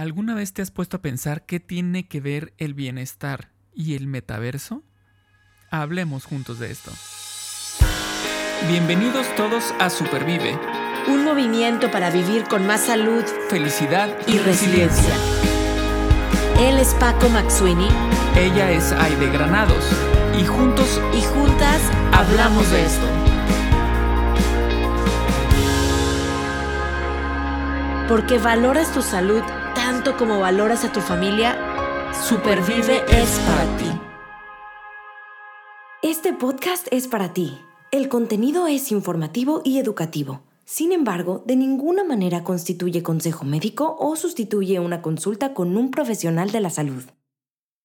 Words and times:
¿Alguna 0.00 0.34
vez 0.34 0.54
te 0.54 0.62
has 0.62 0.70
puesto 0.70 0.96
a 0.96 1.02
pensar 1.02 1.44
qué 1.44 1.60
tiene 1.60 2.08
que 2.08 2.22
ver 2.22 2.54
el 2.56 2.72
bienestar 2.72 3.50
y 3.74 3.96
el 3.96 4.06
metaverso? 4.06 4.82
Hablemos 5.70 6.24
juntos 6.24 6.58
de 6.58 6.70
esto. 6.70 6.90
Bienvenidos 8.66 9.26
todos 9.36 9.74
a 9.78 9.90
Supervive. 9.90 10.58
Un 11.06 11.22
movimiento 11.22 11.90
para 11.90 12.08
vivir 12.08 12.44
con 12.44 12.66
más 12.66 12.86
salud, 12.86 13.22
felicidad 13.50 14.08
y, 14.26 14.38
resiliencia. 14.38 15.14
Él 16.60 16.78
es 16.78 16.94
Paco 16.94 17.28
Maxuini. 17.28 17.88
Ella 18.38 18.70
es 18.70 18.92
Aide 18.92 19.30
Granados. 19.30 19.84
Y 20.40 20.46
juntos 20.46 20.98
y 21.12 21.20
juntas 21.20 21.82
hablamos 22.14 22.70
de 22.70 22.86
esto. 22.86 23.06
Porque 28.08 28.38
valoras 28.38 28.94
tu 28.94 29.02
salud 29.02 29.42
tanto 29.90 30.16
como 30.16 30.38
valoras 30.38 30.84
a 30.84 30.92
tu 30.92 31.00
familia, 31.00 31.58
Supervive 32.12 33.02
es 33.08 33.40
para 33.40 33.76
ti. 33.76 33.90
Este 36.00 36.32
podcast 36.32 36.86
es 36.92 37.08
para 37.08 37.32
ti. 37.32 37.58
El 37.90 38.08
contenido 38.08 38.68
es 38.68 38.92
informativo 38.92 39.62
y 39.64 39.80
educativo. 39.80 40.42
Sin 40.64 40.92
embargo, 40.92 41.42
de 41.44 41.56
ninguna 41.56 42.04
manera 42.04 42.44
constituye 42.44 43.02
consejo 43.02 43.44
médico 43.44 43.96
o 43.98 44.14
sustituye 44.14 44.78
una 44.78 45.02
consulta 45.02 45.54
con 45.54 45.76
un 45.76 45.90
profesional 45.90 46.52
de 46.52 46.60
la 46.60 46.70
salud. 46.70 47.02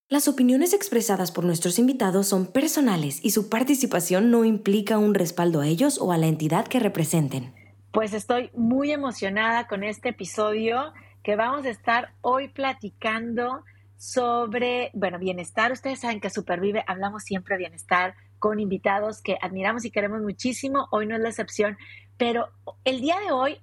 Las 0.07 0.27
opiniones 0.27 0.73
expresadas 0.73 1.31
por 1.31 1.43
nuestros 1.43 1.79
invitados 1.79 2.27
son 2.27 2.45
personales 2.45 3.19
y 3.23 3.31
su 3.31 3.49
participación 3.49 4.29
no 4.29 4.45
implica 4.45 4.99
un 4.99 5.15
respaldo 5.15 5.59
a 5.59 5.67
ellos 5.67 5.97
o 5.99 6.11
a 6.11 6.19
la 6.19 6.27
entidad 6.27 6.67
que 6.67 6.79
representen. 6.79 7.55
Pues 7.91 8.13
estoy 8.13 8.51
muy 8.53 8.91
emocionada 8.91 9.67
con 9.67 9.83
este 9.83 10.09
episodio 10.09 10.93
que 11.25 11.35
vamos 11.35 11.65
a 11.65 11.69
estar 11.69 12.13
hoy 12.21 12.49
platicando 12.49 13.63
sobre, 13.97 14.91
bueno, 14.93 15.17
bienestar. 15.17 15.71
Ustedes 15.71 16.01
saben 16.01 16.21
que 16.21 16.29
Supervive 16.29 16.83
hablamos 16.85 17.23
siempre 17.23 17.57
bienestar 17.57 18.13
con 18.37 18.59
invitados 18.59 19.23
que 19.23 19.35
admiramos 19.41 19.85
y 19.85 19.91
queremos 19.91 20.21
muchísimo. 20.21 20.87
Hoy 20.91 21.07
no 21.07 21.15
es 21.15 21.21
la 21.21 21.29
excepción, 21.29 21.79
pero 22.17 22.49
el 22.83 23.01
día 23.01 23.19
de 23.19 23.31
hoy 23.31 23.59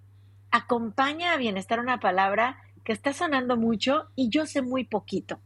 acompaña 0.50 1.32
a 1.32 1.36
bienestar 1.36 1.78
una 1.78 2.00
palabra 2.00 2.58
que 2.82 2.92
está 2.92 3.12
sonando 3.12 3.56
mucho 3.56 4.08
y 4.16 4.28
yo 4.28 4.44
sé 4.44 4.60
muy 4.60 4.82
poquito. 4.82 5.40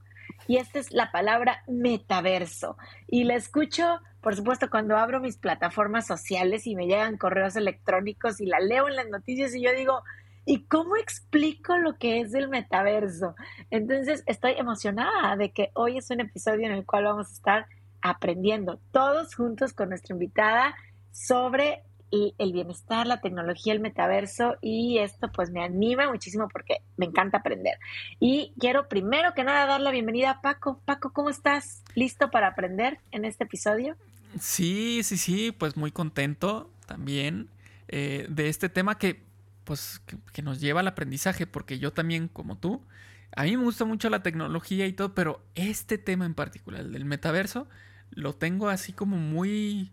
Y 0.49 0.57
esta 0.57 0.79
es 0.79 0.93
la 0.93 1.13
palabra 1.13 1.65
metaverso. 1.69 2.79
Y 3.07 3.25
la 3.25 3.35
escucho, 3.35 4.01
por 4.23 4.35
supuesto, 4.35 4.71
cuando 4.71 4.97
abro 4.97 5.21
mis 5.21 5.37
plataformas 5.37 6.07
sociales 6.07 6.67
y 6.67 6.77
me 6.77 6.87
llegan 6.87 7.19
correos 7.19 7.57
electrónicos 7.57 8.41
y 8.41 8.47
la 8.47 8.59
leo 8.59 8.89
en 8.89 8.97
las 8.97 9.11
noticias 9.11 9.55
y 9.55 9.63
yo 9.63 9.75
digo, 9.75 10.03
¿Y 10.49 10.65
cómo 10.67 10.97
explico 10.97 11.77
lo 11.77 11.99
que 11.99 12.21
es 12.21 12.33
el 12.33 12.49
metaverso? 12.49 13.35
Entonces, 13.71 14.23
estoy 14.27 14.53
emocionada 14.53 15.37
de 15.37 15.51
que 15.51 15.71
hoy 15.75 15.99
es 15.99 16.09
un 16.11 16.21
episodio 16.21 16.67
en 16.67 16.73
el 16.73 16.87
cual 16.87 17.05
vamos 17.05 17.29
a 17.29 17.33
estar 17.33 17.67
aprendiendo 18.01 18.79
todos 18.93 19.35
juntos 19.35 19.73
con 19.73 19.89
nuestra 19.89 20.15
invitada 20.15 20.77
sobre 21.11 21.83
el 22.11 22.53
bienestar, 22.53 23.07
la 23.07 23.21
tecnología, 23.21 23.73
el 23.73 23.81
metaverso 23.81 24.57
y 24.63 24.99
esto 24.99 25.31
pues 25.33 25.51
me 25.51 25.63
anima 25.63 26.09
muchísimo 26.09 26.49
porque 26.49 26.79
me 26.97 27.07
encanta 27.07 27.39
aprender. 27.39 27.79
Y 28.21 28.53
quiero 28.59 28.89
primero 28.89 29.35
que 29.35 29.45
nada 29.45 29.67
dar 29.67 29.81
la 29.81 29.91
bienvenida 29.91 30.31
a 30.31 30.41
Paco. 30.41 30.81
Paco, 30.85 31.13
¿cómo 31.13 31.29
estás? 31.29 31.83
¿Listo 31.95 32.31
para 32.31 32.49
aprender 32.49 33.01
en 33.11 33.25
este 33.25 33.45
episodio? 33.45 33.97
Sí, 34.39 35.01
sí, 35.03 35.17
sí, 35.17 35.53
pues 35.53 35.77
muy 35.77 35.91
contento 35.91 36.71
también 36.87 37.49
eh, 37.89 38.27
de 38.29 38.49
este 38.49 38.69
tema 38.69 38.99
que 38.99 39.26
pues 39.67 40.01
que, 40.33 40.43
nos 40.43 40.61
lleva 40.61 40.81
al 40.81 40.89
aprendizaje, 40.89 41.47
porque 41.47 41.79
yo 41.79 41.93
también, 41.93 42.29
como 42.29 42.57
tú, 42.57 42.87
a 43.35 43.43
mí 43.43 43.57
me 43.57 43.65
gusta 43.65 43.85
mucho 43.85 44.09
la 44.09 44.23
tecnología 44.23 44.87
y 44.87 44.93
todo, 44.93 45.15
pero 45.15 45.45
este 45.57 45.99
tema 45.99 46.25
en 46.25 46.35
particular, 46.35 46.83
el 46.83 46.93
del 46.93 47.05
metaverso, 47.05 47.69
lo 48.11 48.33
tengo 48.33 48.69
así 48.69 48.93
como 48.93 49.17
muy, 49.17 49.93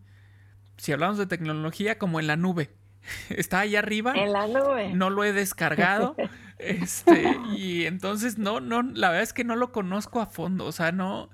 si 0.78 0.94
hablamos 0.94 1.17
de 1.17 1.26
tecnología, 1.26 1.98
como 1.98 2.20
en 2.20 2.28
la 2.28 2.38
nube. 2.38 2.70
Está 3.30 3.62
ahí 3.62 3.76
arriba. 3.76 4.14
En 4.16 4.32
la 4.32 4.48
nube. 4.48 4.94
No 4.94 5.10
lo 5.10 5.23
he 5.23 5.33
descargado. 5.33 6.16
este, 6.60 7.36
y 7.58 7.86
entonces 7.86 8.38
no, 8.38 8.62
no, 8.62 8.83
la 8.83 9.10
verdad 9.10 9.23
es 9.23 9.33
que 9.33 9.44
no 9.44 9.56
lo 9.56 9.72
conozco 9.72 10.22
a 10.22 10.28
fondo. 10.28 10.66
O 10.66 10.72
sea, 10.72 10.92
no 10.92 11.32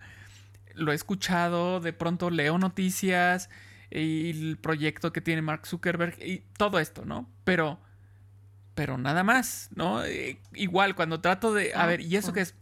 lo 0.75 0.93
he 0.93 0.95
escuchado, 0.95 1.81
de 1.81 1.91
pronto 1.91 2.29
leo 2.29 2.57
noticias 2.57 3.49
y 3.91 4.29
el 4.29 4.57
proyecto 4.57 5.11
que 5.11 5.19
tiene 5.19 5.41
Mark 5.41 5.67
Zuckerberg 5.67 6.23
y 6.23 6.45
todo 6.57 6.79
esto, 6.79 7.03
¿no? 7.03 7.29
Pero 7.43 7.79
pero 8.79 8.97
nada 8.97 9.25
más, 9.25 9.69
¿no? 9.75 10.05
Eh, 10.05 10.39
igual, 10.53 10.95
cuando 10.95 11.19
trato 11.19 11.53
de, 11.53 11.73
a 11.73 11.85
ver, 11.85 11.99
¿y 11.99 12.15
eso 12.15 12.31
qué 12.31 12.39
es? 12.39 12.55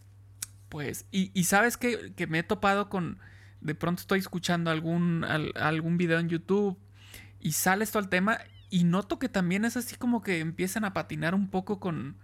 Pues, 0.68 1.06
y, 1.12 1.44
sabes 1.44 1.78
que, 1.78 2.12
que, 2.16 2.26
me 2.26 2.40
he 2.40 2.44
topado 2.44 2.90
con, 2.90 3.20
de 3.62 3.76
pronto 3.76 4.02
estoy 4.02 4.18
escuchando 4.18 4.72
algún, 4.72 5.24
algún 5.24 6.00
video 6.00 6.18
en 6.18 6.28
YouTube 6.28 6.76
y 7.40 7.52
sale 7.52 7.84
esto 7.84 8.00
al 8.00 8.10
tema 8.10 8.40
y 8.72 8.84
noto 8.84 9.20
que 9.20 9.30
también 9.30 9.64
es 9.64 9.78
así 9.78 9.96
como 9.96 10.24
que 10.24 10.40
empiezan 10.40 10.86
a 10.86 10.94
patinar 10.96 11.36
un 11.36 11.50
poco 11.50 11.80
con, 11.80 12.16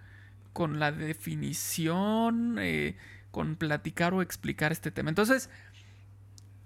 con 0.53 0.79
la 0.79 0.91
definición, 0.91 2.57
eh, 2.59 2.97
con 3.29 3.55
platicar 3.57 4.15
o 4.15 4.23
explicar 4.23 4.71
este 4.71 4.89
tema. 4.89 5.09
Entonces, 5.09 5.51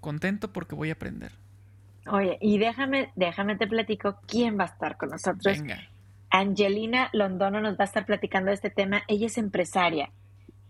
contento 0.00 0.50
porque 0.50 0.74
voy 0.74 0.88
a 0.88 0.94
aprender. 0.94 1.32
Oye, 2.06 2.38
y 2.40 2.56
déjame, 2.56 3.12
déjame 3.16 3.56
te 3.56 3.66
platico 3.66 4.18
quién 4.26 4.58
va 4.58 4.62
a 4.62 4.68
estar 4.68 4.96
con 4.96 5.10
nosotros. 5.10 5.58
Venga. 5.58 5.90
Angelina 6.30 7.08
Londono 7.12 7.60
nos 7.60 7.74
va 7.74 7.82
a 7.82 7.84
estar 7.84 8.04
platicando 8.04 8.48
de 8.48 8.54
este 8.54 8.70
tema. 8.70 9.02
Ella 9.08 9.26
es 9.26 9.38
empresaria, 9.38 10.10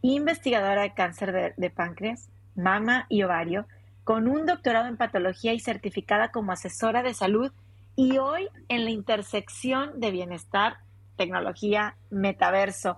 investigadora 0.03 0.83
de 0.83 0.95
cáncer 0.95 1.55
de, 1.57 1.71
páncreas, 1.71 2.29
mama 2.55 3.07
y 3.09 3.23
ovario, 3.23 3.67
con 4.05 4.29
un 4.29 4.47
doctorado 4.47 4.89
en 4.89 4.97
patología 4.97 5.53
y 5.53 5.61
certificada 5.61 6.31
como 6.31 6.53
asesora 6.53 7.03
de 7.03 7.15
salud 7.15 7.53
y 7.97 8.19
hoy 8.19 8.49
en 8.69 8.85
la 8.85 8.91
intersección 8.91 9.99
de 10.01 10.11
bienestar, 10.11 10.79
tecnología, 11.17 11.97
metaverso. 12.11 12.97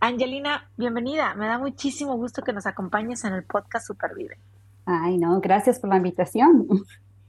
Angelina, 0.00 0.68
bienvenida. 0.76 1.34
Me 1.36 1.46
da 1.46 1.58
muchísimo 1.58 2.16
gusto 2.16 2.42
que 2.42 2.52
nos 2.52 2.66
acompañes 2.66 3.24
en 3.24 3.34
el 3.34 3.44
podcast 3.44 3.86
Supervive. 3.86 4.36
Ay, 4.84 5.16
no, 5.16 5.40
gracias 5.40 5.78
por 5.78 5.90
la 5.90 5.96
invitación. 5.96 6.66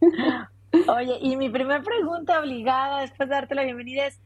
Oye, 0.87 1.19
y 1.21 1.35
mi 1.37 1.49
primera 1.49 1.83
pregunta 1.83 2.39
obligada 2.39 3.01
después 3.01 3.29
de 3.29 3.35
darte 3.35 3.53
la 3.53 3.63
bienvenida 3.63 4.07
es, 4.07 4.19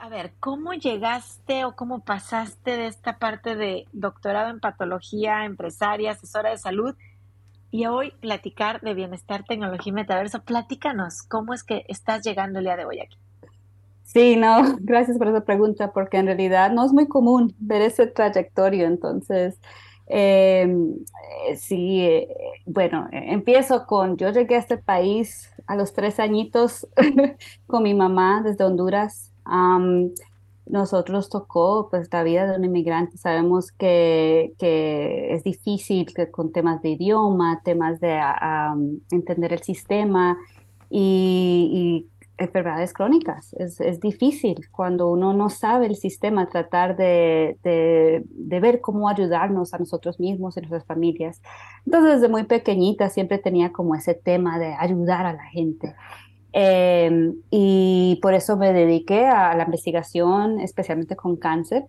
a 0.00 0.08
ver, 0.08 0.32
¿cómo 0.40 0.72
llegaste 0.72 1.66
o 1.66 1.76
cómo 1.76 2.00
pasaste 2.00 2.76
de 2.76 2.86
esta 2.86 3.18
parte 3.18 3.54
de 3.54 3.86
doctorado 3.92 4.48
en 4.48 4.58
patología, 4.58 5.44
empresaria, 5.44 6.12
asesora 6.12 6.50
de 6.50 6.56
salud 6.56 6.94
y 7.70 7.84
hoy 7.84 8.12
platicar 8.20 8.80
de 8.80 8.94
bienestar, 8.94 9.44
tecnología 9.44 9.90
y 9.90 9.94
metaverso? 9.94 10.42
Platícanos, 10.42 11.22
¿cómo 11.22 11.52
es 11.52 11.62
que 11.64 11.84
estás 11.86 12.24
llegando 12.24 12.60
el 12.60 12.64
día 12.64 12.76
de 12.76 12.86
hoy 12.86 13.00
aquí? 13.00 13.18
Sí, 14.02 14.36
no, 14.36 14.62
gracias 14.80 15.18
por 15.18 15.28
esa 15.28 15.44
pregunta, 15.44 15.92
porque 15.92 16.16
en 16.16 16.26
realidad 16.26 16.72
no 16.72 16.86
es 16.86 16.92
muy 16.92 17.06
común 17.06 17.54
ver 17.58 17.82
ese 17.82 18.06
trayectorio, 18.06 18.86
entonces, 18.86 19.60
em, 20.06 20.94
eh, 21.46 21.56
sí, 21.56 22.00
eh, 22.00 22.28
bueno, 22.64 23.06
empiezo 23.12 23.84
con, 23.84 24.16
yo 24.16 24.30
llegué 24.30 24.54
a 24.54 24.60
este 24.60 24.78
país 24.78 25.52
a 25.66 25.76
los 25.76 25.92
tres 25.92 26.18
añitos 26.18 26.88
con 27.66 27.82
mi 27.82 27.92
mamá 27.92 28.40
desde 28.42 28.64
Honduras, 28.64 29.29
nosotros 30.70 31.28
tocó 31.28 31.88
pues 31.90 32.08
la 32.12 32.22
vida 32.22 32.46
de 32.46 32.56
un 32.56 32.64
inmigrante. 32.64 33.18
Sabemos 33.18 33.72
que, 33.72 34.54
que 34.58 35.34
es 35.34 35.42
difícil 35.44 36.06
que 36.14 36.30
con 36.30 36.52
temas 36.52 36.80
de 36.82 36.90
idioma, 36.90 37.60
temas 37.64 38.00
de 38.00 38.20
entender 39.10 39.52
el 39.52 39.62
sistema 39.62 40.38
y, 40.88 42.06
enfermedades 42.38 42.94
crónicas. 42.94 43.52
Es, 43.58 43.82
es, 43.82 44.00
difícil 44.00 44.66
cuando 44.70 45.10
uno 45.10 45.34
no 45.34 45.50
sabe 45.50 45.84
el 45.84 45.94
sistema 45.94 46.48
tratar 46.48 46.96
de, 46.96 47.58
de, 47.62 48.22
de, 48.24 48.60
ver 48.60 48.80
cómo 48.80 49.10
ayudarnos 49.10 49.74
a 49.74 49.78
nosotros 49.78 50.18
mismos 50.18 50.56
y 50.56 50.60
nuestras 50.60 50.86
familias. 50.86 51.42
Entonces 51.84 52.14
desde 52.14 52.30
muy 52.30 52.44
pequeñita 52.44 53.10
siempre 53.10 53.36
tenía 53.36 53.72
como 53.72 53.94
ese 53.94 54.14
tema 54.14 54.58
de 54.58 54.72
ayudar 54.72 55.26
a 55.26 55.34
la 55.34 55.44
gente. 55.44 55.94
Em, 56.52 57.34
y 57.50 58.18
por 58.22 58.34
eso 58.34 58.56
me 58.56 58.72
dediqué 58.72 59.26
a 59.26 59.54
la 59.54 59.64
investigación, 59.64 60.60
especialmente 60.60 61.16
con 61.16 61.36
cáncer. 61.36 61.84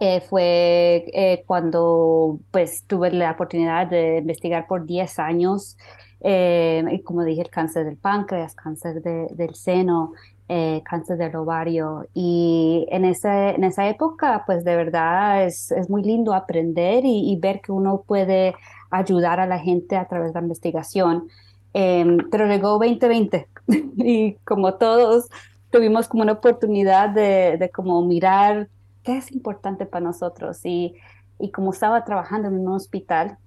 Eh, 0.00 0.20
fue 0.22 1.04
eh, 1.12 1.44
cuando 1.46 2.38
pues 2.50 2.84
tuve 2.86 3.10
la 3.12 3.32
oportunidad 3.32 3.86
de 3.88 4.18
investigar 4.18 4.66
por 4.66 4.86
10 4.86 5.18
años, 5.18 5.76
em, 6.20 6.88
y 6.90 7.02
como 7.02 7.24
dije, 7.24 7.42
el 7.42 7.50
cáncer 7.50 7.84
del 7.84 7.98
páncreas, 7.98 8.54
cáncer 8.54 9.02
del 9.02 9.54
seno, 9.54 10.12
eh, 10.48 10.82
cáncer 10.84 11.18
del 11.18 11.36
ovario. 11.36 12.06
Y 12.14 12.86
en, 12.90 13.04
ese, 13.04 13.50
en 13.50 13.64
esa 13.64 13.88
época, 13.88 14.44
pues 14.46 14.64
de 14.64 14.76
verdad 14.76 15.44
es, 15.44 15.70
es 15.72 15.90
muy 15.90 16.02
lindo 16.02 16.34
aprender 16.34 17.04
y, 17.04 17.30
y, 17.32 17.36
ver 17.36 17.60
que 17.60 17.72
uno 17.72 18.02
puede 18.06 18.54
ayudar 18.90 19.40
a 19.40 19.46
la 19.46 19.58
gente 19.58 19.96
a 19.96 20.06
través 20.06 20.32
de 20.32 20.40
la 20.40 20.44
investigación. 20.44 21.28
Em, 21.74 22.18
pero 22.30 22.46
llegó 22.46 22.78
2020 22.78 23.48
y 23.96 24.34
como 24.44 24.74
todos 24.74 25.28
tuvimos 25.70 26.08
como 26.08 26.22
una 26.22 26.32
oportunidad 26.32 27.08
de, 27.08 27.56
de 27.58 27.70
como 27.70 28.02
mirar 28.02 28.68
qué 29.02 29.16
es 29.18 29.32
importante 29.32 29.86
para 29.86 30.04
nosotros. 30.04 30.60
Y, 30.64 30.94
y 31.38 31.50
como 31.50 31.72
estaba 31.72 32.04
trabajando 32.04 32.48
en 32.48 32.58
un 32.58 32.68
hospital, 32.68 33.38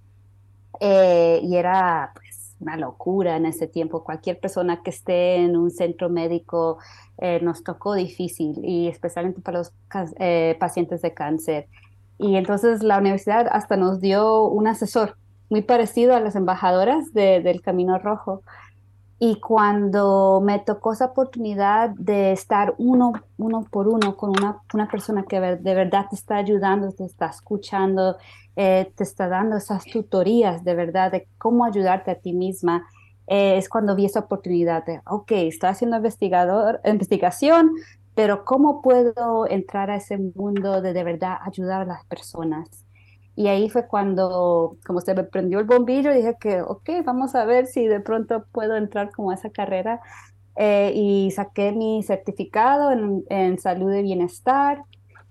eh, 0.79 1.39
y 1.43 1.55
era 1.55 2.11
pues 2.13 2.55
una 2.59 2.77
locura 2.77 3.37
en 3.37 3.45
ese 3.45 3.67
tiempo. 3.67 4.03
Cualquier 4.03 4.39
persona 4.39 4.81
que 4.83 4.89
esté 4.89 5.37
en 5.37 5.55
un 5.55 5.71
centro 5.71 6.09
médico 6.09 6.77
eh, 7.17 7.39
nos 7.41 7.63
tocó 7.63 7.93
difícil 7.93 8.59
y 8.63 8.87
especialmente 8.87 9.41
para 9.41 9.59
los 9.59 9.73
eh, 10.19 10.55
pacientes 10.59 11.01
de 11.01 11.13
cáncer. 11.13 11.67
Y 12.17 12.35
entonces 12.35 12.81
la 12.83 12.97
universidad 12.97 13.47
hasta 13.51 13.77
nos 13.77 13.99
dio 13.99 14.43
un 14.47 14.67
asesor 14.67 15.17
muy 15.49 15.61
parecido 15.61 16.15
a 16.15 16.19
las 16.19 16.35
embajadoras 16.35 17.13
del 17.13 17.61
Camino 17.61 17.97
Rojo. 17.99 18.43
Y 19.17 19.39
cuando 19.39 20.41
me 20.43 20.59
tocó 20.59 20.91
esa 20.91 21.05
oportunidad 21.05 21.89
de 21.91 22.33
estar 22.33 22.75
uno, 22.77 23.13
uno 23.37 23.65
por 23.71 23.87
uno 23.87 24.17
con 24.17 24.31
una, 24.31 24.57
una 24.73 24.89
persona 24.89 25.23
que 25.23 25.39
de 25.39 25.73
verdad 25.73 26.07
te 26.09 26.15
está 26.15 26.35
ayudando, 26.35 26.91
te 26.91 27.05
está 27.05 27.27
escuchando, 27.27 28.17
eh, 28.57 28.91
te 28.95 29.03
está 29.03 29.27
dando 29.29 29.57
esas 29.57 29.85
tutorías 29.85 30.63
de 30.63 30.75
verdad 30.75 31.11
de 31.11 31.27
cómo 31.37 31.65
ayudarte 31.65 32.11
a 32.11 32.19
ti 32.19 32.33
misma, 32.33 32.87
eh, 33.27 33.57
es 33.57 33.69
cuando 33.69 33.95
vi 33.95 34.05
esa 34.05 34.21
oportunidad 34.21 34.85
de, 34.85 35.01
ok, 35.05 35.31
estoy 35.31 35.69
haciendo 35.69 35.97
investigador, 35.97 36.79
investigación, 36.85 37.71
pero 38.13 38.45
¿cómo 38.45 38.81
puedo 38.81 39.47
entrar 39.49 39.89
a 39.89 39.97
ese 39.97 40.17
mundo 40.17 40.81
de 40.81 40.93
de 40.93 41.03
verdad 41.03 41.37
ayudar 41.41 41.81
a 41.81 41.85
las 41.85 42.05
personas? 42.05 42.84
Y 43.35 43.47
ahí 43.47 43.69
fue 43.69 43.87
cuando, 43.87 44.77
como 44.85 45.01
se 45.01 45.13
me 45.13 45.23
prendió 45.23 45.59
el 45.59 45.65
bombillo, 45.65 46.13
dije 46.13 46.37
que, 46.39 46.61
ok, 46.61 46.89
vamos 47.03 47.35
a 47.35 47.43
ver 47.45 47.67
si 47.67 47.85
de 47.85 47.99
pronto 47.99 48.45
puedo 48.51 48.77
entrar 48.77 49.11
como 49.11 49.31
a 49.31 49.35
esa 49.35 49.49
carrera. 49.49 50.01
Eh, 50.55 50.93
y 50.95 51.31
saqué 51.31 51.73
mi 51.73 52.01
certificado 52.01 52.91
en, 52.91 53.25
en, 53.29 53.59
salud 53.59 53.93
y 53.93 54.03
bienestar. 54.03 54.83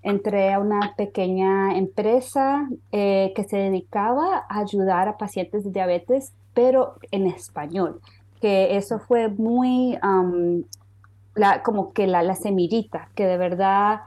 Entré 0.03 0.53
a 0.53 0.59
una 0.59 0.95
pequeña 0.99 1.79
empresa 1.79 2.69
eh, 2.93 3.33
que 3.35 3.45
se 3.45 3.57
dedicaba 3.57 4.45
a 4.51 4.59
ayudar 4.59 5.09
a 5.09 5.17
pacientes 5.17 5.65
de 5.65 5.71
diabetes, 5.71 6.35
pero 6.53 6.97
en 7.11 7.27
español. 7.27 8.01
Que 8.43 8.77
eso 8.77 8.99
fue 8.99 9.29
muy, 9.29 9.99
la, 11.35 11.63
como 11.63 11.95
que 11.95 12.07
la, 12.07 12.23
la 12.23 12.35
semillita, 12.35 13.09
que 13.15 13.25
de 13.25 13.39
verdad 13.39 14.01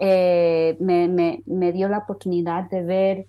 eh, 0.00 0.76
me, 0.80 1.06
me, 1.06 1.42
me 1.46 1.70
dio 1.70 1.88
la 1.88 1.98
oportunidad 1.98 2.68
de 2.68 2.82
ver 2.82 3.26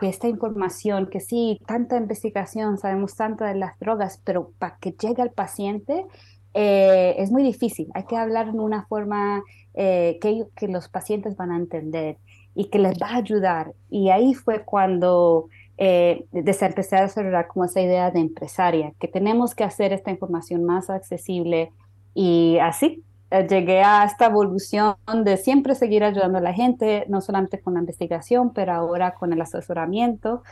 que 0.00 0.08
esta 0.08 0.28
información, 0.28 1.06
que 1.06 1.20
sí, 1.20 1.60
tanta 1.66 1.96
investigación, 1.96 2.78
sabemos 2.78 3.16
tanto 3.16 3.44
de 3.44 3.54
las 3.54 3.78
drogas, 3.78 4.20
pero 4.24 4.52
para 4.58 4.76
que 4.78 4.92
llegue 4.92 5.22
al 5.22 5.30
paciente 5.30 6.06
eh, 6.54 7.14
es 7.18 7.30
muy 7.30 7.42
difícil. 7.42 7.88
Hay 7.94 8.04
que 8.04 8.16
hablar 8.16 8.48
en 8.48 8.60
una 8.60 8.86
forma 8.86 9.42
eh, 9.74 10.18
que, 10.20 10.44
que 10.56 10.68
los 10.68 10.88
pacientes 10.88 11.36
van 11.36 11.52
a 11.52 11.56
entender 11.56 12.16
y 12.54 12.70
que 12.70 12.78
les 12.78 12.94
va 13.00 13.08
a 13.08 13.16
ayudar. 13.16 13.72
Y 13.90 14.08
ahí 14.08 14.32
fue 14.32 14.64
cuando 14.64 15.48
eh, 15.78 16.24
empecé 16.32 16.96
a 16.96 17.02
desarrollar 17.02 17.46
como 17.48 17.66
esa 17.66 17.82
idea 17.82 18.10
de 18.10 18.20
empresaria, 18.20 18.92
que 18.98 19.08
tenemos 19.08 19.54
que 19.54 19.64
hacer 19.64 19.92
esta 19.92 20.10
información 20.10 20.64
más 20.64 20.88
accesible 20.88 21.70
y 22.14 22.58
así 22.62 23.04
llegué 23.30 23.82
a 23.82 24.04
esta 24.04 24.26
evolución 24.26 24.96
de 25.24 25.36
siempre 25.36 25.74
seguir 25.74 26.04
ayudando 26.04 26.38
a 26.38 26.40
la 26.40 26.52
gente, 26.52 27.04
no 27.08 27.20
solamente 27.20 27.60
con 27.60 27.74
la 27.74 27.80
investigación, 27.80 28.52
pero 28.52 28.72
ahora 28.72 29.14
con 29.14 29.32
el 29.32 29.40
asesoramiento 29.40 30.42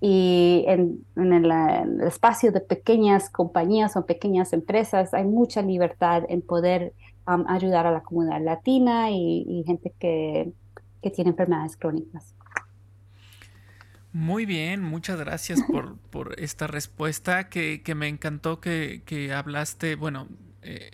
y 0.00 0.64
en, 0.66 1.04
el, 1.16 2.00
espacio 2.02 2.52
de 2.52 2.60
pequeñas 2.60 3.30
compañías 3.30 3.96
o 3.96 4.04
pequeñas 4.04 4.52
empresas 4.52 5.14
hay 5.14 5.24
mucha 5.24 5.62
libertad 5.62 6.24
en 6.28 6.42
poder 6.42 6.92
ayudar 7.24 7.86
a 7.86 7.90
la 7.90 8.02
comunidad 8.02 8.42
latina 8.42 9.10
y, 9.10 9.64
gente 9.66 9.94
que, 9.98 10.52
que, 11.00 11.10
tiene 11.10 11.30
enfermedades 11.30 11.76
crónicas. 11.76 12.34
Muy 14.12 14.44
bien, 14.44 14.82
muchas 14.82 15.18
gracias 15.18 15.62
por, 15.72 15.96
por 16.10 16.38
esta 16.38 16.66
respuesta 16.66 17.48
que, 17.48 17.82
que 17.82 17.94
me 17.94 18.08
encantó 18.08 18.60
que, 18.60 19.02
que 19.06 19.32
hablaste, 19.32 19.96
bueno, 19.96 20.28
eh, 20.62 20.90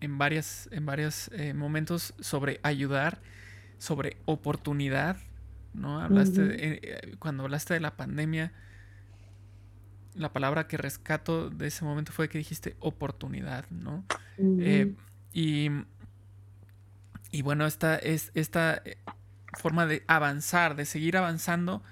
en 0.00 0.18
varias, 0.18 0.68
en 0.72 0.86
varios 0.86 1.30
eh, 1.32 1.54
momentos 1.54 2.14
sobre 2.20 2.60
ayudar, 2.62 3.20
sobre 3.78 4.16
oportunidad, 4.24 5.16
¿no? 5.74 6.00
Hablaste, 6.00 6.42
eh, 6.42 7.16
cuando 7.18 7.44
hablaste 7.44 7.74
de 7.74 7.80
la 7.80 7.96
pandemia, 7.96 8.52
la 10.14 10.32
palabra 10.32 10.66
que 10.66 10.76
rescato 10.76 11.50
de 11.50 11.68
ese 11.68 11.84
momento 11.84 12.12
fue 12.12 12.28
que 12.28 12.38
dijiste 12.38 12.76
oportunidad, 12.80 13.68
¿no? 13.70 14.04
Eh, 14.38 14.94
y, 15.32 15.70
y, 17.30 17.42
bueno, 17.42 17.66
esta 17.66 17.96
es 17.96 18.30
esta 18.34 18.82
forma 19.58 19.86
de 19.86 20.02
avanzar, 20.06 20.76
de 20.76 20.84
seguir 20.84 21.16
avanzando 21.16 21.82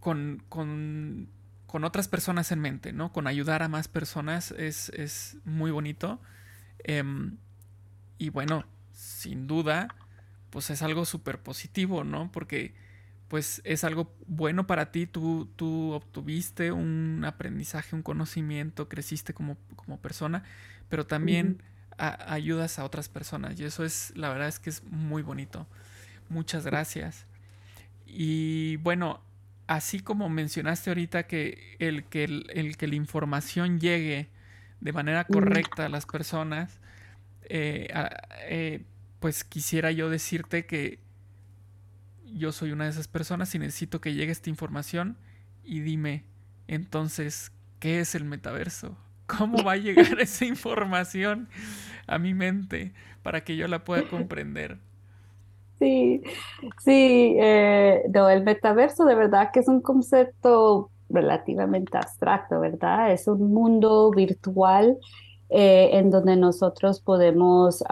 con, 0.00 0.42
con 0.48 1.28
con 1.72 1.84
otras 1.84 2.06
personas 2.06 2.52
en 2.52 2.60
mente, 2.60 2.92
¿no? 2.92 3.14
Con 3.14 3.26
ayudar 3.26 3.62
a 3.62 3.68
más 3.68 3.88
personas 3.88 4.50
es, 4.50 5.38
muy 5.46 5.70
bonito. 5.70 6.20
Em, 6.84 7.38
y 8.18 8.28
bueno, 8.28 8.66
sin 8.92 9.46
duda, 9.46 9.88
pues 10.50 10.68
es 10.68 10.82
algo 10.82 11.06
súper 11.06 11.38
positivo, 11.38 12.04
¿no? 12.04 12.30
Porque 12.30 12.74
pues 13.28 13.62
es 13.64 13.84
algo 13.84 14.14
bueno 14.26 14.66
para 14.66 14.92
ti, 14.92 15.06
tú, 15.06 15.50
tú 15.56 15.92
obtuviste 15.92 16.72
un 16.72 17.24
aprendizaje, 17.24 17.96
un 17.96 18.02
conocimiento, 18.02 18.90
creciste 18.90 19.32
como, 19.32 19.56
como 19.74 19.98
persona, 19.98 20.44
pero 20.90 21.06
también 21.06 21.62
ayudas 21.96 22.78
a 22.78 22.84
otras 22.84 23.08
personas 23.08 23.58
y 23.58 23.64
eso 23.64 23.82
es, 23.82 24.12
la 24.14 24.28
verdad 24.28 24.48
es 24.48 24.58
que 24.58 24.68
es 24.68 24.84
muy 24.84 25.22
bonito. 25.22 25.66
Muchas 26.28 26.66
gracias. 26.66 27.24
Y 28.04 28.76
bueno, 28.76 29.22
así 29.72 30.00
como 30.00 30.28
mencionaste 30.28 30.90
ahorita 30.90 31.26
que 31.26 31.76
el 31.78 32.04
que, 32.04 32.24
el, 32.24 32.76
que 32.76 32.86
la 32.86 32.94
información 32.94 33.80
llegue 33.80 34.28
de 34.80 34.92
manera 34.92 35.24
correcta 35.24 35.86
a 35.86 35.88
las 35.88 36.04
personas, 36.04 36.80
eh, 37.44 37.88
eh, 38.48 38.84
pues 39.18 39.44
quisiera 39.44 39.90
yo 39.90 40.10
decirte 40.10 40.66
que 40.66 40.98
yo 42.26 42.52
soy 42.52 42.72
una 42.72 42.84
de 42.84 42.90
esas 42.90 43.08
personas 43.08 43.54
y 43.54 43.58
necesito 43.58 44.00
que 44.02 44.12
llegue 44.12 44.32
esta 44.32 44.50
información 44.50 45.16
y 45.64 45.80
dime, 45.80 46.24
entonces, 46.68 47.50
¿qué 47.78 48.00
es 48.00 48.14
el 48.14 48.24
metaverso? 48.24 48.98
¿Cómo 49.26 49.64
va 49.64 49.72
a 49.72 49.76
llegar 49.76 50.20
esa 50.20 50.44
información 50.44 51.48
a 52.06 52.18
mi 52.18 52.34
mente 52.34 52.92
para 53.22 53.42
que 53.42 53.56
yo 53.56 53.68
la 53.68 53.84
pueda 53.84 54.06
comprender? 54.06 54.80
Sí, 55.82 56.22
sí, 56.78 57.34
eh, 57.40 58.04
no, 58.14 58.28
el 58.30 58.44
metaverso 58.44 59.04
de 59.04 59.16
verdad 59.16 59.50
que 59.52 59.58
es 59.58 59.66
un 59.66 59.80
concepto 59.80 60.90
relativamente 61.08 61.98
abstracto, 61.98 62.60
¿verdad? 62.60 63.10
Es 63.10 63.26
un 63.26 63.52
mundo 63.52 64.12
virtual 64.12 64.96
eh, 65.48 65.90
en 65.94 66.10
donde 66.10 66.36
nosotros 66.36 67.00
podemos 67.00 67.82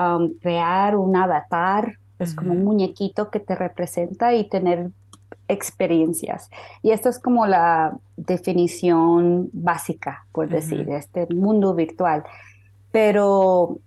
crear 0.41 0.95
un 0.95 1.17
avatar, 1.17 1.95
es 2.21 2.33
como 2.33 2.53
un 2.53 2.63
muñequito 2.63 3.29
que 3.29 3.41
te 3.41 3.57
representa 3.57 4.35
y 4.35 4.49
tener 4.49 4.91
experiencias. 5.49 6.49
Y 6.83 6.93
esto 6.93 7.09
es 7.09 7.19
como 7.19 7.49
la 7.49 7.99
definición 8.17 9.51
básica, 9.53 10.27
por 10.31 10.49
decir, 10.49 10.87
de 10.87 10.97
este 10.97 11.27
mundo 11.35 11.75
virtual. 11.75 12.23
Pero 12.93 13.81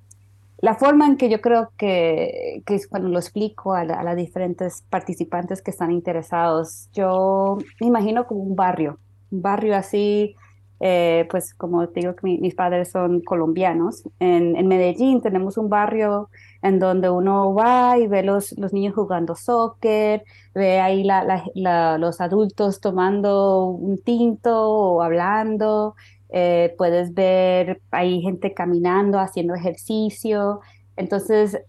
la 0.63 0.75
forma 0.75 1.07
en 1.07 1.17
que 1.17 1.29
yo 1.29 1.41
creo 1.41 1.73
que, 1.77 2.63
que 2.65 2.79
cuando 2.89 3.09
lo 3.09 3.19
explico 3.19 3.73
a, 3.73 3.83
las 3.83 4.15
diferentes 4.15 4.81
participantes 4.89 5.61
que 5.61 5.71
están 5.71 5.91
interesados, 5.91 6.87
yo 6.93 7.57
me 7.81 7.87
imagino 7.87 8.25
como 8.25 8.43
un 8.43 8.55
barrio, 8.55 8.97
un 9.29 9.41
barrio 9.41 9.75
así, 9.75 10.37
eh, 10.79 11.27
pues 11.29 11.53
como 11.53 11.85
digo 11.87 12.15
que 12.15 12.37
mis 12.39 12.55
padres 12.55 12.91
son 12.91 13.19
colombianos, 13.19 14.03
en, 14.19 14.55
en, 14.55 14.69
Medellín 14.69 15.21
tenemos 15.21 15.57
un 15.57 15.67
barrio 15.67 16.29
en 16.61 16.79
donde 16.79 17.09
uno 17.09 17.53
va 17.53 17.97
y 17.97 18.07
ve 18.07 18.23
los, 18.23 18.57
niños 18.71 18.95
jugando 18.95 19.35
soccer, 19.35 20.23
ve 20.55 20.79
ahí 20.79 21.03
la, 21.03 21.43
la, 21.55 21.97
los 21.97 22.21
adultos 22.21 22.79
tomando 22.79 23.65
un 23.65 24.01
tinto 24.01 24.69
o 24.71 25.01
hablando, 25.01 25.95
eh, 26.35 26.73
puedes 26.79 27.13
ver 27.13 27.79
hay 27.91 28.19
gente 28.21 28.55
caminando, 28.55 29.19
haciendo 29.19 29.53
ejercicio. 29.53 30.61
Entonces, 30.97 31.59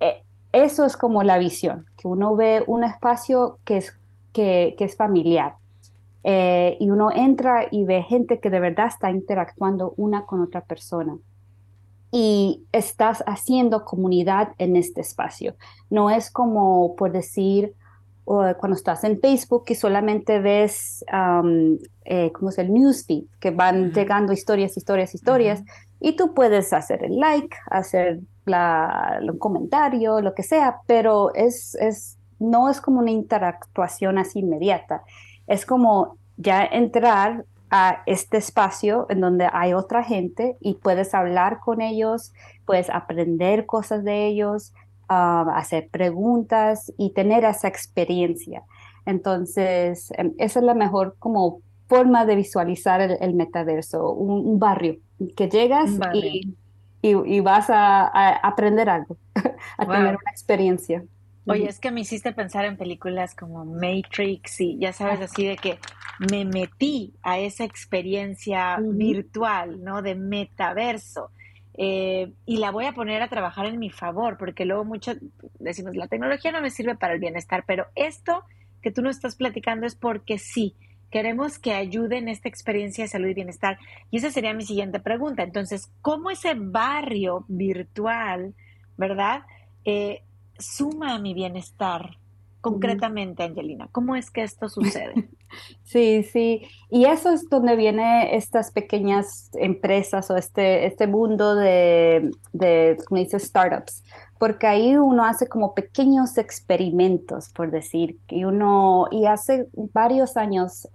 eh, 0.00 0.24
eso 0.50 0.84
es 0.84 0.96
como 0.96 1.22
la 1.22 1.38
visión, 1.38 1.86
que 1.96 2.08
uno 2.08 2.34
ve 2.34 2.64
un 2.66 2.82
espacio 2.82 3.60
que 3.64 3.76
es, 3.76 3.96
que, 4.32 4.74
es 4.76 4.96
familiar. 4.96 5.54
Eh, 6.24 6.76
y 6.80 6.90
uno 6.90 7.12
entra 7.14 7.68
y 7.70 7.84
ve 7.84 8.02
gente 8.02 8.40
que 8.40 8.50
de 8.50 8.58
verdad 8.58 8.88
está 8.88 9.12
interactuando 9.12 9.94
una 9.96 10.26
con 10.26 10.42
otra 10.42 10.62
persona. 10.62 11.16
Y 12.10 12.64
estás 12.72 13.22
haciendo 13.28 13.84
comunidad 13.84 14.54
en 14.58 14.74
este 14.74 15.02
espacio. 15.02 15.54
No 15.88 16.10
es 16.10 16.32
como 16.32 16.96
por 16.96 17.12
decir, 17.12 17.74
o 18.24 18.42
cuando 18.58 18.76
estás 18.76 19.04
en 19.04 19.20
Facebook 19.20 19.64
y 19.68 19.74
solamente 19.74 20.40
ves, 20.40 21.04
um, 21.12 21.78
eh, 22.04 22.32
¿cómo 22.32 22.50
es 22.50 22.58
el 22.58 22.72
newsfeed? 22.72 23.24
Que 23.38 23.50
van 23.50 23.92
llegando 23.92 24.32
historias, 24.32 24.76
historias, 24.76 25.14
historias, 25.14 25.62
Y 26.00 26.16
tú 26.16 26.34
puedes 26.34 26.72
hacer 26.72 27.04
el 27.04 27.18
like, 27.18 27.56
hacer 27.70 28.20
la, 28.44 29.20
un 29.22 29.38
comentario, 29.38 30.20
lo 30.20 30.34
que 30.34 30.42
sea, 30.42 30.80
pero 30.86 31.34
es, 31.34 31.74
es, 31.76 32.18
no 32.38 32.68
es 32.68 32.80
como 32.80 33.00
una 33.00 33.10
interactuación 33.10 34.18
así 34.18 34.40
inmediata. 34.40 35.02
Es 35.46 35.64
como 35.64 36.16
ya 36.36 36.64
entrar 36.64 37.44
a 37.70 38.02
este 38.06 38.36
espacio 38.36 39.06
en 39.08 39.20
donde 39.20 39.48
hay 39.52 39.74
otra 39.74 40.02
gente 40.04 40.56
y 40.60 40.74
puedes 40.74 41.14
hablar 41.14 41.58
con 41.60 41.80
ellos, 41.80 42.32
puedes 42.66 42.88
aprender 42.90 43.66
cosas 43.66 44.04
de 44.04 44.26
ellos, 44.26 44.72
hacer 45.08 45.88
preguntas 45.90 46.92
y 46.98 47.12
tener 47.12 47.44
esa 47.44 47.68
experiencia. 47.68 48.62
Entonces, 49.06 50.10
em, 50.16 50.32
esa 50.38 50.60
es 50.60 50.64
la 50.64 50.74
mejor 50.74 51.16
como 51.18 51.60
forma 51.86 52.24
de 52.24 52.36
visualizar 52.36 53.00
el, 53.00 53.34
metaverso, 53.34 54.12
un, 54.12 54.58
barrio 54.58 54.96
que 55.36 55.48
llegas 55.48 55.90
y, 56.14 56.54
y, 57.02 57.40
vas 57.40 57.68
a, 57.68 58.06
aprender 58.38 58.88
algo, 58.88 59.18
a 59.78 59.86
tener 59.86 60.16
una 60.16 60.30
experiencia. 60.30 61.04
Oye, 61.46 61.68
es 61.68 61.78
que 61.78 61.90
me 61.90 62.00
hiciste 62.00 62.32
pensar 62.32 62.64
en 62.64 62.78
películas 62.78 63.34
como 63.34 63.66
Matrix 63.66 64.62
y 64.62 64.78
ya 64.78 64.94
sabes, 64.94 65.20
así 65.20 65.46
de 65.46 65.56
que 65.56 65.78
me 66.30 66.46
metí 66.46 67.12
a 67.22 67.38
esa 67.38 67.64
experiencia 67.64 68.78
virtual, 68.80 69.84
¿no? 69.84 70.00
De 70.00 70.14
metaverso. 70.14 71.30
Eh, 71.76 72.32
y 72.46 72.58
la 72.58 72.70
voy 72.70 72.86
a 72.86 72.92
poner 72.92 73.20
a 73.22 73.28
trabajar 73.28 73.66
en 73.66 73.78
mi 73.78 73.90
favor, 73.90 74.36
porque 74.38 74.64
luego 74.64 74.84
muchos 74.84 75.16
decimos, 75.58 75.96
la 75.96 76.06
tecnología 76.06 76.52
no 76.52 76.60
me 76.60 76.70
sirve 76.70 76.94
para 76.94 77.14
el 77.14 77.20
bienestar, 77.20 77.64
pero 77.66 77.86
esto 77.96 78.44
que 78.80 78.92
tú 78.92 79.02
nos 79.02 79.16
estás 79.16 79.34
platicando 79.34 79.86
es 79.86 79.96
porque 79.96 80.38
sí, 80.38 80.76
queremos 81.10 81.58
que 81.58 81.72
ayude 81.72 82.18
en 82.18 82.28
esta 82.28 82.48
experiencia 82.48 83.04
de 83.04 83.08
salud 83.08 83.28
y 83.28 83.34
bienestar. 83.34 83.78
Y 84.10 84.18
esa 84.18 84.30
sería 84.30 84.52
mi 84.52 84.64
siguiente 84.64 85.00
pregunta. 85.00 85.42
Entonces, 85.42 85.90
¿cómo 86.02 86.30
ese 86.30 86.54
barrio 86.54 87.44
virtual, 87.48 88.54
verdad, 88.96 89.42
eh, 89.84 90.22
suma 90.58 91.14
a 91.14 91.18
mi 91.18 91.34
bienestar? 91.34 92.18
Concretamente, 92.64 93.42
Angelina? 93.42 93.88
¿Cómo 93.92 94.16
es 94.16 94.30
que 94.30 94.42
esto 94.42 94.68
sucede? 94.68 95.28
Sí, 95.84 96.24
sí. 96.24 96.62
Y 96.90 97.04
eso 97.04 97.30
es 97.30 97.48
donde 97.48 97.76
vienen 97.76 98.26
estas 98.32 98.72
pequeñas 98.72 99.50
empresas 99.54 100.28
o 100.28 100.36
este, 100.36 100.84
este 100.86 101.06
mundo 101.06 101.54
de, 101.54 102.32
de, 102.52 102.96
como 103.06 103.20
dice, 103.20 103.38
startups. 103.38 104.02
Porque 104.36 104.66
ahí 104.66 104.96
uno 104.96 105.24
hace 105.24 105.46
como 105.46 105.72
pequeños 105.72 106.38
experimentos, 106.38 107.50
por 107.50 107.70
decir, 107.70 108.18
y 108.28 108.42
uno, 108.42 109.06
y 109.12 109.26
hace 109.26 109.68
varios 109.92 110.36
años 110.36 110.88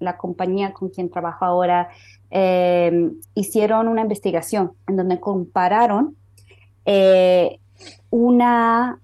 la 0.00 0.16
compañía 0.16 0.72
con 0.72 0.88
quien 0.88 1.08
trabajo 1.08 1.44
ahora 1.44 1.88
em, 2.30 3.12
hicieron 3.36 3.86
una 3.86 4.00
investigación 4.00 4.72
en 4.88 4.96
donde 4.96 5.20
compararon 5.20 6.16
eh, 6.86 7.60
una, 8.10 9.00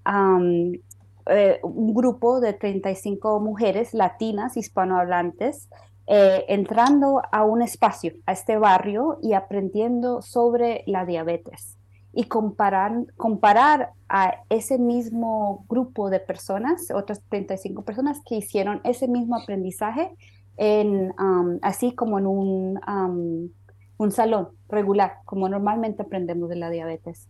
eh, 1.29 1.61
un 1.63 1.95
grupo 1.95 2.41
de 2.41 2.53
35 2.53 3.41
mujeres 3.41 3.95
latinas 3.95 4.57
hispanohablantes 4.57 5.69
eh, 6.07 6.47
entrando 6.49 7.21
a 7.31 7.45
un 7.45 7.61
espacio, 7.61 8.15
a 8.25 8.33
este 8.33 8.57
barrio 8.57 9.19
y 9.23 9.35
aprendiendo 9.35 10.23
sobre 10.23 10.83
la 10.87 11.05
diabetes 11.05 11.77
y 12.15 12.25
comparar, 12.25 12.93
comparar 13.17 13.91
a 14.09 14.43
ese 14.49 14.79
mismo 14.79 15.67
grupo 15.69 16.09
de 16.09 16.21
personas, 16.21 16.91
otras 16.95 17.23
35 17.29 17.83
personas 17.83 18.21
que 18.27 18.37
hicieron 18.37 18.81
ese 18.85 19.07
mismo 19.07 19.37
aprendizaje 19.37 20.11
en, 20.57 21.13
um, 21.21 21.59
así 21.61 21.95
como 21.95 22.19
en 22.19 22.27
un, 22.27 22.81
um, 22.89 23.51
un 23.99 24.11
salón 24.11 24.49
regular, 24.69 25.19
como 25.25 25.49
normalmente 25.49 26.03
aprendemos 26.03 26.49
de 26.49 26.57
la 26.57 26.71
diabetes. 26.71 27.29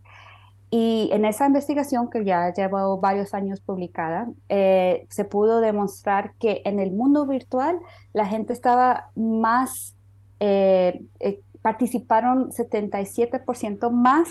Y 0.71 1.09
en 1.11 1.25
esa 1.25 1.47
investigación, 1.47 2.09
que 2.09 2.23
ya 2.23 2.53
lleva 2.53 2.95
varios 2.97 3.33
años 3.33 3.59
publicada, 3.59 4.27
eh, 4.49 5.07
se 5.09 5.25
pudo 5.25 5.61
demostrar 5.61 6.33
que 6.39 6.61
en 6.63 6.79
el 6.79 6.91
mundo 6.91 7.25
virtual 7.25 7.79
la 8.13 8.27
gente 8.27 8.53
estaba 8.53 9.09
más, 9.15 9.95
eh, 10.39 11.01
eh, 11.19 11.41
participaron 11.63 12.51
77% 12.51 13.89
más 13.89 14.29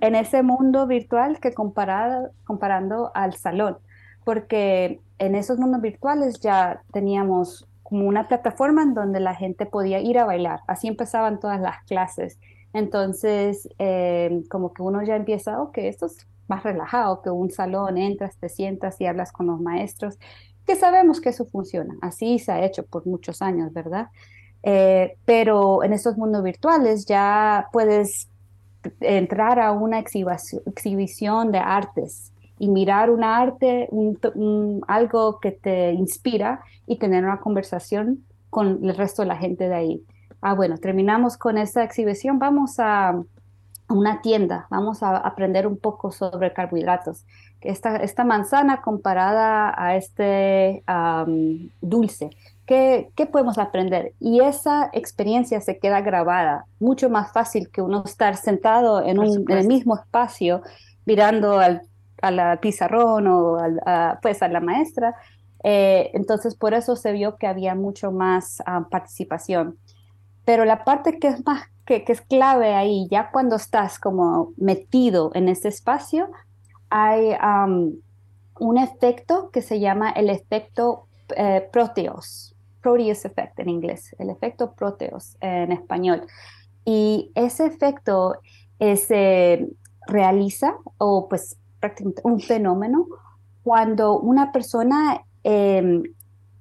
en 0.00 0.14
ese 0.16 0.42
mundo 0.42 0.86
virtual 0.86 1.38
que 1.38 1.54
comparado, 1.54 2.30
comparando 2.44 3.12
al 3.14 3.34
salón, 3.34 3.78
porque 4.24 5.00
en 5.18 5.36
esos 5.36 5.58
mundos 5.58 5.80
virtuales 5.80 6.40
ya 6.40 6.82
teníamos 6.92 7.68
como 7.84 8.06
una 8.06 8.28
plataforma 8.28 8.82
en 8.82 8.94
donde 8.94 9.20
la 9.20 9.34
gente 9.34 9.64
podía 9.64 10.00
ir 10.00 10.18
a 10.18 10.26
bailar, 10.26 10.60
así 10.66 10.88
empezaban 10.88 11.38
todas 11.38 11.60
las 11.60 11.82
clases 11.84 12.38
entonces, 12.72 13.68
eh, 13.78 14.42
como 14.50 14.72
que 14.72 14.82
uno 14.82 15.02
ya 15.02 15.16
empieza, 15.16 15.60
ok, 15.62 15.78
esto 15.78 16.06
es 16.06 16.26
más 16.48 16.62
relajado 16.62 17.22
que 17.22 17.30
un 17.30 17.50
salón, 17.50 17.98
entras, 17.98 18.36
te 18.38 18.48
sientas 18.48 19.00
y 19.00 19.06
hablas 19.06 19.32
con 19.32 19.46
los 19.46 19.60
maestros, 19.60 20.18
que 20.66 20.76
sabemos 20.76 21.20
que 21.20 21.30
eso 21.30 21.46
funciona. 21.46 21.96
Así 22.02 22.38
se 22.38 22.52
ha 22.52 22.64
hecho 22.64 22.84
por 22.84 23.06
muchos 23.06 23.42
años, 23.42 23.72
¿verdad? 23.72 24.08
Eh, 24.62 25.16
pero 25.24 25.82
en 25.82 25.92
estos 25.92 26.16
mundos 26.16 26.42
virtuales 26.42 27.06
ya 27.06 27.68
puedes 27.72 28.28
entrar 29.00 29.60
a 29.60 29.72
una 29.72 29.98
exhibición 29.98 31.52
de 31.52 31.58
artes 31.58 32.32
y 32.58 32.68
mirar 32.68 33.10
un 33.10 33.24
arte, 33.24 33.88
algo 34.88 35.40
que 35.40 35.52
te 35.52 35.92
inspira 35.92 36.60
y 36.86 36.96
tener 36.96 37.24
una 37.24 37.40
conversación 37.40 38.24
con 38.50 38.84
el 38.84 38.96
resto 38.96 39.22
de 39.22 39.28
la 39.28 39.36
gente 39.36 39.68
de 39.68 39.74
ahí 39.74 40.02
ah, 40.40 40.54
bueno, 40.54 40.78
terminamos 40.78 41.36
con 41.36 41.58
esa 41.58 41.82
exhibición, 41.84 42.38
vamos 42.38 42.78
a 42.78 43.20
una 43.88 44.20
tienda, 44.20 44.66
vamos 44.70 45.02
a 45.02 45.16
aprender 45.16 45.66
un 45.66 45.78
poco 45.78 46.12
sobre 46.12 46.52
carbohidratos. 46.52 47.24
Esta, 47.60 47.96
esta 47.96 48.22
manzana 48.22 48.82
comparada 48.82 49.74
a 49.76 49.96
este 49.96 50.84
dulce, 51.80 52.30
¿qué, 52.66 53.10
¿qué, 53.16 53.26
podemos 53.26 53.58
aprender? 53.58 54.12
Y 54.20 54.40
esa 54.40 54.90
experiencia 54.92 55.60
se 55.60 55.78
queda 55.78 56.00
grabada, 56.02 56.66
mucho 56.78 57.10
más 57.10 57.32
fácil 57.32 57.70
que 57.70 57.82
uno 57.82 58.04
estar 58.04 58.36
sentado 58.36 59.02
en, 59.02 59.18
un, 59.18 59.44
en 59.50 59.58
el 59.58 59.66
mismo 59.66 59.96
espacio 59.96 60.62
mirando 61.04 61.58
al, 61.58 61.82
a 62.22 62.30
la 62.30 62.60
pizarrón 62.60 63.26
o 63.26 63.56
a, 63.86 64.18
pues 64.22 64.42
a 64.42 64.48
la 64.48 64.60
maestra. 64.60 65.16
Eh, 65.64 66.10
entonces, 66.14 66.54
por 66.54 66.74
eso 66.74 66.96
se 66.96 67.12
vio 67.12 67.36
que 67.36 67.46
había 67.46 67.74
mucho 67.74 68.12
más 68.12 68.62
participación. 68.90 69.78
Pero 70.48 70.64
la 70.64 70.82
parte 70.82 71.18
que 71.18 71.28
es 71.28 71.44
más, 71.44 71.64
que, 71.84 72.02
es 72.08 72.22
clave 72.22 72.74
ahí, 72.74 73.06
ya 73.10 73.30
cuando 73.30 73.56
estás 73.56 73.98
como 73.98 74.54
metido 74.56 75.30
en 75.34 75.46
ese 75.46 75.68
espacio, 75.68 76.30
hay 76.88 77.36
un 78.58 78.78
efecto 78.78 79.50
que 79.50 79.60
se 79.60 79.78
llama 79.78 80.08
el 80.08 80.30
efecto 80.30 81.04
eh, 81.36 81.68
proteos, 81.70 82.54
proteus 82.80 83.26
effect 83.26 83.58
en 83.58 83.68
inglés, 83.68 84.16
el 84.18 84.30
efecto 84.30 84.72
proteos 84.72 85.36
en 85.42 85.70
español. 85.70 86.22
Y 86.82 87.30
ese 87.34 87.66
efecto 87.66 88.38
se 88.78 89.68
realiza, 90.06 90.76
o 90.96 91.28
pues 91.28 91.58
prácticamente 91.78 92.22
un 92.24 92.40
fenómeno, 92.40 93.06
cuando 93.62 94.18
una 94.18 94.50
persona 94.50 95.20
em, 95.42 96.04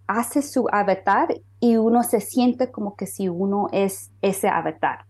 hace 0.07 0.41
su 0.41 0.67
avatar 0.73 1.29
y 1.59 1.77
uno 1.77 2.03
se 2.03 2.21
siente 2.21 2.71
como 2.71 2.95
que 2.95 3.07
si 3.07 3.29
uno 3.29 3.67
es 3.71 4.11
ese 4.21 4.47
avatar. 4.47 5.05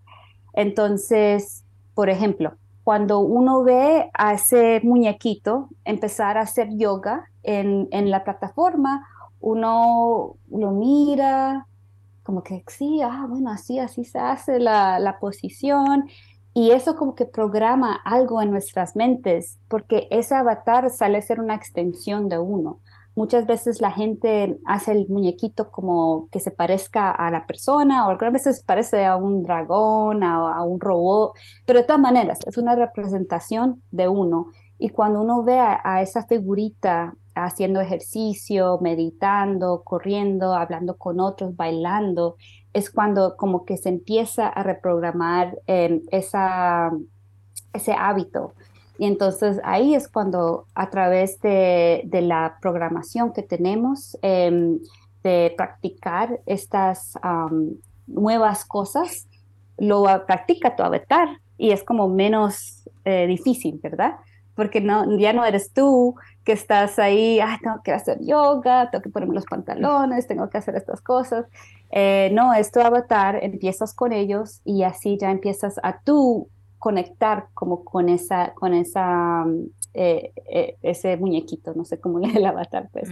Entonces, 0.53 1.63
por 1.93 2.09
ejemplo, 2.09 2.53
cuando 2.83 3.19
uno 3.19 3.63
ve 3.63 4.09
a 4.13 4.33
ese 4.33 4.79
muñequito 4.83 5.67
empezar 5.83 6.37
a 6.37 6.41
hacer 6.41 6.69
yoga 6.77 7.25
en, 7.43 8.09
la 8.09 8.23
plataforma, 8.23 9.05
uno 9.41 10.35
lo 10.49 10.71
mira, 10.71 11.67
como 12.23 12.43
que 12.43 12.63
sí, 12.67 13.01
ah, 13.03 13.25
bueno, 13.27 13.51
así, 13.51 13.79
así 13.79 14.05
se 14.05 14.19
hace 14.19 14.59
la, 14.59 14.99
la 14.99 15.19
posición. 15.19 16.07
Y 16.53 16.71
eso 16.71 16.95
como 16.95 17.13
que 17.13 17.25
programa 17.25 17.93
algo 18.05 18.41
en 18.41 18.51
nuestras 18.51 18.95
mentes, 18.95 19.59
porque 19.67 20.07
ese 20.09 20.35
avatar 20.35 20.89
sale 20.89 21.17
a 21.17 21.21
ser 21.21 21.39
una 21.39 21.55
extensión 21.55 22.29
de 22.29 22.39
uno. 22.39 22.79
Muchas 23.17 23.47
veces 23.47 23.81
la 23.81 23.89
gente 23.89 24.59
hace 24.67 24.91
el 24.91 25.07
muñequito 25.09 25.71
como 25.71 26.29
que 26.31 26.39
se 26.39 26.51
parezca 26.51 27.09
a 27.09 27.31
la 27.31 27.47
persona, 27.47 28.05
o 28.05 28.11
algunas 28.11 28.33
veces 28.33 28.61
parece 28.63 29.07
a 29.07 29.15
un 29.15 29.41
dragón, 29.41 30.23
a, 30.23 30.61
un 30.61 30.79
robot, 30.79 31.33
pero 31.65 31.79
de 31.79 31.85
todas 31.85 31.99
maneras 31.99 32.37
es 32.45 32.59
una 32.59 32.75
representación 32.75 33.81
de 33.89 34.07
uno. 34.07 34.51
Y 34.77 34.89
cuando 34.89 35.19
uno 35.21 35.41
ve 35.41 35.57
a, 35.59 36.03
esa 36.03 36.27
figurita 36.27 37.15
haciendo 37.33 37.81
ejercicio, 37.81 38.77
meditando, 38.83 39.81
corriendo, 39.83 40.53
hablando 40.53 40.95
con 40.95 41.19
otros, 41.19 41.55
bailando, 41.55 42.35
es 42.71 42.91
cuando 42.91 43.35
como 43.35 43.65
que 43.65 43.77
se 43.77 43.89
empieza 43.89 44.47
a 44.47 44.61
reprogramar 44.61 45.57
eh, 45.65 46.03
esa, 46.11 46.91
ese 47.73 47.93
hábito 47.93 48.53
y 48.97 49.05
entonces 49.05 49.59
ahí 49.63 49.95
es 49.95 50.07
cuando 50.07 50.65
a 50.73 50.89
través 50.89 51.39
de, 51.41 52.07
la 52.11 52.57
programación 52.61 53.33
que 53.33 53.43
tenemos, 53.43 54.17
em, 54.21 54.79
de 55.23 55.53
practicar 55.55 56.39
estas 56.45 57.13
nuevas 58.07 58.65
cosas, 58.65 59.27
lo 59.77 60.05
practica 60.25 60.75
tu 60.75 60.83
avatar 60.83 61.39
y 61.57 61.71
es 61.71 61.83
como 61.83 62.07
menos 62.07 62.83
eh, 63.05 63.27
difícil, 63.27 63.79
¿verdad? 63.81 64.15
Porque 64.55 64.81
no, 64.81 65.17
ya 65.17 65.33
no 65.33 65.45
eres 65.45 65.71
tú 65.71 66.15
que 66.43 66.53
estás 66.53 66.97
ahí, 66.97 67.39
ah, 67.39 67.59
tengo 67.61 67.81
que 67.83 67.91
hacer 67.91 68.17
yoga, 68.21 68.89
tengo 68.89 69.03
que 69.03 69.09
ponerme 69.09 69.35
los 69.35 69.45
pantalones, 69.45 70.27
tengo 70.27 70.49
que 70.49 70.57
hacer 70.57 70.75
estas 70.75 71.01
cosas. 71.01 71.45
Eh, 71.91 72.29
no, 72.33 72.53
es 72.53 72.71
tu 72.71 72.79
avatar, 72.79 73.39
empiezas 73.43 73.93
con 73.93 74.13
ellos 74.13 74.61
y 74.65 74.83
así 74.83 75.17
ya 75.19 75.29
empiezas 75.29 75.79
a 75.83 75.99
tú 75.99 76.49
conectar 76.79 77.47
como 77.53 77.83
con 77.83 78.09
esa, 78.09 78.53
con 78.53 78.73
esa, 78.73 79.45
eh, 79.93 80.33
ese 80.81 81.17
muñequito, 81.17 81.73
no 81.73 81.85
sé 81.85 81.99
cómo 81.99 82.19
le 82.19 82.29
el 82.29 82.45
avatar, 82.45 82.89
pues. 82.91 83.09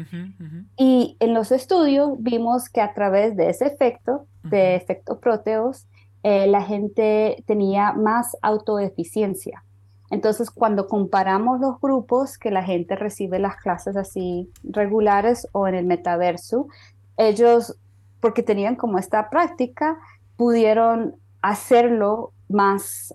Y 0.77 1.17
en 1.19 1.33
los 1.33 1.51
estudios 1.51 2.11
vimos 2.19 2.69
que 2.69 2.81
a 2.81 2.93
través 2.93 3.35
de 3.35 3.49
ese 3.49 3.65
efecto, 3.65 4.27
de 4.43 4.75
efecto 4.75 5.19
proteos, 5.19 5.87
eh, 6.23 6.47
la 6.47 6.61
gente 6.61 7.43
tenía 7.45 7.93
más 7.93 8.35
autoeficiencia. 8.41 9.63
Entonces, 10.11 10.51
cuando 10.51 10.87
comparamos 10.87 11.59
los 11.59 11.79
grupos 11.81 12.37
que 12.37 12.51
la 12.51 12.63
gente 12.63 12.95
recibe 12.95 13.39
las 13.39 13.57
clases 13.57 13.95
así 13.95 14.49
regulares 14.63 15.47
o 15.51 15.67
en 15.67 15.75
el 15.75 15.85
metaverso, 15.85 16.67
ellos, 17.17 17.75
porque 18.19 18.43
tenían 18.43 18.75
como 18.75 18.99
esta 18.99 19.29
práctica, 19.29 19.97
pudieron 20.35 21.15
hacerlo 21.41 22.33
más 22.49 23.13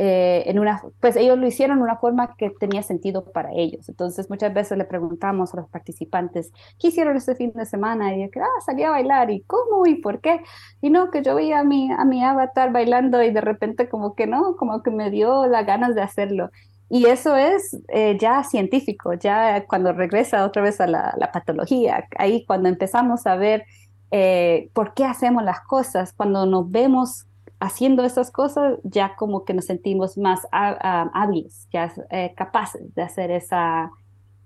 eh, 0.00 0.44
en 0.46 0.60
una, 0.60 0.80
pues 1.00 1.16
ellos 1.16 1.36
lo 1.36 1.46
hicieron 1.48 1.78
de 1.78 1.82
una 1.82 1.96
forma 1.96 2.36
que 2.36 2.50
tenía 2.50 2.84
sentido 2.84 3.32
para 3.32 3.52
ellos. 3.52 3.88
Entonces 3.88 4.30
muchas 4.30 4.54
veces 4.54 4.78
le 4.78 4.84
preguntamos 4.84 5.52
a 5.52 5.56
los 5.56 5.68
participantes, 5.68 6.52
¿qué 6.78 6.88
hicieron 6.88 7.16
este 7.16 7.34
fin 7.34 7.52
de 7.52 7.66
semana? 7.66 8.16
Y 8.16 8.30
que, 8.30 8.40
ah, 8.40 8.60
salí 8.64 8.84
a 8.84 8.90
bailar, 8.90 9.28
¿y 9.32 9.42
cómo? 9.42 9.86
¿Y 9.86 9.96
por 9.96 10.20
qué? 10.20 10.40
Y 10.80 10.90
no, 10.90 11.10
que 11.10 11.22
yo 11.22 11.34
veía 11.34 11.60
a 11.60 11.64
mi, 11.64 11.90
a 11.90 12.04
mi 12.04 12.22
avatar 12.22 12.72
bailando 12.72 13.20
y 13.24 13.32
de 13.32 13.40
repente 13.40 13.88
como 13.88 14.14
que 14.14 14.28
no, 14.28 14.54
como 14.56 14.84
que 14.84 14.92
me 14.92 15.10
dio 15.10 15.48
las 15.48 15.66
ganas 15.66 15.96
de 15.96 16.02
hacerlo. 16.02 16.50
Y 16.88 17.06
eso 17.06 17.34
es 17.36 17.76
eh, 17.88 18.16
ya 18.20 18.44
científico, 18.44 19.14
ya 19.14 19.66
cuando 19.66 19.92
regresa 19.92 20.44
otra 20.46 20.62
vez 20.62 20.80
a 20.80 20.86
la, 20.86 21.12
la 21.18 21.32
patología, 21.32 22.06
ahí 22.16 22.46
cuando 22.46 22.68
empezamos 22.68 23.26
a 23.26 23.34
ver 23.36 23.64
eh, 24.12 24.70
por 24.74 24.94
qué 24.94 25.04
hacemos 25.04 25.42
las 25.42 25.60
cosas, 25.60 26.12
cuando 26.14 26.46
nos 26.46 26.70
vemos 26.70 27.27
haciendo 27.60 28.04
esas 28.04 28.30
cosas 28.30 28.78
ya 28.84 29.16
como 29.16 29.44
que 29.44 29.54
nos 29.54 29.66
sentimos 29.66 30.16
más 30.16 30.46
hábiles, 30.52 31.68
ya 31.72 31.92
eh, 32.10 32.32
capaces 32.36 32.94
de 32.94 33.02
hacer 33.02 33.30
esa, 33.30 33.90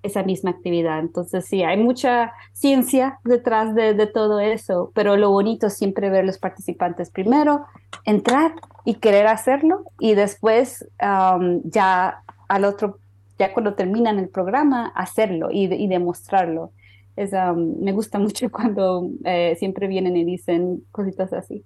esa 0.02 0.22
misma 0.22 0.50
actividad. 0.50 0.98
Entonces 0.98 1.46
sí, 1.46 1.62
hay 1.62 1.76
mucha 1.76 2.32
ciencia 2.52 3.18
detrás 3.24 3.74
de, 3.74 4.06
todo 4.06 4.40
eso, 4.40 4.90
pero 4.94 5.16
lo 5.16 5.30
bonito 5.30 5.66
es 5.66 5.74
siempre 5.74 6.10
ver 6.10 6.24
los 6.24 6.38
participantes 6.38 7.10
primero, 7.10 7.66
entrar 8.04 8.54
y 8.84 8.94
querer 8.94 9.26
hacerlo 9.26 9.84
y 9.98 10.14
después 10.14 10.86
ya 11.00 12.22
al 12.48 12.64
otro, 12.64 12.98
ya 13.38 13.52
cuando 13.52 13.74
terminan 13.74 14.18
el 14.18 14.28
programa, 14.28 14.92
hacerlo 14.94 15.48
y, 15.50 15.86
demostrarlo. 15.86 16.72
Es, 17.14 17.32
me 17.32 17.92
gusta 17.92 18.18
mucho 18.18 18.50
cuando 18.50 19.08
eh, 19.24 19.54
siempre 19.58 19.86
vienen 19.86 20.16
y 20.16 20.24
dicen 20.24 20.84
cositas 20.90 21.32
así. 21.32 21.64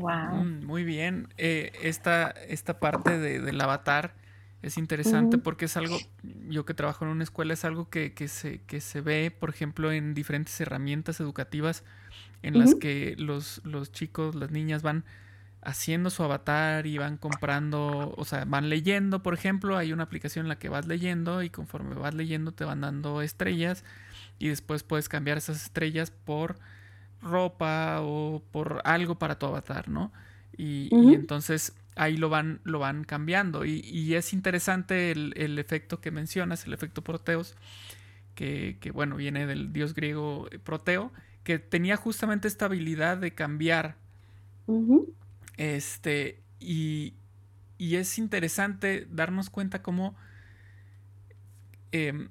Wow. 0.00 0.44
Mm, 0.44 0.64
muy 0.64 0.84
bien. 0.84 1.28
Eh, 1.36 1.72
esta, 1.82 2.30
esta 2.30 2.80
parte 2.80 3.18
de, 3.18 3.40
del 3.40 3.60
avatar 3.60 4.14
es 4.62 4.78
interesante 4.78 5.38
porque 5.38 5.66
es 5.66 5.76
algo, 5.76 5.98
yo 6.48 6.64
que 6.64 6.72
trabajo 6.74 7.04
en 7.04 7.10
una 7.10 7.22
escuela, 7.22 7.52
es 7.52 7.64
algo 7.64 7.90
que, 7.90 8.14
que, 8.14 8.28
se, 8.28 8.62
que 8.62 8.80
se 8.80 9.00
ve, 9.00 9.30
por 9.30 9.50
ejemplo, 9.50 9.92
en 9.92 10.14
diferentes 10.14 10.58
herramientas 10.60 11.20
educativas 11.20 11.84
en 12.42 12.58
las 12.58 12.74
que 12.74 13.14
los, 13.18 13.60
los 13.64 13.92
chicos, 13.92 14.34
las 14.34 14.50
niñas 14.50 14.82
van 14.82 15.04
haciendo 15.62 16.10
su 16.10 16.22
avatar 16.22 16.86
y 16.86 16.98
van 16.98 17.16
comprando, 17.16 18.14
o 18.16 18.24
sea, 18.24 18.44
van 18.44 18.68
leyendo, 18.68 19.22
por 19.22 19.34
ejemplo, 19.34 19.76
hay 19.76 19.92
una 19.92 20.04
aplicación 20.04 20.44
en 20.44 20.48
la 20.50 20.58
que 20.58 20.68
vas 20.68 20.86
leyendo 20.86 21.42
y 21.42 21.50
conforme 21.50 21.94
vas 21.94 22.14
leyendo 22.14 22.52
te 22.52 22.64
van 22.64 22.82
dando 22.82 23.22
estrellas 23.22 23.82
y 24.38 24.48
después 24.48 24.82
puedes 24.82 25.08
cambiar 25.08 25.38
esas 25.38 25.62
estrellas 25.62 26.10
por 26.10 26.58
ropa 27.24 27.98
o 28.02 28.42
por 28.52 28.80
algo 28.84 29.16
para 29.18 29.38
tu 29.38 29.46
avatar, 29.46 29.88
¿no? 29.88 30.12
Y, 30.56 30.88
entonces 31.14 31.74
ahí 31.96 32.16
lo 32.16 32.28
van, 32.28 32.60
lo 32.64 32.78
van 32.78 33.04
cambiando. 33.04 33.64
Y, 33.64 34.14
es 34.14 34.32
interesante 34.32 35.10
el, 35.10 35.58
efecto 35.58 36.00
que 36.00 36.10
mencionas, 36.10 36.66
el 36.66 36.72
efecto 36.72 37.02
Proteos, 37.02 37.56
que, 38.34 38.78
bueno, 38.92 39.16
viene 39.16 39.46
del 39.46 39.72
dios 39.72 39.94
griego 39.94 40.48
Proteo, 40.62 41.12
que 41.42 41.58
tenía 41.58 41.96
justamente 41.96 42.48
esta 42.48 42.66
habilidad 42.66 43.18
de 43.18 43.32
cambiar. 43.32 43.96
Este, 45.56 46.40
y, 46.60 47.14
y, 47.78 47.96
es 47.96 48.18
interesante 48.18 49.06
darnos 49.10 49.50
cuenta 49.50 49.82
cómo 49.82 50.16
em, 51.92 52.28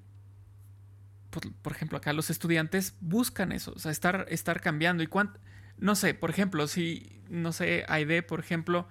por, 1.41 1.71
ejemplo, 1.71 1.97
acá 1.97 2.13
los 2.13 2.29
estudiantes 2.29 2.95
buscan 3.01 3.51
eso, 3.51 3.73
o 3.75 3.79
sea, 3.79 3.91
estar, 3.91 4.25
estar 4.29 4.61
cambiando. 4.61 5.03
Y 5.03 5.07
cuánto, 5.07 5.39
no 5.77 5.95
sé, 5.95 6.13
por 6.13 6.29
ejemplo, 6.29 6.67
si, 6.67 7.21
no 7.29 7.51
sé, 7.51 7.85
Aide, 7.87 8.21
por 8.23 8.39
ejemplo, 8.39 8.87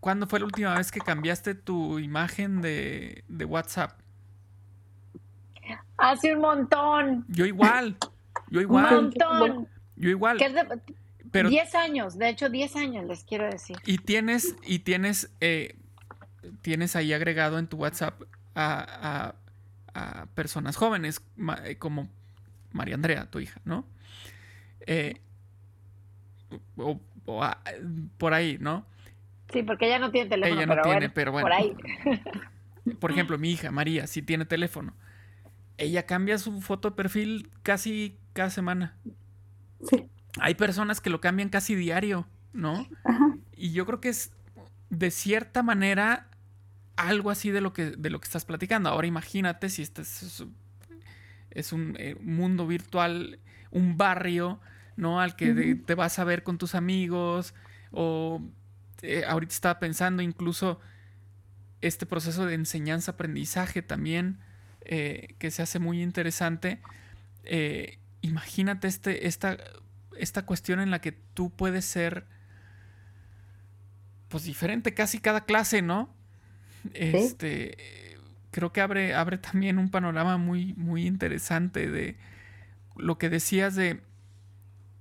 ¿cuándo 0.00 0.26
fue 0.26 0.40
la 0.40 0.46
última 0.46 0.74
vez 0.76 0.92
que 0.92 1.00
cambiaste 1.00 1.54
tu 1.54 1.98
imagen 1.98 2.60
de, 2.60 3.24
de 3.28 3.44
WhatsApp? 3.44 3.98
Hace 5.96 6.34
un 6.34 6.42
montón. 6.42 7.24
Yo 7.28 7.46
igual, 7.46 7.96
yo 8.48 8.60
igual. 8.60 8.86
Un 8.86 9.04
montón. 9.04 9.68
Yo 9.96 10.10
igual. 10.10 10.38
pero, 11.30 11.48
10 11.48 11.74
años, 11.76 12.18
de 12.18 12.28
hecho 12.28 12.48
10 12.48 12.76
años 12.76 13.06
les 13.06 13.24
quiero 13.24 13.46
decir. 13.46 13.76
Y 13.86 13.98
tienes, 13.98 14.56
y 14.64 14.80
tienes, 14.80 15.30
eh, 15.40 15.76
tienes 16.60 16.96
ahí 16.96 17.12
agregado 17.12 17.58
en 17.58 17.68
tu 17.68 17.76
WhatsApp 17.76 18.20
a 18.54 19.32
a 19.34 19.34
personas 20.34 20.76
jóvenes, 20.76 21.22
eh, 21.64 21.76
como 21.76 22.08
María 22.72 22.94
Andrea, 22.94 23.30
tu 23.30 23.40
hija, 23.40 23.60
¿no? 23.64 23.86
Eh, 24.86 25.20
o, 26.76 27.00
por 28.18 28.34
ahí, 28.34 28.58
¿no? 28.60 28.86
Sí, 29.52 29.62
porque 29.62 29.86
ella 29.86 29.98
no 29.98 30.10
tiene 30.10 30.30
teléfono. 30.30 30.60
Ella 30.60 30.74
no 30.74 30.82
tiene, 30.82 31.10
pero 31.10 31.32
bueno. 31.32 31.46
Por 31.46 31.52
ahí. 31.52 31.76
Por 32.98 33.12
ejemplo, 33.12 33.38
mi 33.38 33.52
hija, 33.52 33.70
María, 33.70 34.08
sí 34.08 34.22
tiene 34.22 34.44
teléfono. 34.44 34.92
Ella 35.78 36.04
cambia 36.04 36.36
su 36.38 36.60
foto 36.60 36.90
de 36.90 36.96
perfil 36.96 37.48
casi 37.62 38.18
cada 38.32 38.50
semana. 38.50 38.96
Sí. 39.88 40.08
Hay 40.40 40.56
personas 40.56 41.00
que 41.00 41.08
lo 41.08 41.20
cambian 41.20 41.48
casi 41.48 41.76
diario, 41.76 42.26
¿no? 42.52 42.84
Y 43.56 43.72
yo 43.72 43.86
creo 43.86 44.00
que 44.00 44.08
es 44.08 44.32
de 44.90 45.12
cierta 45.12 45.62
manera 45.62 46.28
algo 46.96 47.30
así 47.30 47.50
de 47.50 47.60
lo 47.60 47.72
que, 47.72 47.90
de 47.90 48.10
lo 48.10 48.20
que 48.20 48.26
estás 48.26 48.44
platicando. 48.44 48.88
Ahora 48.88 49.06
imagínate 49.06 49.68
si 49.68 49.82
este 49.82 50.02
es, 50.02 51.72
un 51.72 51.96
eh, 51.98 52.16
mundo 52.20 52.66
virtual, 52.66 53.38
un 53.70 53.96
barrio, 53.96 54.60
¿no? 54.96 55.20
Al 55.20 55.36
que 55.36 55.74
te 55.74 55.94
vas 55.94 56.18
a 56.18 56.24
ver 56.24 56.42
con 56.42 56.58
tus 56.58 56.74
amigos. 56.74 57.54
O 57.90 58.42
eh, 59.02 59.24
ahorita 59.26 59.52
estaba 59.52 59.78
pensando 59.78 60.22
incluso 60.22 60.80
este 61.80 62.06
proceso 62.06 62.46
de 62.46 62.54
enseñanza-aprendizaje 62.54 63.82
también, 63.82 64.38
eh, 64.82 65.34
que 65.38 65.50
se 65.50 65.62
hace 65.62 65.78
muy 65.78 66.02
interesante. 66.02 66.80
imagínate 68.20 68.86
este, 68.86 69.26
esta, 69.26 69.56
esta 70.16 70.46
cuestión 70.46 70.80
en 70.80 70.90
la 70.90 71.00
que 71.00 71.12
tú 71.12 71.50
puedes 71.50 71.84
ser 71.84 72.26
pues 74.28 74.44
diferente 74.44 74.94
casi 74.94 75.18
cada 75.18 75.44
clase, 75.44 75.82
¿no? 75.82 76.14
Este, 76.94 77.76
creo 78.50 78.72
que 78.72 78.80
abre, 78.80 79.14
abre 79.14 79.38
también 79.38 79.78
un 79.78 79.90
panorama 79.90 80.36
muy, 80.36 80.74
muy 80.74 81.06
interesante 81.06 81.90
de 81.90 82.16
lo 82.96 83.18
que 83.18 83.30
decías 83.30 83.74
de, 83.74 84.02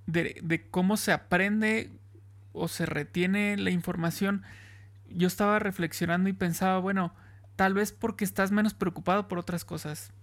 de, 0.05 0.67
cómo 0.71 0.97
se 0.97 1.11
aprende 1.11 1.91
o 2.53 2.67
se 2.67 2.85
retiene 2.85 3.57
la 3.57 3.69
información. 3.69 4.43
Yo 5.09 5.27
estaba 5.27 5.59
reflexionando 5.59 6.29
y 6.29 6.33
pensaba, 6.33 6.79
bueno, 6.79 7.13
tal 7.55 7.73
vez 7.73 7.91
porque 7.91 8.23
estás 8.23 8.51
menos 8.51 8.73
preocupado 8.73 9.27
por 9.27 9.37
otras 9.37 9.65
cosas. 9.65 10.13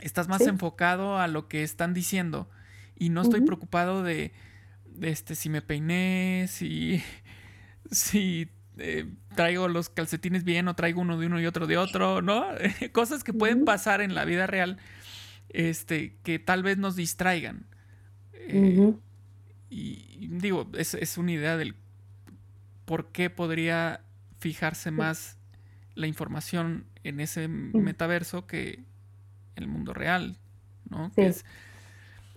Estás 0.00 0.28
más 0.28 0.42
enfocado 0.42 1.18
a 1.18 1.28
lo 1.28 1.48
que 1.48 1.62
están 1.62 1.94
diciendo. 1.94 2.50
Y 2.96 3.10
no 3.10 3.22
estoy 3.22 3.40
preocupado 3.40 4.02
de, 4.02 4.32
de, 4.86 5.10
este, 5.10 5.34
si 5.34 5.48
me 5.48 5.62
peiné, 5.62 6.46
si, 6.48 7.02
si 7.90 8.50
eh, 8.76 9.12
traigo 9.34 9.68
los 9.68 9.88
calcetines 9.88 10.44
bien 10.44 10.68
o 10.68 10.74
traigo 10.74 11.00
uno 11.00 11.18
de 11.18 11.26
uno 11.26 11.40
y 11.40 11.46
otro 11.46 11.66
de 11.66 11.76
otro, 11.76 12.22
¿no? 12.22 12.46
Cosas 12.92 13.24
que 13.24 13.32
pueden 13.32 13.64
pasar 13.64 14.00
en 14.00 14.14
la 14.14 14.24
vida 14.24 14.46
real, 14.46 14.78
este, 15.48 16.16
que 16.22 16.38
tal 16.38 16.62
vez 16.62 16.78
nos 16.78 16.96
distraigan. 16.96 17.66
Eh, 18.32 18.94
y, 19.70 20.28
digo, 20.28 20.70
es, 20.74 20.94
es, 20.94 21.18
una 21.18 21.32
idea 21.32 21.56
del 21.56 21.74
por 22.84 23.10
qué 23.12 23.30
podría 23.30 24.02
fijarse 24.38 24.90
más 24.90 25.38
la 25.94 26.06
información 26.06 26.86
en 27.02 27.20
ese 27.20 27.48
metaverso 27.48 28.46
que 28.46 28.84
en 29.56 29.62
el 29.62 29.68
mundo 29.68 29.94
real, 29.94 30.38
¿no? 30.88 31.12
es, 31.16 31.44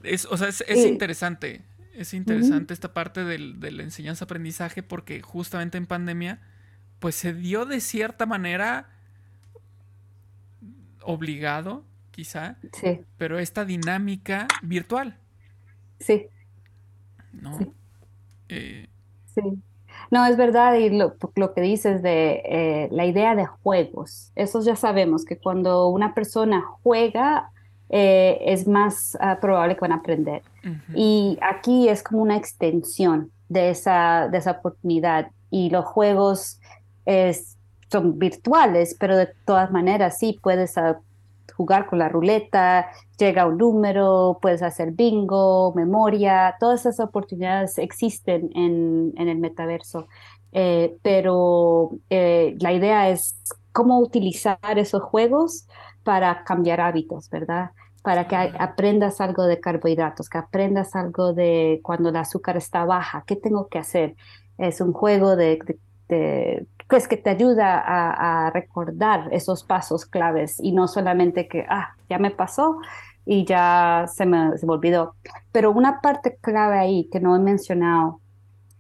es, 0.04 0.26
o 0.26 0.38
sea, 0.38 0.48
es, 0.48 0.64
interesante 0.86 1.64
Es 1.94 2.14
interesante 2.14 2.74
esta 2.74 2.94
parte 2.94 3.24
del, 3.24 3.60
de 3.60 3.72
la 3.72 3.84
enseñanza-aprendizaje 3.84 4.84
porque 4.84 5.22
justamente 5.22 5.78
en 5.78 5.88
pandemia, 5.88 6.40
pues 7.00 7.16
se 7.16 7.34
dio 7.34 7.66
de 7.66 7.80
cierta 7.80 8.26
manera 8.26 8.90
obligado, 11.04 11.84
quizá, 12.12 12.58
sí. 12.74 13.02
pero 13.18 13.40
esta 13.40 13.66
dinámica 13.66 14.48
virtual. 14.62 15.18
Sí. 16.00 16.28
¿No? 17.32 17.58
Sí. 17.58 17.72
Eh, 18.50 18.88
sí. 19.34 19.42
No, 20.12 20.26
es 20.26 20.38
verdad, 20.38 20.76
y 20.76 20.90
lo, 20.90 21.16
lo 21.36 21.54
que 21.54 21.62
dices 21.62 22.02
de 22.02 22.42
eh, 22.46 22.90
la 22.92 23.06
idea 23.06 23.36
de 23.36 23.46
juegos, 23.46 24.32
eso 24.36 24.62
ya 24.62 24.76
sabemos 24.76 25.26
que 25.26 25.38
cuando 25.38 25.88
una 25.88 26.14
persona 26.14 26.64
juega 26.84 27.52
eh, 27.90 28.40
es 28.42 28.68
más 28.68 29.18
ah, 29.22 29.40
probable 29.40 29.76
que 29.76 29.82
van 29.82 29.94
a 29.94 29.96
aprender. 29.96 30.42
Y 30.94 31.38
aquí 31.42 31.88
es 31.88 32.04
como 32.04 32.22
una 32.22 32.36
extensión 32.36 33.32
de 33.48 33.70
esa, 33.70 34.28
de 34.30 34.38
esa 34.38 34.52
oportunidad. 34.52 35.32
Y 35.50 35.70
los 35.70 35.86
juegos 35.86 36.60
es, 37.08 37.58
son 37.89 38.20
virtuales, 38.20 38.96
pero 39.00 39.15
de 39.15 39.30
todas 39.46 39.72
maneras 39.72 40.20
sí 40.20 40.38
puedes 40.43 40.78
ah, 40.78 41.00
jugar 41.56 41.88
con 41.88 42.00
la 42.00 42.10
ruleta, 42.10 42.88
llega 43.17 43.48
un 43.48 43.58
número, 43.58 44.38
puedes 44.41 44.62
hacer 44.62 44.91
bingo, 44.91 45.74
memoria, 45.74 46.56
todas 46.60 46.82
esas 46.82 47.00
oportunidades 47.00 47.78
existen 47.78 48.52
en, 48.54 49.13
en 49.17 49.30
el 49.30 49.39
metaverso. 49.39 50.08
Eh, 50.52 50.98
pero 51.02 51.91
eh, 52.10 52.56
la 52.60 52.74
idea 52.74 53.10
es 53.10 53.41
cómo 53.72 54.00
utilizar 54.00 54.58
esos 54.76 55.02
juegos 55.02 55.67
para 56.04 56.43
cambiar 56.43 56.82
hábitos, 56.82 57.30
¿verdad? 57.30 57.72
Para 58.02 58.28
que 58.28 58.36
aprendas 58.36 59.22
algo 59.22 59.43
de 59.43 59.60
carbohidratos, 59.60 60.30
que 60.30 60.38
aprendas 60.38 60.96
algo 60.96 61.34
de 61.34 61.80
cuando 61.84 62.10
el 62.10 62.15
azúcar 62.15 62.58
está 62.58 62.86
baja, 62.86 63.24
¿qué 63.28 63.36
tengo 63.36 63.67
que 63.67 63.80
hacer? 63.80 64.15
Es 64.58 64.82
un 64.82 64.93
juego 64.93 65.36
de, 65.36 65.60
pues 66.88 67.08
que 67.08 67.17
te 67.17 67.30
ayuda 67.30 67.84
a, 67.86 68.50
recordar 68.52 69.28
esos 69.32 69.63
pasos 69.63 70.06
claves 70.06 70.60
y 70.62 70.72
no 70.72 70.88
solamente 70.88 71.48
que, 71.48 71.65
ah, 71.70 71.96
ya 72.10 72.17
me 72.17 72.32
pasó 72.32 72.80
y 73.26 73.43
ya 73.46 74.06
se 74.08 74.26
me, 74.26 74.58
se 74.58 74.65
me 74.65 74.74
olvidó. 74.74 75.15
Pero 75.52 75.72
una 75.72 76.00
parte 76.02 76.38
clave 76.39 76.80
ahí 76.80 77.10
que 77.12 77.20
no 77.20 77.36
he 77.36 77.39
mencionado 77.39 78.22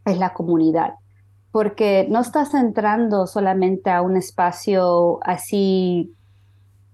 es 0.05 0.17
la 0.17 0.33
comunidad 0.33 0.93
porque 1.51 2.05
no 2.09 2.19
estás 2.19 2.53
entrando 2.53 3.25
solamente 3.25 3.89
a 3.89 4.01
un 4.01 4.15
espacio 4.15 5.19
así 5.23 6.13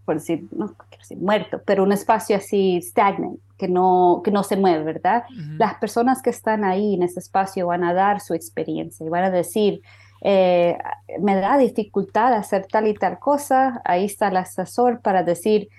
por 0.05 0.15
decir, 0.15 0.47
no 0.51 0.73
quiero 0.73 1.01
decir 1.01 1.17
muerto, 1.17 1.61
pero 1.65 1.83
un 1.83 1.91
espacio 1.91 2.35
así 2.35 2.81
stagnant, 2.81 3.39
que 3.57 3.67
no, 3.67 4.21
que 4.23 4.31
no 4.31 4.43
se 4.43 4.57
mueve, 4.57 4.83
¿verdad? 4.83 5.23
Las 5.57 5.75
personas 5.75 6.21
que 6.21 6.29
están 6.29 6.65
ahí 6.65 6.95
en 6.95 7.03
ese 7.03 7.19
espacio 7.19 7.67
van 7.67 7.83
a 7.83 7.93
dar 7.93 8.19
su 8.19 8.33
experiencia 8.33 9.05
y 9.05 9.09
van 9.09 9.23
a 9.23 9.29
decir, 9.29 9.81
eh, 10.23 10.77
me 11.19 11.35
da 11.35 11.57
dificultad 11.57 12.33
hacer 12.33 12.65
tal 12.67 12.87
y 12.87 12.93
tal 12.93 13.19
cosa, 13.19 13.81
ahí 13.83 14.05
está 14.05 14.29
el 14.29 14.37
asesor 14.37 15.01
para 15.01 15.21
decir, 15.23 15.69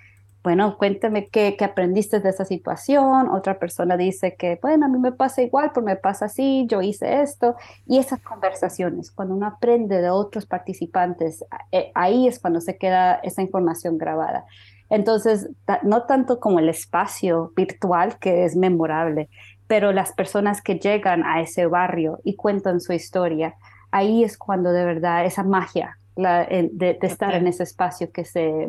bueno, 0.42 0.76
cuéntame 0.76 1.28
qué, 1.28 1.56
aprendiste 1.60 2.20
de 2.20 2.28
esa 2.28 2.44
situación. 2.44 3.30
Otra 3.30 3.58
persona 3.58 3.96
dice 3.96 4.36
que, 4.36 4.58
bueno, 4.60 4.84
a 4.84 4.88
mí 4.90 4.98
me 4.98 5.12
pasa 5.12 5.40
igual, 5.40 5.70
pero 5.72 5.86
me 5.86 5.96
pasa 5.96 6.26
así, 6.26 6.66
yo 6.68 6.82
hice 6.82 7.22
esto. 7.22 7.56
Y 7.86 7.98
esas 7.98 8.20
conversaciones, 8.20 9.10
cuando 9.10 9.34
uno 9.34 9.46
aprende 9.46 10.02
de 10.02 10.10
otros 10.10 10.44
participantes, 10.44 11.42
eh, 11.72 11.90
ahí 11.94 12.28
es 12.28 12.38
cuando 12.38 12.60
se 12.60 12.76
queda 12.76 13.14
esa 13.22 13.40
información 13.40 13.96
grabada. 13.96 14.44
Entonces, 14.90 15.48
no 15.82 16.02
tanto 16.02 16.38
como 16.40 16.58
el 16.58 16.68
espacio 16.68 17.52
virtual, 17.56 18.18
que 18.18 18.44
es 18.44 18.54
memorable, 18.54 19.30
pero 19.66 19.92
las 19.92 20.12
personas 20.12 20.60
que 20.60 20.78
llegan 20.78 21.24
a 21.24 21.40
ese 21.40 21.64
barrio 21.64 22.20
y 22.22 22.36
cuentan 22.36 22.82
su 22.82 22.92
historia, 22.92 23.54
ahí 23.94 24.24
es 24.24 24.36
cuando 24.36 24.72
de 24.72 24.84
verdad 24.84 25.24
esa 25.24 25.44
magia 25.44 25.98
de, 26.16 26.98
estar 27.00 27.32
en 27.34 27.46
ese 27.46 27.62
espacio 27.62 28.10
que 28.10 28.24
se, 28.24 28.68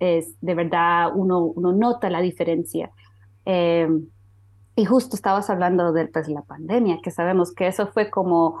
es 0.00 0.34
de 0.40 0.54
verdad 0.54 1.10
uno, 1.14 1.40
uno 1.40 1.72
nota 1.72 2.08
la 2.08 2.22
diferencia. 2.22 2.90
Eh, 3.44 3.86
y 4.74 4.84
justo 4.86 5.14
estabas 5.14 5.50
hablando 5.50 5.92
de 5.92 6.06
pues, 6.06 6.28
la 6.28 6.40
pandemia, 6.40 7.00
que 7.02 7.10
sabemos 7.10 7.52
que 7.52 7.66
eso 7.66 7.86
fue 7.88 8.08
como 8.08 8.58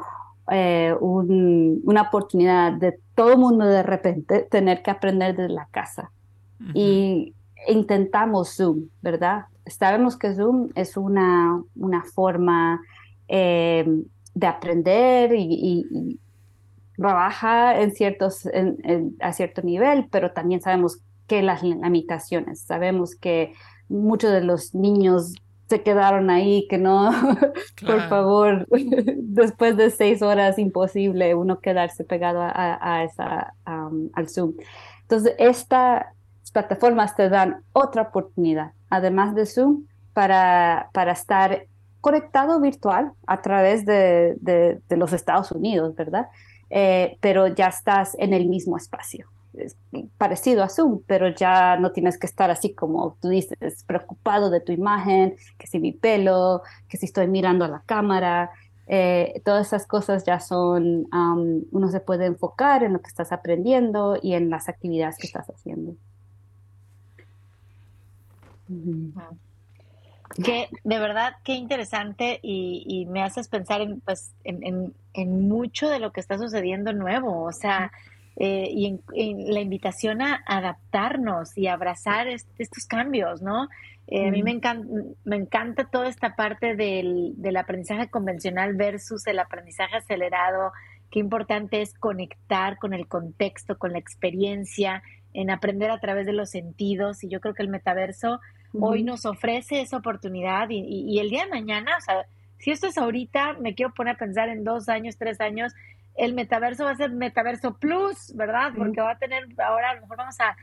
eh, 0.50 0.94
una 1.00 2.02
oportunidad 2.02 2.72
de 2.72 2.98
todo 3.14 3.32
el 3.32 3.38
mundo 3.38 3.64
de 3.64 3.82
repente 3.82 4.46
tener 4.50 4.82
que 4.82 4.90
aprender 4.90 5.34
desde 5.34 5.54
la 5.54 5.66
casa. 5.70 6.10
Y 6.74 7.34
intentamos 7.68 8.56
Zoom, 8.56 8.88
¿verdad? 9.02 9.46
Sabemos 9.66 10.16
que 10.16 10.34
Zoom 10.34 10.68
es 10.74 10.96
una, 10.96 11.62
una 11.74 12.02
forma 12.02 12.80
eh, 13.28 13.84
de 14.36 14.46
aprender 14.46 15.32
y, 15.34 16.20
trabaja 16.96 17.78
en 17.80 17.90
ciertos, 17.90 18.48
a 19.20 19.32
cierto 19.34 19.60
nivel, 19.60 20.08
pero 20.10 20.32
también 20.32 20.62
sabemos 20.62 20.98
que 21.26 21.42
las 21.42 21.62
limitaciones. 21.62 22.60
Sabemos 22.60 23.16
que 23.16 23.52
muchos 23.88 24.32
de 24.32 24.42
los 24.42 24.74
niños 24.74 25.34
se 25.68 25.82
quedaron 25.82 26.30
ahí, 26.30 26.66
que 26.68 26.78
no, 26.78 27.10
por 27.86 28.08
favor, 28.08 28.66
después 29.16 29.76
de 29.76 29.90
seis 29.90 30.22
horas 30.22 30.58
imposible 30.58 31.34
uno 31.34 31.60
quedarse 31.60 32.04
pegado 32.04 32.40
a, 32.42 33.04
esa, 33.04 33.54
al 33.64 34.28
Zoom. 34.28 34.54
Entonces, 35.02 35.34
estas 35.38 36.06
plataformas 36.52 37.14
te 37.14 37.28
dan 37.28 37.62
otra 37.72 38.02
oportunidad, 38.02 38.72
además 38.88 39.34
de 39.34 39.44
Zoom, 39.44 39.84
para, 40.14 40.88
para 40.94 41.12
estar 41.12 41.66
conectado 42.06 42.60
virtual 42.60 43.10
a 43.26 43.42
través 43.42 43.84
de, 43.84 44.36
de, 44.40 44.96
los 44.96 45.12
Estados 45.12 45.50
Unidos, 45.50 45.92
¿verdad? 45.96 46.28
Eh, 46.70 47.18
pero 47.20 47.48
ya 47.48 47.66
estás 47.66 48.16
en 48.20 48.32
el 48.32 48.46
mismo 48.46 48.76
espacio 48.76 49.26
parecido 50.16 50.62
a 50.62 50.68
Zoom, 50.68 51.00
pero 51.04 51.30
ya 51.30 51.76
no 51.78 51.90
tienes 51.90 52.16
que 52.16 52.28
estar 52.28 52.48
así 52.48 52.74
como 52.74 53.16
tú 53.20 53.30
dices, 53.30 53.82
preocupado 53.88 54.50
de 54.50 54.60
tu 54.60 54.70
imagen, 54.70 55.34
que 55.58 55.66
si 55.66 55.80
mi 55.80 55.90
pelo, 55.90 56.62
que 56.88 56.96
si 56.96 57.06
estoy 57.06 57.26
mirando 57.26 57.64
a 57.64 57.68
la 57.68 57.82
cámara. 57.84 58.52
Eh, 58.86 59.42
todas 59.44 59.66
esas 59.66 59.84
cosas 59.84 60.24
ya 60.24 60.38
son, 60.38 61.08
uno 61.72 61.88
se 61.88 61.98
puede 61.98 62.26
enfocar 62.26 62.84
en 62.84 62.92
lo 62.92 63.00
que 63.00 63.08
estás 63.08 63.32
aprendiendo 63.32 64.16
y 64.22 64.34
en 64.34 64.48
las 64.48 64.68
actividades 64.68 65.16
que 65.18 65.26
estás 65.26 65.50
haciendo. 65.50 65.96
Que 70.44 70.68
de 70.84 70.98
verdad, 70.98 71.34
qué 71.44 71.54
interesante 71.54 72.40
y, 72.42 73.06
me 73.06 73.22
haces 73.22 73.48
pensar 73.48 73.80
en, 73.80 74.00
pues, 74.00 74.34
en, 74.44 74.94
en, 75.14 75.48
mucho 75.48 75.88
de 75.88 75.98
lo 75.98 76.12
que 76.12 76.20
está 76.20 76.38
sucediendo 76.38 76.92
nuevo. 76.92 77.42
O 77.42 77.52
sea, 77.52 77.90
eh, 78.36 78.68
y 78.70 78.86
en, 78.86 79.54
la 79.54 79.60
invitación 79.60 80.20
a 80.20 80.42
adaptarnos 80.46 81.56
y 81.56 81.68
abrazar 81.68 82.28
estos 82.28 82.86
cambios, 82.86 83.40
¿no? 83.40 83.68
Eh, 84.08 84.28
a 84.28 84.30
mí 84.30 84.42
me 84.42 84.52
encanta, 84.52 84.86
me 85.24 85.36
encanta 85.36 85.88
toda 85.90 86.08
esta 86.08 86.36
parte 86.36 86.76
del, 86.76 87.32
del, 87.36 87.56
aprendizaje 87.56 88.08
convencional 88.08 88.74
versus 88.74 89.26
el 89.26 89.38
aprendizaje 89.38 89.96
acelerado. 89.96 90.72
Qué 91.10 91.18
importante 91.18 91.80
es 91.80 91.94
conectar 91.94 92.78
con 92.78 92.92
el 92.92 93.08
contexto, 93.08 93.78
con 93.78 93.92
la 93.92 93.98
experiencia, 93.98 95.02
en 95.32 95.50
aprender 95.50 95.90
a 95.90 95.98
través 95.98 96.26
de 96.26 96.34
los 96.34 96.50
sentidos. 96.50 97.24
Y 97.24 97.28
yo 97.28 97.40
creo 97.40 97.54
que 97.54 97.62
el 97.62 97.68
metaverso 97.68 98.40
hoy 98.80 99.02
nos 99.02 99.26
ofrece 99.26 99.80
esa 99.80 99.98
oportunidad 99.98 100.70
y, 100.70 100.78
y, 100.78 101.18
el 101.18 101.30
día 101.30 101.44
de 101.44 101.50
mañana, 101.50 101.96
o 101.96 102.00
sea, 102.00 102.26
si 102.58 102.70
esto 102.70 102.86
es 102.86 102.98
ahorita, 102.98 103.54
me 103.54 103.74
quiero 103.74 103.92
poner 103.92 104.14
a 104.14 104.18
pensar 104.18 104.48
en 104.48 104.64
dos 104.64 104.88
años, 104.88 105.16
tres 105.16 105.40
años, 105.40 105.72
el 106.16 106.34
metaverso 106.34 106.84
va 106.84 106.92
a 106.92 106.96
ser 106.96 107.10
metaverso 107.10 107.74
plus, 107.74 108.34
¿verdad? 108.34 108.72
Porque 108.76 109.00
va 109.00 109.12
a 109.12 109.18
tener, 109.18 109.46
ahora 109.58 109.90
a 109.90 109.94
lo 109.94 110.02
mejor 110.02 110.16
vamos 110.16 110.40
a 110.40 110.56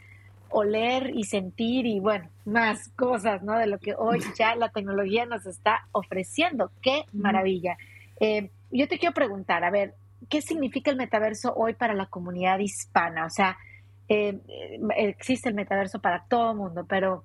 oler 0.50 1.12
y 1.14 1.24
sentir 1.24 1.86
y 1.86 2.00
bueno, 2.00 2.30
más 2.46 2.90
cosas, 2.96 3.42
¿no? 3.44 3.58
De 3.58 3.68
lo 3.68 3.80
que 3.80 3.96
hoy 3.96 4.20
ya 4.38 4.56
la 4.56 4.70
tecnología 4.70 5.26
nos 5.26 5.46
está 5.46 5.88
ofreciendo. 5.92 6.72
¡Qué 6.82 7.06
maravilla! 7.12 7.78
Eh, 8.20 8.50
yo 8.72 8.88
te 8.88 8.98
quiero 8.98 9.14
preguntar, 9.14 9.64
a 9.64 9.72
ver, 9.72 9.96
¿qué 10.30 10.42
significa 10.42 10.92
el 10.92 10.98
metaverso 10.98 11.54
hoy 11.56 11.74
para 11.74 11.94
la 11.94 12.06
comunidad 12.06 12.60
hispana? 12.60 13.26
O 13.26 13.30
sea, 13.30 13.58
eh, 14.08 14.40
eh, 14.48 14.80
existe 14.96 15.50
el 15.50 15.56
metaverso 15.56 16.00
para 16.00 16.24
todo 16.26 16.52
el 16.52 16.58
mundo, 16.58 16.86
pero 16.88 17.24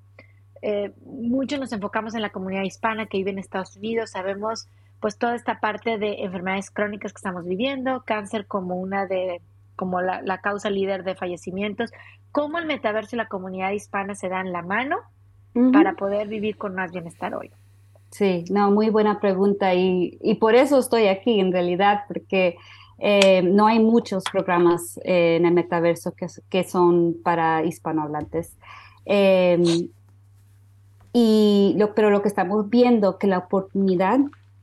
muchos 1.05 1.61
nos 1.61 1.73
enfocamos 1.73 2.15
en 2.15 2.23
la 2.23 2.31
comunidad 2.31 2.63
hispana 2.63 3.07
que 3.07 3.19
vive 3.19 3.31
en 3.31 3.39
Estados 3.39 3.77
Unidos, 3.77 4.11
sabemos 4.11 4.69
pues 5.01 5.17
toda 5.17 5.35
esta 5.37 5.61
parte 5.61 5.99
de 5.99 6.25
enfermedades 6.25 6.71
crónicas 6.71 7.13
que 7.13 7.19
estamos 7.19 7.45
viviendo, 7.45 8.03
cáncer 8.05 8.47
como 8.47 8.77
una 8.77 9.07
de 9.07 9.41
como 9.77 10.01
la, 10.01 10.41
causa 10.43 10.71
líder 10.71 11.05
de 11.05 11.15
fallecimientos, 11.15 11.93
cómo 12.33 12.59
el 12.59 12.67
metaverso 12.67 13.15
y 13.15 13.19
la 13.19 13.29
comunidad 13.29 13.71
hispana 13.71 14.17
se 14.17 14.29
dan 14.29 14.51
la 14.53 14.63
mano 14.63 14.97
para 15.73 15.95
poder 15.95 16.29
vivir 16.29 16.57
con 16.57 16.75
más 16.75 16.93
bienestar 16.93 17.35
hoy. 17.35 17.51
Sí, 18.11 18.45
no, 18.51 18.71
muy 18.71 18.91
buena 18.91 19.21
pregunta 19.21 19.75
y, 19.75 20.19
por 20.41 20.57
eso 20.57 20.79
estoy 20.79 21.07
aquí 21.07 21.39
en 21.39 21.53
realidad, 21.53 22.03
porque 22.09 22.57
eh, 22.99 23.43
no 23.43 23.69
hay 23.69 23.79
muchos 23.79 24.25
programas 24.25 24.99
eh, 25.05 25.37
en 25.37 25.47
el 25.47 25.55
metaverso 25.55 26.13
que, 26.13 26.27
que 26.49 26.65
son 26.65 27.17
para 27.23 27.65
hispanohablantes. 27.65 28.57
Em, 29.05 29.89
y 31.13 31.75
lo, 31.77 31.95
pero 31.95 32.11
lo 32.11 32.23
que 32.23 32.29
estamos 32.29 32.69
viendo 32.69 33.19
que 33.19 33.27
la 33.27 33.39
oportunidad 33.39 34.21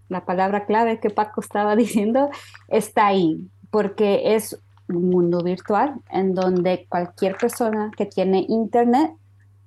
la 0.09 0.25
palabra 0.25 0.65
clave 0.65 0.99
que 0.99 1.09
Paco 1.09 1.41
estaba 1.41 1.75
diciendo, 1.75 2.29
está 2.67 3.07
ahí, 3.07 3.47
porque 3.69 4.35
es 4.35 4.59
un 4.87 5.09
mundo 5.09 5.41
virtual 5.43 5.95
en 6.11 6.35
donde 6.35 6.85
cualquier 6.87 7.37
persona 7.37 7.91
que 7.97 8.05
tiene 8.05 8.45
internet 8.47 9.11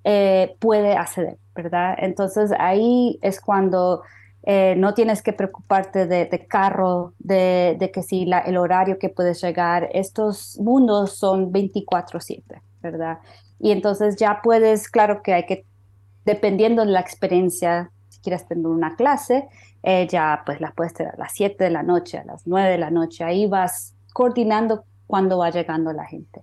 eh, 0.05 0.57
puede 0.61 0.97
acceder, 0.97 1.39
¿verdad? 1.55 1.97
Entonces 1.99 2.53
ahí 2.59 3.19
es 3.21 3.41
cuando 3.41 4.03
eh, 4.45 4.75
no 4.79 4.95
tienes 4.95 5.23
que 5.23 5.33
preocuparte 5.33 6.07
de, 6.07 6.47
carro, 6.49 7.15
de, 7.19 7.91
que 7.93 8.03
si 8.05 8.31
el 8.47 8.57
horario 8.57 8.99
que 8.99 9.09
puedes 9.09 9.43
llegar, 9.43 9.89
estos 9.93 10.57
mundos 10.61 11.19
son 11.19 11.53
24/7, 11.53 12.63
¿verdad? 12.81 13.19
Y 13.59 13.73
entonces 13.73 14.15
ya 14.15 14.41
puedes, 14.41 14.89
claro 14.89 15.21
que 15.21 15.35
hay 15.35 15.47
que, 15.47 15.67
dependiendo 16.29 16.85
de 16.85 16.93
la 16.93 17.01
experiencia, 17.01 17.91
si 18.11 18.21
quieres 18.21 18.47
tener 18.47 18.67
una 18.67 18.97
clase, 18.97 19.49
eh, 19.83 20.07
ya 20.07 20.43
pues 20.45 20.61
la 20.61 20.73
puedes 20.73 20.93
tener 20.93 21.15
a 21.15 21.17
las 21.17 21.33
7 21.33 21.65
de 21.65 21.71
la 21.71 21.83
noche, 21.83 22.19
a 22.19 22.25
las 22.25 22.47
9 22.47 22.69
de 22.69 22.77
la 22.77 22.91
noche, 22.91 23.25
ahí 23.25 23.47
vas 23.47 23.95
coordinando 24.13 24.85
cuando 25.07 25.39
va 25.39 25.49
llegando 25.49 25.91
la 25.95 26.05
gente. 26.05 26.43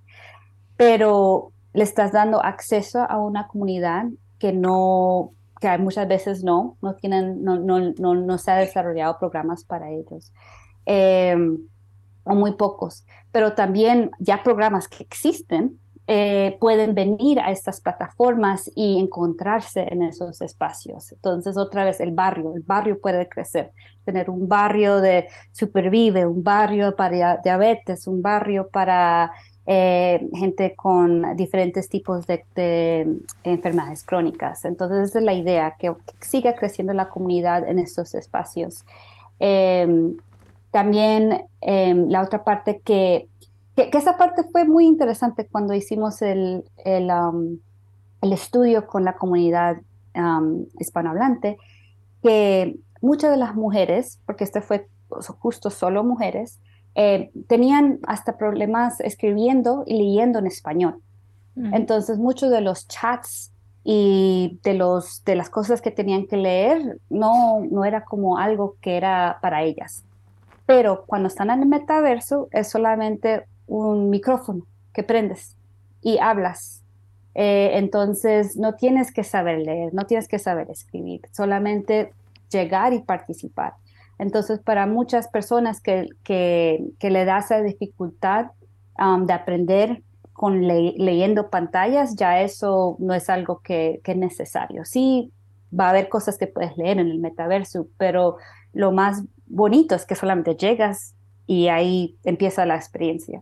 Pero 0.76 1.52
le 1.74 1.84
estás 1.84 2.12
dando 2.12 2.44
acceso 2.44 3.06
a 3.08 3.20
una 3.20 3.48
comunidad 3.48 4.06
que 4.40 4.54
no, 4.54 5.34
que 5.62 5.78
muchas 5.78 6.08
veces 6.08 6.44
no, 6.44 6.78
no 6.82 6.96
tienen, 6.96 7.44
no, 7.44 7.60
no, 7.60 7.80
no, 7.80 8.16
no 8.16 8.38
se 8.40 8.50
ha 8.50 8.56
desarrollado 8.56 9.20
programas 9.20 9.66
para 9.66 9.92
ellos. 9.92 10.34
Em, 10.88 11.60
o 12.24 12.34
muy 12.34 12.54
pocos, 12.54 13.06
pero 13.32 13.54
también 13.54 14.10
ya 14.18 14.42
programas 14.42 14.88
que 14.88 15.04
existen 15.04 15.80
eh, 16.08 16.58
pueden 16.60 16.94
venir 16.94 17.40
a 17.40 17.50
estas 17.50 17.82
plataformas 17.82 18.70
y 18.76 19.00
encontrarse 19.00 19.88
en 19.90 20.04
esos 20.04 20.40
espacios. 20.42 21.12
Entonces, 21.12 21.58
otra 21.58 21.84
vez, 21.84 22.00
el 22.00 22.12
barrio, 22.12 22.54
el 22.56 22.62
barrio 22.62 23.00
puede 23.02 23.28
crecer, 23.28 23.72
tener 24.04 24.30
un 24.30 24.48
barrio 24.48 25.02
de 25.02 25.28
supervive, 25.52 26.28
un 26.28 26.44
barrio 26.44 26.96
para 26.96 27.38
diabetes, 27.38 28.06
un 28.06 28.22
barrio 28.22 28.68
para 28.68 29.32
eh, 29.66 30.30
gente 30.36 30.76
con 30.76 31.36
diferentes 31.36 31.90
tipos 31.90 32.28
de, 32.28 33.18
enfermedades 33.44 34.04
crónicas. 34.04 34.64
Entonces, 34.64 35.10
esa 35.10 35.18
es 35.18 35.26
la 35.26 35.34
idea, 35.34 35.76
que, 35.80 35.92
siga 36.20 36.54
creciendo 36.54 36.94
la 36.94 37.10
comunidad 37.10 37.68
en 37.68 37.80
estos 37.80 38.14
espacios. 38.14 38.86
Em, 39.40 40.18
también 40.70 41.48
em, 41.62 42.10
la 42.10 42.22
otra 42.22 42.44
parte 42.44 42.80
que 42.84 43.28
que, 43.76 43.90
esa 43.94 44.18
parte 44.18 44.44
fue 44.52 44.66
muy 44.66 44.86
interesante 44.86 45.48
cuando 45.48 45.74
hicimos 45.74 46.22
el, 46.22 46.64
el, 46.84 47.10
um, 47.10 47.58
el 48.22 48.34
estudio 48.34 48.88
con 48.88 49.04
la 49.04 49.14
comunidad 49.14 49.78
um, 50.16 50.66
hispanohablante, 50.80 51.58
que 52.24 52.78
muchas 53.02 53.32
de 53.32 53.38
las 53.38 53.56
mujeres, 53.56 54.20
porque 54.26 54.44
este 54.44 54.62
fue 54.62 54.88
justo 55.40 55.70
solo 55.70 56.04
mujeres, 56.04 56.60
eh, 56.96 57.32
tenían 57.48 58.00
hasta 58.08 58.38
problemas 58.38 59.00
escribiendo 59.02 59.84
y 59.86 59.98
leyendo 59.98 60.40
en 60.40 60.48
español. 60.48 61.02
Mm. 61.56 61.74
Entonces, 61.74 62.18
muchos 62.18 62.50
de 62.50 62.62
los 62.62 62.88
chats 62.88 63.52
y 63.84 64.60
de, 64.64 64.74
los, 64.74 65.24
de 65.26 65.36
las 65.36 65.50
cosas 65.50 65.82
que 65.82 65.92
tenían 65.92 66.26
que 66.26 66.38
leer 66.38 67.00
no, 67.10 67.62
no 67.70 67.86
era 67.86 68.04
como 68.04 68.38
algo 68.38 68.78
que 68.82 68.98
era 68.98 69.38
para 69.42 69.64
ellas. 69.64 70.04
Pero 70.66 71.04
cuando 71.06 71.28
están 71.28 71.52
en 71.52 71.62
el 71.62 71.68
metaverso 71.68 72.48
es 72.52 72.70
solamente 72.70 73.46
un 73.68 74.10
micrófono 74.10 74.66
que 74.94 75.04
prendes 75.04 75.56
y 76.02 76.18
hablas. 76.20 76.84
Eh, 77.34 77.72
entonces, 77.74 78.56
no 78.56 78.76
tienes 78.76 79.12
que 79.12 79.24
saber 79.24 79.60
leer, 79.60 79.94
no 79.94 80.06
tienes 80.06 80.28
que 80.28 80.40
saber 80.40 80.70
escribir, 80.70 81.22
solamente 81.32 82.14
llegar 82.50 82.94
y 82.94 83.00
participar. 83.00 83.74
Entonces, 84.18 84.60
para 84.60 84.88
muchas 84.88 85.28
personas 85.28 85.82
que, 85.82 86.08
que, 86.24 87.10
le 87.10 87.26
da 87.26 87.40
esa 87.40 87.62
dificultad 87.62 88.52
um, 88.98 89.26
de 89.26 89.34
aprender 89.34 90.02
con 90.32 90.68
leyendo 90.68 91.50
pantallas, 91.50 92.16
ya 92.16 92.42
eso 92.42 92.96
no 93.00 93.14
es 93.14 93.30
algo 93.30 93.60
que, 93.60 94.00
que, 94.04 94.14
es 94.14 94.18
necesario. 94.18 94.86
Sí, 94.86 95.32
va 95.78 95.88
a 95.88 95.90
haber 95.90 96.08
cosas 96.08 96.38
que 96.38 96.48
puedes 96.48 96.78
leer 96.78 97.00
en 97.00 97.08
el 97.08 97.20
metaverso, 97.20 97.88
pero 97.98 98.38
lo 98.72 98.92
más 98.92 99.24
bonito 99.48 99.96
es 99.96 100.06
que 100.06 100.16
solamente 100.16 100.56
llegas 100.56 101.15
y 101.48 101.68
ahí 101.68 102.18
empieza 102.24 102.66
la 102.66 102.76
experiencia. 102.76 103.42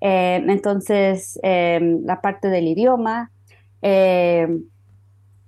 Eh, 0.00 0.44
entonces, 0.46 1.38
em, 1.42 2.04
la 2.04 2.20
parte 2.20 2.48
del 2.48 2.68
idioma. 2.68 3.30
Em, 3.82 4.64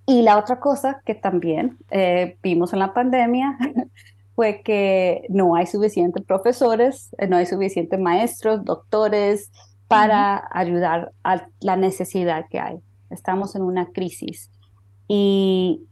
y 0.07 0.23
la 0.23 0.39
otra 0.39 0.59
cosa 0.61 1.03
que 1.05 1.15
también 1.15 1.79
eh, 1.91 2.37
vimos 2.43 2.73
en 2.73 2.81
la 2.81 2.93
pandemia 2.95 3.57
fue 4.35 4.63
que 4.63 5.23
no 5.29 5.55
hay 5.55 5.67
suficientes 5.67 6.25
profesores, 6.25 7.15
eh, 7.19 7.29
no 7.29 7.37
hay 7.37 7.47
suficientes 7.47 7.99
maestros, 7.99 8.65
doctores 8.65 9.51
para 9.89 10.49
ayudar 10.53 11.13
a 11.25 11.47
la 11.61 11.77
necesidad 11.77 12.47
que 12.49 12.61
hay. 12.61 12.79
Estamos 13.11 13.55
en 13.57 13.63
una 13.63 13.87
crisis. 13.87 14.51
Y 15.09 15.87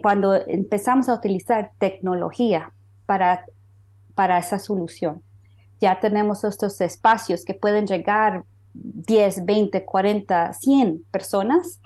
cuando 0.00 0.34
empezamos 0.34 1.08
a 1.08 1.14
utilizar 1.14 1.72
tecnología 1.78 2.72
para, 3.04 3.44
para 4.14 4.38
esa 4.38 4.58
solución, 4.58 5.22
ya 5.80 6.00
tenemos 6.00 6.44
estos 6.44 6.80
espacios 6.80 7.44
que 7.44 7.54
pueden 7.54 7.86
llegar 7.86 8.44
10, 8.74 9.44
20, 9.44 9.84
40, 9.84 10.52
100 10.52 11.04
personas 11.10 11.80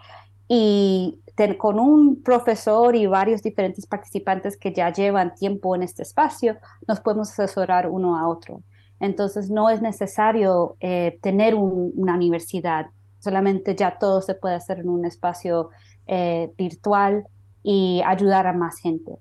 y 0.49 1.19
con 1.59 1.79
un 1.79 2.23
profesor 2.23 2.97
y 2.97 3.07
varios 3.07 3.43
diferentes 3.43 3.87
participantes 3.87 4.57
que 4.57 4.73
ya 4.73 4.93
llevan 4.93 5.35
tiempo 5.35 5.75
en 5.75 5.83
este 5.83 6.03
espacio, 6.03 6.57
nos 6.89 7.01
podemos 7.01 7.31
asesorar 7.31 7.89
uno 7.89 8.19
a 8.19 8.29
otro. 8.29 8.63
Entonces 9.01 9.51
no 9.51 9.69
es 9.69 9.83
necesario 9.83 10.77
eh, 10.81 11.19
tener 11.21 11.55
una 11.55 12.15
universidad, 12.15 12.87
solamente 13.19 13.75
ya 13.75 13.99
todo 13.99 14.23
se 14.23 14.35
puede 14.35 14.55
hacer 14.55 14.79
en 14.79 14.89
un 14.89 15.05
espacio 15.05 15.71
eh, 16.07 16.51
virtual 16.57 17.27
y 17.63 18.01
ayudar 18.07 18.47
a 18.47 18.55
más 18.55 18.79
gente. 18.79 19.13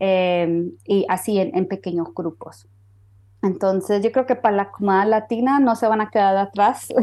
Eh, 0.00 0.72
y 0.84 1.06
así 1.08 1.38
en 1.38 1.66
pequeños 1.68 2.08
grupos. 2.14 2.66
Entonces, 3.42 4.02
yo 4.02 4.12
creo 4.12 4.26
que 4.26 4.36
para 4.36 4.54
la 4.54 4.70
comunidad 4.70 5.08
latina 5.08 5.60
no 5.60 5.74
se 5.74 5.86
van 5.86 6.00
a 6.00 6.10
quedar 6.10 6.36
atrás. 6.36 6.88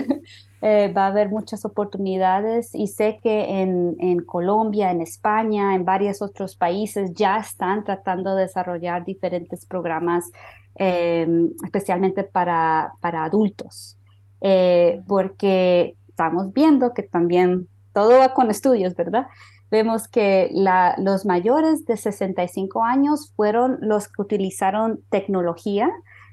Eh, 0.63 0.91
va 0.91 1.03
a 1.03 1.07
haber 1.09 1.29
muchas 1.29 1.65
oportunidades 1.65 2.73
y 2.73 2.87
sé 2.87 3.19
que 3.21 3.61
en, 3.61 3.95
en, 3.99 4.23
Colombia, 4.23 4.89
en 4.89 5.01
España, 5.01 5.75
en 5.75 5.85
varios 5.85 6.19
otros 6.23 6.55
países 6.55 7.13
ya 7.13 7.37
están 7.37 7.83
tratando 7.83 8.33
de 8.33 8.41
desarrollar 8.41 9.05
diferentes 9.05 9.67
programas, 9.67 10.31
em, 10.73 11.51
especialmente 11.63 12.23
para, 12.23 12.91
para 13.01 13.23
adultos, 13.23 13.99
eh, 14.41 15.03
porque 15.07 15.95
estamos 16.09 16.51
viendo 16.51 16.91
que 16.91 17.03
también 17.03 17.67
todo 17.93 18.17
va 18.17 18.33
con 18.33 18.49
estudios, 18.49 18.95
¿verdad? 18.95 19.27
Vemos 19.69 20.07
que 20.07 20.49
la, 20.51 20.95
los 20.97 21.25
mayores 21.25 21.85
de 21.85 21.97
65 21.97 22.83
años 22.83 23.33
fueron 23.35 23.77
los 23.81 24.07
que 24.07 24.21
utilizaron 24.21 25.01
tecnología 25.09 25.89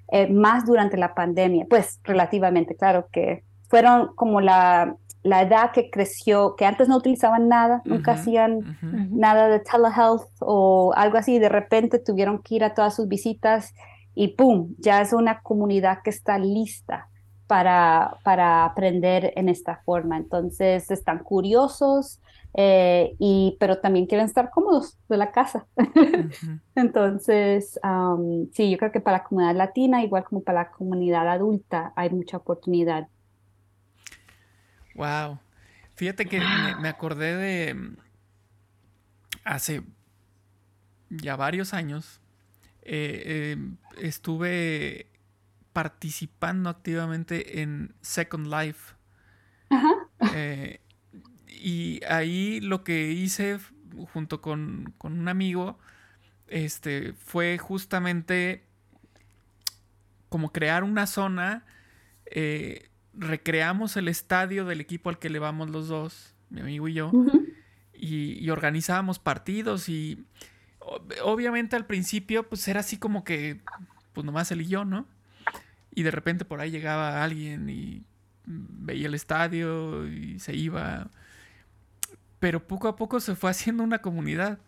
eh, 0.09 0.29
más 0.29 0.67
durante 0.67 0.97
la 0.97 1.15
pandemia, 1.15 1.67
pues 1.69 2.01
relativamente, 2.05 2.77
claro 2.77 3.09
que 3.11 3.43
fueron 3.69 4.15
como 4.15 4.41
la, 4.41 4.97
la 5.23 5.43
edad 5.43 5.73
que 5.73 5.91
creció, 5.91 6.55
que 6.55 6.67
antes 6.67 6.89
no 6.89 6.97
utilizaban 6.97 7.49
nada, 7.49 7.83
nunca 7.85 8.13
hacían 8.13 8.79
nada 9.11 9.49
de 9.49 9.61
telehealth 9.61 10.29
o 10.41 10.93
algo 10.95 11.17
así, 11.17 11.39
de 11.39 11.49
repente 11.49 11.99
tuvieron 11.99 12.43
que 12.43 12.57
ir 12.57 12.65
a 12.65 12.75
todas 12.75 12.95
sus 12.95 13.09
visitas 13.09 13.75
y 14.15 14.29
¡pum! 14.29 14.75
Ya 14.79 15.01
es 15.01 15.13
una 15.13 15.41
comunidad 15.41 16.01
que 16.05 16.11
está 16.11 16.39
lista 16.39 17.09
para, 17.55 18.19
para 18.25 18.65
aprender 18.65 19.33
en 19.37 19.49
esta 19.49 19.77
forma. 19.85 20.17
Entonces 20.17 20.91
están 20.91 21.21
curiosos, 21.21 22.21
eh, 22.53 23.15
y, 23.21 23.57
pero 23.61 23.79
también 23.79 24.07
quieren 24.07 24.27
estar 24.27 24.51
cómodos 24.51 24.99
de 25.09 25.17
la 25.17 25.31
casa. 25.31 25.65
Entonces, 26.75 27.79
sí, 28.55 28.71
yo 28.73 28.77
creo 28.77 28.91
que 28.91 28.99
para 28.99 29.19
la 29.19 29.25
comunidad 29.25 29.55
latina, 29.55 30.03
igual 30.03 30.25
como 30.25 30.43
para 30.43 30.65
la 30.65 30.71
comunidad 30.73 31.29
adulta, 31.29 31.93
hay 31.95 32.11
mucha 32.11 32.39
oportunidad. 32.39 33.07
Wow. 34.97 35.39
Fíjate 35.95 36.27
que 36.27 36.41
me, 36.81 36.89
acordé 36.89 37.37
de 37.37 37.97
hace 39.45 39.81
ya 41.09 41.37
varios 41.37 41.73
años, 41.73 42.21
eh, 42.83 43.53
em, 43.53 43.77
estuve 44.03 45.07
participando 45.75 46.71
activamente 46.71 47.61
en 47.61 47.95
Second 48.01 48.47
Life. 48.47 48.95
Ajá. 49.69 49.93
Eh, 50.35 50.81
y 51.47 52.01
ahí 52.09 52.61
lo 52.61 52.85
que 52.85 53.13
hice 53.13 53.59
junto 54.15 54.41
con, 54.41 54.95
un 55.03 55.29
amigo 55.29 55.79
este, 56.47 57.13
fue 57.13 57.59
justamente 57.59 58.65
como 60.31 60.53
crear 60.53 60.85
una 60.85 61.07
zona. 61.07 61.67
Eh, 62.27 62.89
recreamos 63.13 63.97
el 63.97 64.09
estadio 64.09 64.65
del 64.65 64.81
equipo 64.81 65.11
al 65.11 65.19
que 65.19 65.29
le 65.29 65.39
vamos 65.39 65.69
los 65.69 65.89
dos, 65.89 66.35
mi 66.51 66.61
amigo 66.61 66.89
y 66.89 66.95
yo, 66.95 67.13
y, 67.93 68.45
y 68.45 68.51
organizábamos 68.51 69.19
partidos 69.19 69.89
y 69.89 70.25
obviamente 71.23 71.77
al 71.77 71.87
principio, 71.87 72.49
pues 72.49 72.67
era 72.69 72.81
así 72.81 72.97
como 72.97 73.25
que, 73.25 73.61
pues 74.13 74.25
nomás 74.25 74.51
él 74.51 74.63
y 74.63 74.67
yo, 74.67 74.85
¿no? 74.85 75.07
Y 75.95 76.03
de 76.03 76.11
repente 76.11 76.45
por 76.45 76.61
ahí 76.61 76.71
llegaba 76.71 77.23
alguien 77.23 77.69
y 77.71 78.05
veía 78.47 79.07
el 79.07 79.15
estadio 79.15 80.07
y 80.09 80.39
se 80.41 80.55
iba. 80.55 81.11
Pero 82.39 82.67
poco 82.67 82.89
a 82.89 82.97
poco 82.97 83.21
se 83.21 83.35
fue 83.35 83.51
haciendo 83.53 83.83
una 83.83 84.01
comunidad. 84.01 84.59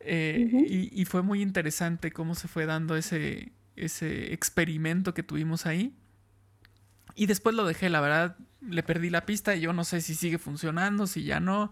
Eh, 0.00 0.90
y, 0.92 1.04
fue 1.06 1.22
muy 1.22 1.40
interesante 1.40 2.12
cómo 2.12 2.34
se 2.34 2.46
fue 2.46 2.66
dando 2.66 2.94
ese, 2.94 3.52
ese 3.74 4.34
experimento 4.34 5.14
que 5.14 5.22
tuvimos 5.22 5.64
ahí. 5.64 5.94
Y 7.14 7.24
después 7.24 7.54
lo 7.54 7.64
dejé, 7.64 7.88
la 7.88 8.02
verdad, 8.02 8.36
le 8.60 8.82
perdí 8.82 9.08
la 9.08 9.24
pista 9.24 9.54
y 9.54 9.60
yo 9.60 9.72
no 9.72 9.84
sé 9.84 10.02
si 10.02 10.14
sigue 10.14 10.38
funcionando, 10.38 11.06
si 11.06 11.24
ya 11.24 11.40
no. 11.40 11.70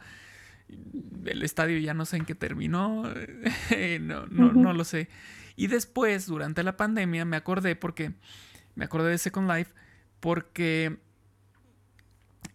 El 1.27 1.43
estadio 1.43 1.79
ya 1.79 1.93
no 1.93 2.07
sé 2.07 2.17
en 2.17 2.25
qué 2.25 2.35
terminó, 2.35 3.05
no, 4.01 4.27
no, 4.29 4.53
no 4.53 4.73
lo 4.73 4.85
sé. 4.85 5.09
Y 5.57 5.67
después, 5.67 6.27
durante 6.27 6.63
la 6.63 6.77
pandemia, 6.77 7.25
me 7.25 7.37
acordé 7.37 7.77
porque, 7.77 8.13
me 8.75 8.85
acordé 8.85 9.11
de 9.11 9.19
Second 9.19 9.51
Life, 9.51 9.73
porque 10.21 10.99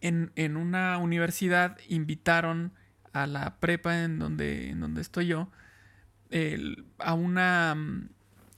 en, 0.02 0.32
en 0.36 0.58
una 0.58 0.98
universidad 0.98 1.78
invitaron 1.88 2.74
a 3.14 3.28
la 3.28 3.60
prepa 3.60 4.04
en 4.04 4.20
donde, 4.20 4.70
en 4.70 4.80
donde 4.80 5.02
estoy 5.02 5.28
yo, 5.28 5.50
a 7.00 7.14
una, 7.14 7.76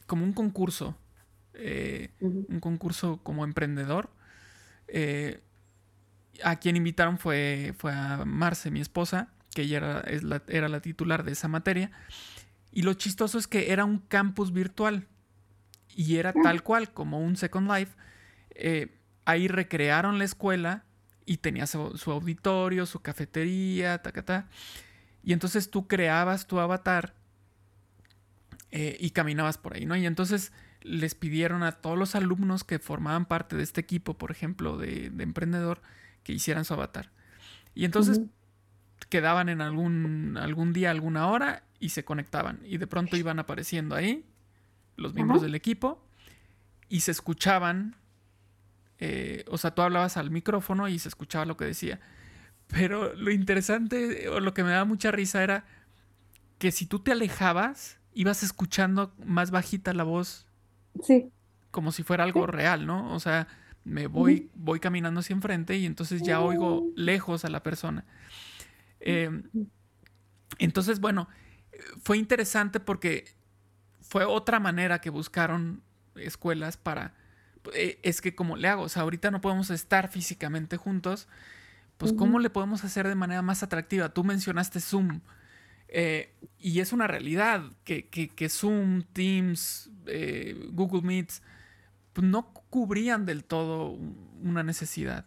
como 0.06 0.26
un 0.26 0.34
concurso, 0.34 0.98
eh, 1.54 2.10
un 2.20 2.60
concurso 2.60 3.20
como 3.24 3.44
emprendedor. 3.44 4.10
Eh, 4.88 5.42
a 6.44 6.56
quien 6.56 6.78
invitaron 6.78 7.18
fue, 7.18 7.74
fue 7.78 7.92
a 7.94 8.24
Marce, 8.26 8.72
mi 8.72 8.80
esposa, 8.80 9.30
que 9.54 9.64
ella 9.64 9.78
era, 9.78 10.04
la, 10.22 10.42
era 10.48 10.70
la 10.70 10.82
titular 10.82 11.24
de 11.24 11.34
esa 11.34 11.48
materia. 11.48 11.92
Y 12.72 12.84
lo 12.84 12.94
chistoso 12.94 13.38
es 13.38 13.48
que 13.48 13.72
era 13.72 13.86
un 13.86 14.00
campus 14.00 14.52
virtual. 14.54 15.08
Y 16.00 16.16
era 16.16 16.32
tal 16.32 16.64
cual, 16.64 16.94
como 16.94 17.20
un 17.20 17.36
Second 17.36 17.70
Life. 17.70 17.98
Eh, 18.52 18.88
ahí 19.26 19.50
recrearon 19.50 20.18
la 20.18 20.24
escuela 20.24 20.86
y 21.26 21.40
tenía 21.40 21.68
su, 21.68 21.92
auditorio, 22.06 22.86
su 22.86 23.02
cafetería, 23.02 24.02
ta 24.02 24.48
Y 25.22 25.34
entonces 25.34 25.70
tú 25.70 25.90
creabas 25.90 26.48
tu 26.48 26.58
avatar 26.62 27.16
eh, 28.72 28.96
y 28.98 29.10
caminabas 29.10 29.58
por 29.58 29.74
ahí, 29.76 29.86
¿no? 29.86 29.98
Y 29.98 30.06
entonces 30.06 30.54
les 30.84 31.16
pidieron 31.16 31.64
a 31.64 31.74
todos 31.74 31.98
los 31.98 32.16
alumnos 32.16 32.64
que 32.64 32.80
formaban 32.80 33.26
parte 33.26 33.58
de 33.58 33.64
este 33.64 33.82
equipo, 33.82 34.18
por 34.18 34.32
ejemplo, 34.32 34.78
de 34.78 35.08
emprendedor, 35.20 35.82
que 36.24 36.32
hicieran 36.32 36.64
su 36.64 36.76
avatar. 36.76 37.12
Y 37.76 37.84
entonces 37.84 38.22
quedaban 39.10 39.50
en 39.50 39.60
algún, 39.60 40.38
algún 40.38 40.72
día, 40.72 40.92
alguna 40.92 41.28
hora 41.28 41.64
y 41.78 41.90
se 41.90 42.06
conectaban. 42.06 42.62
Y 42.64 42.78
de 42.78 42.88
pronto 42.88 43.18
iban 43.18 43.40
apareciendo 43.40 43.96
ahí 43.96 44.26
los 45.00 45.14
miembros 45.14 45.42
del 45.42 45.56
equipo 45.56 46.04
y 46.90 47.02
se 47.02 47.12
escuchaban. 47.12 47.96
Eh, 49.00 49.46
o 49.48 49.58
sea, 49.58 49.74
tú 49.74 49.82
hablabas 49.82 50.18
al 50.18 50.32
micrófono 50.32 50.88
y 50.88 51.00
se 51.00 51.10
escuchaba 51.10 51.46
lo 51.46 51.58
que 51.58 51.66
decía. 51.66 52.00
Pero 52.68 53.14
lo 53.16 53.32
interesante 53.32 54.30
o 54.30 54.40
lo 54.40 54.54
que 54.54 54.64
me 54.64 54.72
daba 54.72 54.86
mucha 54.86 55.12
risa 55.12 55.44
era 55.44 55.66
que 56.58 56.72
si 56.72 56.86
tú 56.86 57.00
te 57.00 57.12
alejabas, 57.12 57.98
ibas 58.14 58.44
escuchando 58.44 59.14
más 59.26 59.52
bajita 59.52 59.94
la 59.94 60.04
voz. 60.04 60.46
Sí. 61.02 61.32
Como 61.72 61.92
si 61.92 62.04
fuera 62.04 62.24
algo 62.24 62.46
real, 62.48 62.86
¿no? 62.86 63.14
O 63.14 63.20
sea, 63.20 63.48
me 63.84 64.08
voy, 64.08 64.50
voy 64.54 64.80
caminando 64.80 65.22
hacia 65.22 65.34
enfrente 65.34 65.78
y 65.78 65.86
entonces 65.86 66.22
ya 66.22 66.42
oigo 66.42 66.92
lejos 66.96 67.46
a 67.46 67.50
la 67.50 67.64
persona. 67.64 68.06
Em, 69.00 69.44
entonces, 70.58 71.00
bueno, 71.00 71.30
fue 72.04 72.18
interesante 72.18 72.80
porque 72.80 73.26
fue 74.10 74.26
otra 74.26 74.60
manera 74.60 75.00
que 75.00 75.10
buscaron 75.10 75.82
escuelas 76.16 76.78
para... 76.78 77.14
Eh, 77.74 78.00
es 78.04 78.22
que 78.22 78.36
como 78.36 78.58
le 78.58 78.68
hago, 78.68 78.84
o 78.84 78.90
sea, 78.90 79.04
ahorita 79.04 79.32
no 79.32 79.42
podemos 79.42 79.70
estar 79.70 80.10
físicamente 80.10 80.78
juntos, 80.78 81.28
pues 81.98 82.14
¿cómo 82.14 82.40
le 82.40 82.50
podemos 82.50 82.86
hacer 82.86 83.08
de 83.08 83.16
manera 83.16 83.42
más 83.42 83.62
atractiva? 83.62 84.10
Tú 84.10 84.24
mencionaste 84.24 84.80
Zoom. 84.80 85.20
Eh, 85.90 86.34
y 86.60 86.80
es 86.80 86.94
una 86.94 87.08
realidad 87.08 87.64
que, 87.84 88.08
que, 88.08 88.50
Zoom, 88.50 89.04
Teams, 89.12 89.90
eh, 90.06 90.56
Google 90.72 91.02
Meets, 91.02 91.42
pues 92.14 92.26
no 92.28 92.54
cubrían 92.54 93.26
del 93.26 93.44
todo 93.44 93.98
una 94.42 94.64
necesidad. 94.64 95.26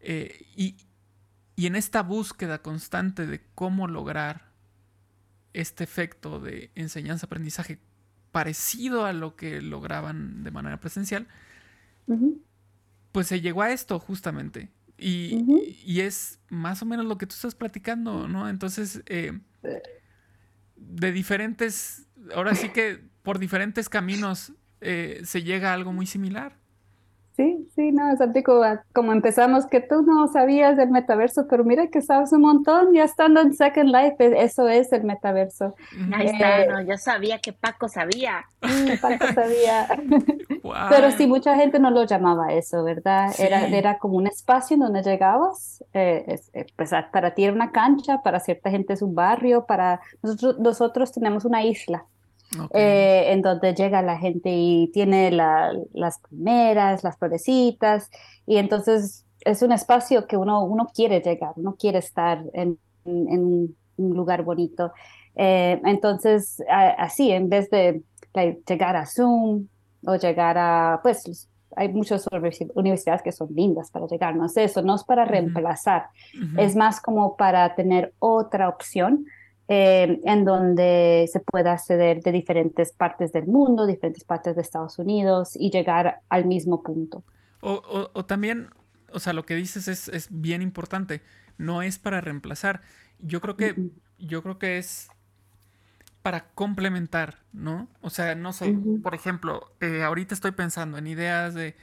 Eh, 0.00 0.46
y, 0.56 0.76
en 1.56 1.76
esta 1.76 2.02
búsqueda 2.02 2.60
constante 2.60 3.26
de 3.26 3.40
cómo 3.54 3.88
lograr 3.88 4.52
este 5.54 5.84
efecto 5.84 6.38
de 6.38 6.70
enseñanza-aprendizaje 6.74 7.78
parecido 8.36 9.06
a 9.06 9.14
lo 9.14 9.34
que 9.34 9.62
lograban 9.62 10.44
de 10.44 10.50
manera 10.50 10.78
presencial, 10.78 11.26
pues 13.10 13.28
se 13.28 13.40
llegó 13.40 13.62
a 13.62 13.72
esto 13.72 13.98
justamente. 13.98 14.68
Y, 14.98 16.02
es 16.02 16.38
más 16.50 16.82
o 16.82 16.84
menos 16.84 17.06
lo 17.06 17.16
que 17.16 17.26
tú 17.26 17.32
estás 17.32 17.54
platicando, 17.54 18.28
¿no? 18.28 18.50
Entonces, 18.50 19.02
eh, 19.06 19.40
de 20.76 21.12
diferentes, 21.12 22.08
ahora 22.34 22.54
sí 22.54 22.68
que 22.68 23.00
por 23.22 23.38
diferentes 23.38 23.88
caminos 23.88 24.52
eh, 24.82 25.22
se 25.24 25.42
llega 25.42 25.70
a 25.70 25.72
algo 25.72 25.94
muy 25.94 26.04
similar. 26.04 26.58
Sí, 27.36 27.68
sí, 27.74 27.92
no, 27.92 28.10
es 28.10 28.18
como, 28.42 28.62
como 28.94 29.12
empezamos, 29.12 29.66
que 29.66 29.80
tú 29.80 30.00
no 30.00 30.26
sabías 30.28 30.74
del 30.78 30.88
metaverso, 30.88 31.46
pero 31.46 31.64
mira 31.64 31.88
que 31.88 32.00
sabes 32.00 32.32
un 32.32 32.40
montón, 32.40 32.94
ya 32.94 33.04
estando 33.04 33.42
en 33.42 33.52
Second 33.52 33.90
Life, 33.90 34.16
e, 34.18 34.42
eso 34.42 34.66
es 34.70 34.90
el 34.94 35.04
metaverso. 35.04 35.74
Ahí 36.14 36.28
está, 36.28 36.62
eh, 36.62 36.68
no, 36.68 36.80
yo 36.80 36.96
sabía 36.96 37.38
que 37.38 37.52
Paco 37.52 37.88
sabía. 37.88 38.46
Paco 39.02 39.26
sabía. 39.34 39.86
Pero 40.88 41.10
sí, 41.10 41.26
mucha 41.26 41.54
gente 41.56 41.78
no 41.78 41.90
lo 41.90 42.04
llamaba 42.04 42.54
eso, 42.54 42.82
¿verdad? 42.82 43.30
Era, 43.38 43.66
era 43.66 43.98
como 43.98 44.16
un 44.16 44.26
espacio 44.26 44.74
en 44.74 44.80
donde 44.80 45.02
llegabas, 45.02 45.84
eh, 45.92 46.40
pues 46.74 46.90
para 47.12 47.34
ti 47.34 47.44
era 47.44 47.52
una 47.52 47.70
cancha, 47.70 48.22
para 48.22 48.40
cierta 48.40 48.70
gente 48.70 48.94
es 48.94 49.02
un 49.02 49.14
barrio, 49.14 49.66
para 49.66 50.00
nosotros, 50.22 50.58
nosotros 50.58 51.12
tenemos 51.12 51.44
una 51.44 51.62
isla. 51.62 52.06
Eh, 52.72 53.32
en 53.32 53.42
donde 53.42 53.74
llega 53.74 54.02
la 54.02 54.18
gente 54.18 54.50
y 54.50 54.88
tiene 54.92 55.30
las 55.30 56.18
primeras, 56.20 57.02
las 57.04 57.18
florecitas, 57.18 58.10
y 58.46 58.56
entonces 58.56 59.24
es 59.40 59.62
un 59.62 59.72
espacio 59.72 60.26
que 60.26 60.36
uno, 60.36 60.64
uno 60.64 60.88
quiere 60.94 61.20
llegar, 61.20 61.52
uno 61.56 61.76
quiere 61.78 61.98
estar 61.98 62.42
en, 62.52 62.78
un 63.04 63.76
lugar 63.96 64.42
bonito. 64.42 64.92
Eh, 65.34 65.80
entonces, 65.84 66.62
así, 66.68 67.30
en 67.30 67.48
vez 67.48 67.70
de 67.70 68.02
llegar 68.68 68.96
a 68.96 69.06
Zoom 69.06 69.68
o 70.04 70.16
llegar 70.16 70.56
a, 70.58 71.00
pues, 71.02 71.48
hay 71.76 71.88
muchas 71.92 72.26
universidades 72.74 73.22
que 73.22 73.32
son 73.32 73.48
lindas 73.54 73.90
para 73.90 74.06
llegar, 74.06 74.34
no 74.34 74.46
es 74.46 74.56
eso, 74.56 74.82
no 74.82 74.94
es 74.94 75.04
para 75.04 75.24
reemplazar, 75.24 76.06
es 76.56 76.74
más 76.74 77.00
como 77.00 77.36
para 77.36 77.74
tener 77.74 78.14
otra 78.18 78.68
opción 78.68 79.26
eh, 79.68 80.20
en 80.24 80.44
donde 80.44 81.28
se 81.32 81.40
pueda 81.40 81.72
acceder 81.72 82.22
de 82.22 82.30
diferentes 82.30 82.92
partes 82.92 83.32
del 83.32 83.46
mundo, 83.46 83.84
diferentes 83.86 84.22
partes 84.22 84.54
de 84.54 84.62
Estados 84.62 84.98
Unidos 84.98 85.56
y 85.56 85.70
llegar 85.70 86.20
al 86.28 86.44
mismo 86.44 86.82
punto. 86.82 87.24
O, 87.60 88.24
también, 88.26 88.68
o 89.12 89.18
sea, 89.18 89.32
lo 89.32 89.44
que 89.44 89.56
dices 89.56 89.88
es, 89.88 90.28
bien 90.30 90.62
importante, 90.62 91.22
no 91.58 91.82
es 91.82 91.98
para 91.98 92.20
reemplazar. 92.20 92.80
Yo 93.18 93.40
creo 93.40 93.56
que, 93.56 93.74
yo 94.18 94.42
creo 94.44 94.58
que 94.58 94.78
es 94.78 95.08
para 96.22 96.48
complementar, 96.54 97.38
¿no? 97.52 97.88
O 98.02 98.10
sea, 98.10 98.36
no 98.36 98.52
sé, 98.52 98.76
por 99.02 99.14
ejemplo, 99.16 99.72
eh, 99.80 100.02
ahorita 100.04 100.34
estoy 100.34 100.52
pensando 100.52 100.96
en 100.98 101.08
ideas 101.08 101.54
de, 101.54 101.74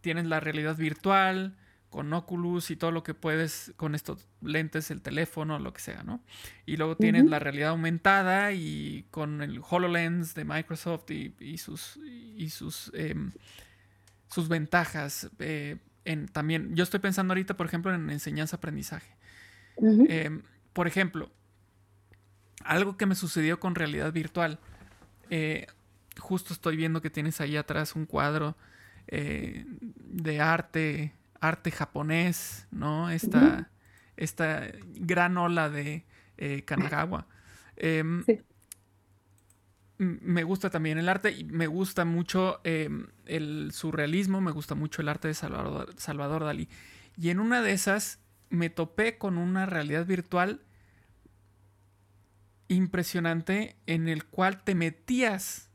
tienes 0.00 0.26
la 0.26 0.40
realidad 0.40 0.76
virtual, 0.76 1.56
con 1.92 2.10
Oculus 2.14 2.70
y 2.70 2.76
todo 2.76 2.90
lo 2.90 3.02
que 3.02 3.12
puedes 3.12 3.74
con 3.76 3.94
estos 3.94 4.26
lentes, 4.40 4.90
el 4.90 5.02
teléfono, 5.02 5.58
lo 5.58 5.74
que 5.74 5.82
sea, 5.82 6.02
¿no? 6.02 6.24
Y 6.64 6.78
luego 6.78 6.96
tienes 6.96 7.26
la 7.26 7.38
realidad 7.38 7.68
aumentada 7.68 8.52
y 8.52 9.04
con 9.10 9.42
el 9.42 9.60
HoloLens 9.60 10.34
de 10.34 10.46
Microsoft 10.46 11.10
y, 11.10 11.58
sus, 11.58 12.00
y 12.02 12.48
sus, 12.48 12.90
em, 12.94 13.32
sus 14.26 14.48
ventajas. 14.48 15.30
Eh, 15.38 15.76
en, 16.06 16.28
también, 16.28 16.74
yo 16.74 16.82
estoy 16.82 16.98
pensando 16.98 17.32
ahorita, 17.32 17.58
por 17.58 17.66
ejemplo, 17.66 17.94
en 17.94 18.08
enseñanza-aprendizaje. 18.08 19.14
Em, 20.08 20.42
por 20.72 20.86
ejemplo, 20.86 21.30
algo 22.64 22.96
que 22.96 23.04
me 23.04 23.14
sucedió 23.14 23.60
con 23.60 23.74
realidad 23.74 24.10
virtual. 24.14 24.58
Eh, 25.28 25.66
justo 26.18 26.54
estoy 26.54 26.76
viendo 26.76 27.02
que 27.02 27.10
tienes 27.10 27.42
ahí 27.42 27.58
atrás 27.58 27.94
un 27.94 28.06
cuadro 28.06 28.56
eh, 29.08 29.66
de 29.78 30.40
arte 30.40 31.12
arte 31.42 31.72
japonés, 31.72 32.68
¿no? 32.70 33.10
Esta, 33.10 33.68
esta 34.16 34.62
gran 34.94 35.36
ola 35.36 35.68
de 35.68 36.06
eh, 36.38 36.62
Kanagawa. 36.64 37.26
Em, 37.76 38.24
me 39.98 40.44
gusta 40.44 40.70
también 40.70 40.98
el 40.98 41.08
arte 41.08 41.32
y 41.32 41.44
me 41.44 41.66
gusta 41.66 42.04
mucho 42.04 42.60
em, 42.62 43.08
el 43.26 43.70
surrealismo, 43.72 44.40
me 44.40 44.52
gusta 44.52 44.76
mucho 44.76 45.02
el 45.02 45.08
arte 45.08 45.28
de 45.28 45.34
Salvador, 45.34 45.92
Salvador 45.96 46.44
Dalí. 46.44 46.68
Y 47.16 47.30
en 47.30 47.40
una 47.40 47.60
de 47.60 47.72
esas 47.72 48.20
me 48.48 48.70
topé 48.70 49.18
con 49.18 49.36
una 49.36 49.66
realidad 49.66 50.06
virtual 50.06 50.62
impresionante 52.68 53.76
en 53.86 54.08
el 54.08 54.24
cual 54.24 54.62
te 54.62 54.76
metías 54.76 55.71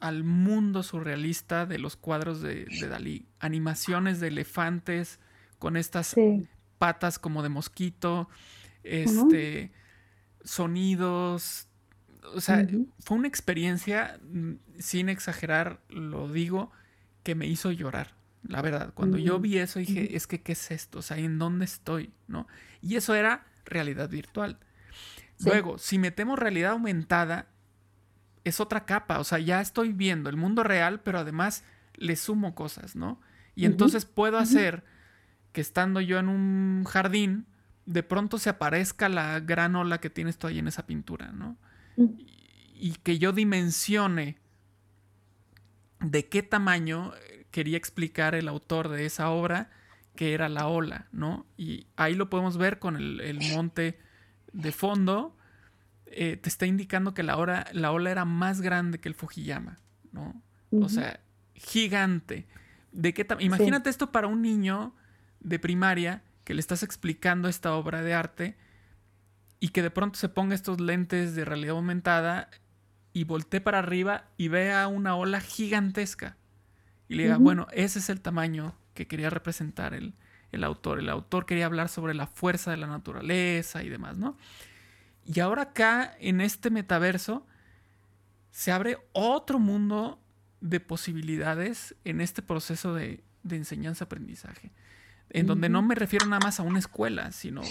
al 0.00 0.24
mundo 0.24 0.82
surrealista 0.82 1.66
de 1.66 1.78
los 1.78 1.96
cuadros 1.96 2.40
de, 2.40 2.66
Dalí. 2.88 3.26
Animaciones 3.38 4.18
de 4.20 4.28
elefantes 4.28 5.20
con 5.58 5.76
estas 5.76 6.16
patas 6.78 7.18
como 7.18 7.42
de 7.42 7.50
mosquito, 7.50 8.28
este, 8.82 9.72
sonidos. 10.42 11.68
O 12.34 12.40
sea, 12.40 12.66
fue 13.00 13.18
una 13.18 13.28
experiencia, 13.28 14.18
mm, 14.32 14.52
sin 14.78 15.08
exagerar, 15.08 15.80
lo 15.88 16.28
digo, 16.32 16.70
que 17.22 17.34
me 17.34 17.46
hizo 17.46 17.70
llorar. 17.70 18.14
La 18.42 18.62
verdad, 18.62 18.92
cuando 18.94 19.18
yo 19.18 19.38
vi 19.38 19.58
eso 19.58 19.78
dije, 19.78 20.16
es 20.16 20.26
que, 20.26 20.40
¿qué 20.40 20.52
es 20.52 20.70
esto? 20.70 21.00
O 21.00 21.02
sea, 21.02 21.18
¿en 21.18 21.38
dónde 21.38 21.66
estoy? 21.66 22.10
¿No? 22.26 22.46
Y 22.80 22.96
eso 22.96 23.14
era 23.14 23.46
realidad 23.66 24.08
virtual. 24.08 24.58
Luego, 25.44 25.78
si 25.78 25.98
metemos 25.98 26.38
realidad 26.38 26.72
aumentada, 26.72 27.48
es 28.44 28.60
otra 28.60 28.84
capa. 28.86 29.18
O 29.18 29.24
sea, 29.24 29.38
ya 29.38 29.60
estoy 29.60 29.92
viendo 29.92 30.30
el 30.30 30.36
mundo 30.36 30.62
real, 30.62 31.00
pero 31.00 31.18
además 31.18 31.64
le 31.94 32.16
sumo 32.16 32.54
cosas, 32.54 32.96
¿no? 32.96 33.20
Y 33.54 33.66
entonces 33.66 34.04
puedo 34.06 34.38
hacer 34.38 34.84
que 35.52 35.60
estando 35.60 36.00
yo 36.00 36.18
en 36.18 36.28
un 36.28 36.84
jardín, 36.84 37.46
de 37.84 38.02
pronto 38.02 38.38
se 38.38 38.50
aparezca 38.50 39.08
la 39.08 39.40
gran 39.40 39.74
ola 39.74 39.98
que 39.98 40.10
tienes 40.10 40.38
tú 40.38 40.46
ahí 40.46 40.58
en 40.58 40.68
esa 40.68 40.86
pintura, 40.86 41.32
¿no? 41.32 41.56
y, 41.96 42.92
que 43.02 43.18
yo 43.18 43.32
dimensione 43.32 44.38
de 46.00 46.28
qué 46.28 46.42
tamaño 46.42 47.12
quería 47.50 47.76
explicar 47.76 48.34
el 48.34 48.48
autor 48.48 48.88
de 48.88 49.06
esa 49.06 49.30
obra, 49.30 49.70
que 50.14 50.32
era 50.34 50.48
la 50.48 50.66
ola, 50.66 51.08
¿no? 51.12 51.46
Y 51.56 51.86
ahí 51.96 52.14
lo 52.14 52.30
podemos 52.30 52.56
ver 52.56 52.78
con 52.78 52.96
el, 52.96 53.38
monte 53.54 53.98
de 54.52 54.72
fondo. 54.72 55.36
Eh, 56.10 56.36
te 56.36 56.48
está 56.48 56.66
indicando 56.66 57.14
que 57.14 57.22
la, 57.22 57.36
ola, 57.36 57.66
la 57.72 57.92
ola 57.92 58.10
era 58.10 58.24
más 58.24 58.60
grande 58.60 58.98
que 58.98 59.08
el 59.08 59.14
Fujiyama, 59.14 59.78
¿no? 60.12 60.42
O 60.72 60.88
sea, 60.88 61.20
gigante. 61.54 62.46
¿De 62.92 63.14
qué 63.14 63.26
Imagínate 63.38 63.90
esto 63.90 64.10
para 64.10 64.26
un 64.26 64.42
niño 64.42 64.94
de 65.40 65.58
primaria 65.58 66.22
que 66.44 66.54
le 66.54 66.60
estás 66.60 66.82
explicando 66.82 67.48
esta 67.48 67.74
obra 67.74 68.02
de 68.02 68.14
arte 68.14 68.56
y 69.60 69.68
que 69.68 69.82
de 69.82 69.90
pronto 69.90 70.18
se 70.18 70.28
ponga 70.28 70.54
estos 70.54 70.80
lentes 70.80 71.34
de 71.34 71.44
realidad 71.44 71.76
aumentada 71.76 72.50
y 73.12 73.24
voltee 73.24 73.60
para 73.60 73.78
arriba 73.78 74.24
y 74.36 74.48
vea 74.48 74.86
una 74.88 75.16
ola 75.16 75.40
gigantesca 75.40 76.36
y 77.08 77.16
le 77.16 77.24
diga, 77.24 77.38
bueno, 77.38 77.66
ese 77.72 77.98
es 77.98 78.08
el 78.08 78.20
tamaño 78.20 78.76
que 78.94 79.08
quería 79.08 79.30
representar 79.30 79.94
el, 79.94 80.14
autor. 80.62 81.00
El 81.00 81.08
autor 81.08 81.44
quería 81.44 81.66
hablar 81.66 81.88
sobre 81.88 82.14
la 82.14 82.28
fuerza 82.28 82.70
de 82.70 82.76
la 82.76 82.86
naturaleza 82.86 83.82
y 83.82 83.88
demás, 83.88 84.16
¿no? 84.16 84.36
Y 85.24 85.40
ahora 85.40 85.62
acá, 85.62 86.16
en 86.18 86.40
este 86.40 86.70
metaverso, 86.70 87.46
se 88.50 88.72
abre 88.72 88.98
otro 89.12 89.58
mundo 89.58 90.20
de 90.60 90.80
posibilidades 90.80 91.94
en 92.04 92.20
este 92.20 92.42
proceso 92.42 92.94
de, 92.94 93.22
enseñanza-aprendizaje, 93.48 94.72
en 95.30 95.46
donde 95.46 95.68
no 95.68 95.82
me 95.82 95.94
refiero 95.94 96.26
nada 96.26 96.40
más 96.44 96.60
a 96.60 96.62
una 96.62 96.78
escuela, 96.78 97.32
sino 97.32 97.62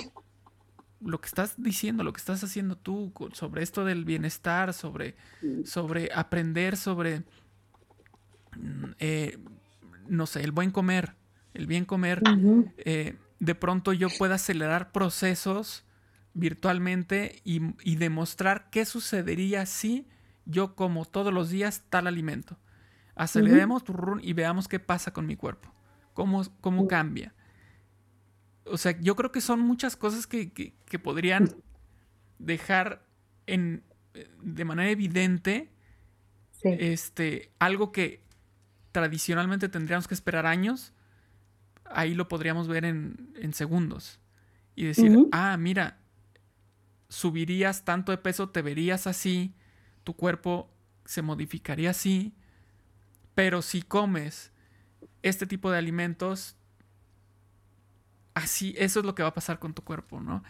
lo 1.01 1.21
que 1.21 1.27
estás 1.27 1.61
diciendo, 1.61 2.03
lo 2.03 2.11
que 2.11 2.19
estás 2.19 2.43
haciendo 2.43 2.75
tú 2.75 3.13
sobre 3.33 3.63
esto 3.63 3.85
del 3.85 4.05
bienestar, 4.05 4.73
sobre, 4.73 5.15
sobre 5.63 6.09
aprender, 6.13 6.75
sobre 6.75 7.23
Mm, 8.57 8.91
eh, 8.99 9.37
no 10.07 10.25
sé, 10.25 10.41
el 10.41 10.51
buen 10.51 10.71
comer, 10.71 11.13
el 11.53 11.67
bien 11.67 11.85
comer, 11.85 12.21
eh, 12.77 13.15
de 13.39 13.55
pronto 13.55 13.93
yo 13.93 14.07
pueda 14.17 14.35
acelerar 14.35 14.91
procesos 14.91 15.83
virtualmente 16.39 17.41
y, 17.43 17.95
demostrar 17.95 18.69
qué 18.69 18.85
sucedería 18.85 19.65
si 19.65 20.07
yo 20.45 20.75
como 20.75 21.05
todos 21.05 21.33
los 21.33 21.49
días 21.49 21.83
tal 21.89 22.07
alimento. 22.07 22.57
Aceleremos 23.15 23.83
y 24.21 24.33
veamos 24.33 24.67
qué 24.67 24.79
pasa 24.79 25.11
con 25.11 25.25
mi 25.25 25.35
cuerpo, 25.35 25.73
cómo, 26.13 26.43
cómo 26.61 26.87
cambia. 26.87 27.33
O 28.65 28.77
sea, 28.77 28.97
yo 28.99 29.15
creo 29.15 29.31
que 29.31 29.41
son 29.41 29.59
muchas 29.59 29.95
cosas 29.95 30.25
que, 30.25 30.51
que 30.51 30.99
podrían 30.99 31.49
dejar 32.37 33.05
en, 33.45 33.83
eh, 34.13 34.27
de 34.41 34.65
manera 34.65 34.89
evidente 34.89 35.71
este, 36.63 37.51
algo 37.59 37.91
que 37.91 38.23
tradicionalmente 38.91 39.69
tendríamos 39.69 40.07
que 40.07 40.13
esperar 40.13 40.45
años, 40.45 40.93
ahí 41.85 42.13
lo 42.13 42.27
podríamos 42.27 42.67
ver 42.67 42.85
en, 42.85 43.53
segundos. 43.53 44.19
Y 44.75 44.85
decir, 44.85 45.17
ah, 45.31 45.57
mira, 45.57 45.99
subirías 47.09 47.83
tanto 47.83 48.11
de 48.11 48.17
peso, 48.17 48.49
te 48.49 48.61
verías 48.61 49.07
así, 49.07 49.53
tu 50.03 50.15
cuerpo 50.15 50.71
se 51.05 51.21
modificaría 51.21 51.89
así, 51.89 52.35
pero 53.35 53.61
si 53.61 53.81
comes 53.81 54.51
este 55.23 55.47
tipo 55.47 55.71
de 55.71 55.77
alimentos, 55.77 56.55
así, 58.35 58.75
eso 58.77 58.99
es 58.99 59.05
lo 59.05 59.15
que 59.15 59.23
va 59.23 59.29
a 59.29 59.33
pasar 59.33 59.59
con 59.59 59.73
tu 59.73 59.83
cuerpo, 59.83 60.21
¿no? 60.21 60.43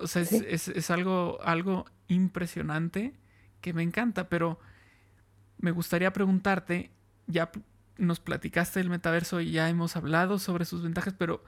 O 0.00 0.06
sea, 0.06 0.22
es, 0.22 0.90
algo, 0.90 1.38
algo 1.42 1.84
impresionante 2.08 3.14
que 3.60 3.72
me 3.72 3.82
encanta, 3.82 4.28
pero 4.28 4.58
me 5.58 5.70
gustaría 5.70 6.12
preguntarte, 6.12 6.90
ya 7.26 7.50
nos 7.96 8.20
platicaste 8.20 8.80
del 8.80 8.90
metaverso 8.90 9.40
y 9.40 9.50
ya 9.50 9.68
hemos 9.68 9.96
hablado 9.96 10.38
sobre 10.38 10.64
sus 10.64 10.82
ventajas, 10.82 11.14
pero 11.18 11.44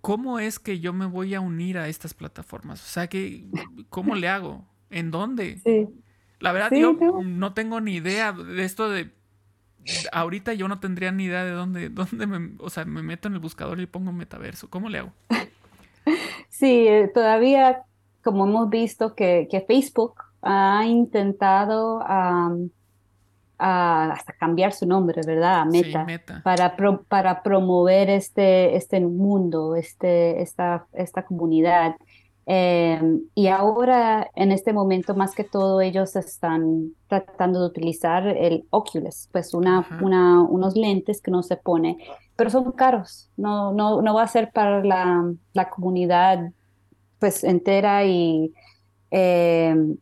¿cómo 0.00 0.38
es 0.38 0.58
que 0.58 0.80
yo 0.80 0.92
me 0.92 1.06
voy 1.06 1.34
a 1.34 1.40
unir 1.40 1.78
a 1.78 1.88
estas 1.88 2.14
plataformas? 2.14 2.82
O 2.82 2.88
sea, 2.88 3.06
que, 3.06 3.46
¿cómo 3.88 4.14
le 4.14 4.28
hago? 4.28 4.64
¿En 4.90 5.10
dónde? 5.10 5.58
Sí. 5.64 5.88
La 6.40 6.52
verdad, 6.52 6.70
yo 6.72 6.92
no. 7.24 7.52
tengo 7.54 7.80
ni 7.80 7.96
idea 7.96 8.32
de 8.32 8.64
esto 8.64 8.90
de... 8.90 9.10
Ahorita 10.12 10.52
yo 10.52 10.68
no 10.68 10.80
tendría 10.80 11.12
ni 11.12 11.24
idea 11.24 11.44
de 11.44 11.50
dónde, 11.50 11.88
dónde 11.88 12.26
me... 12.26 12.52
O 12.58 12.70
sea, 12.70 12.84
me 12.84 13.02
meto 13.02 13.28
en 13.28 13.34
el 13.34 13.40
buscador 13.40 13.80
y 13.80 13.86
pongo 13.86 14.12
metaverso. 14.12 14.70
¿Cómo 14.70 14.88
le 14.88 14.98
hago? 14.98 15.12
Sí, 16.48 16.88
eh, 16.88 17.08
todavía, 17.14 17.84
como 18.24 18.46
hemos 18.46 18.68
visto 18.68 19.14
que, 19.14 19.46
Facebook 19.68 20.14
ha 20.42 20.84
intentado 20.86 22.02
hasta 23.58 24.32
cambiar 24.34 24.72
su 24.72 24.86
nombre, 24.86 25.20
¿verdad? 25.26 25.60
A 25.60 25.64
Meta, 25.64 26.06
Para, 26.44 26.76
para 27.08 27.42
promover 27.42 28.08
este, 28.08 28.76
este 28.76 29.00
mundo, 29.00 29.74
este, 29.74 30.40
esta, 30.42 30.86
esta 30.92 31.24
comunidad. 31.24 31.96
Em, 32.46 33.20
y 33.34 33.48
ahora, 33.48 34.30
en 34.34 34.52
este 34.52 34.72
momento, 34.72 35.14
más 35.14 35.34
que 35.34 35.44
todo, 35.44 35.82
ellos 35.82 36.16
están 36.16 36.92
tratando 37.06 37.60
de 37.60 37.66
utilizar 37.66 38.26
el 38.26 38.64
Oculus, 38.70 39.28
pues 39.32 39.52
una, 39.52 39.86
una, 40.00 40.42
unos 40.42 40.74
lentes 40.74 41.20
que 41.20 41.30
no 41.30 41.42
se 41.42 41.56
pone, 41.56 41.98
pero 42.36 42.48
son 42.48 42.72
caros, 42.72 43.30
no, 43.36 43.74
no, 43.74 44.00
no 44.00 44.14
va 44.14 44.22
a 44.22 44.28
ser 44.28 44.50
para 44.50 44.82
la, 44.82 45.30
la 45.52 45.68
comunidad 45.68 46.50
pues 47.18 47.44
entera 47.44 48.06
y 48.06 48.54
em, 49.10 49.98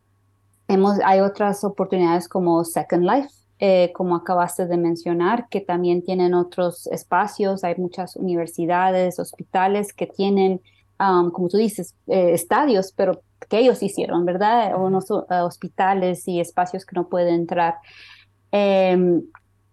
hemos, 0.69 1.01
hay 1.05 1.21
otras 1.21 1.65
oportunidades 1.65 2.29
como 2.29 2.63
Second 2.63 3.05
Life, 3.05 3.31
eh, 3.59 3.91
como 3.95 4.17
acabaste 4.17 4.67
de 4.67 4.77
mencionar, 4.77 5.49
que 5.49 5.61
también 5.61 6.03
tienen 6.03 6.35
otros 6.35 6.87
espacios. 6.89 7.65
Hay 7.65 7.77
muchas 7.77 8.17
universidades, 8.17 9.19
hospitales 9.19 9.93
que 9.93 10.07
tienen, 10.07 10.61
como 10.99 11.49
tú 11.49 11.57
dices, 11.57 11.95
eh, 12.07 12.33
estadios, 12.33 12.93
pero 12.95 13.23
que 13.49 13.59
ellos 13.59 13.83
hicieron, 13.83 14.25
¿verdad? 14.25 14.81
Unos 14.81 15.11
uh, 15.11 15.25
hospitales 15.45 16.27
y 16.29 16.41
espacios 16.41 16.85
que 16.85 16.97
no 16.97 17.09
pueden 17.09 17.35
entrar. 17.35 17.77
Em, 18.51 19.23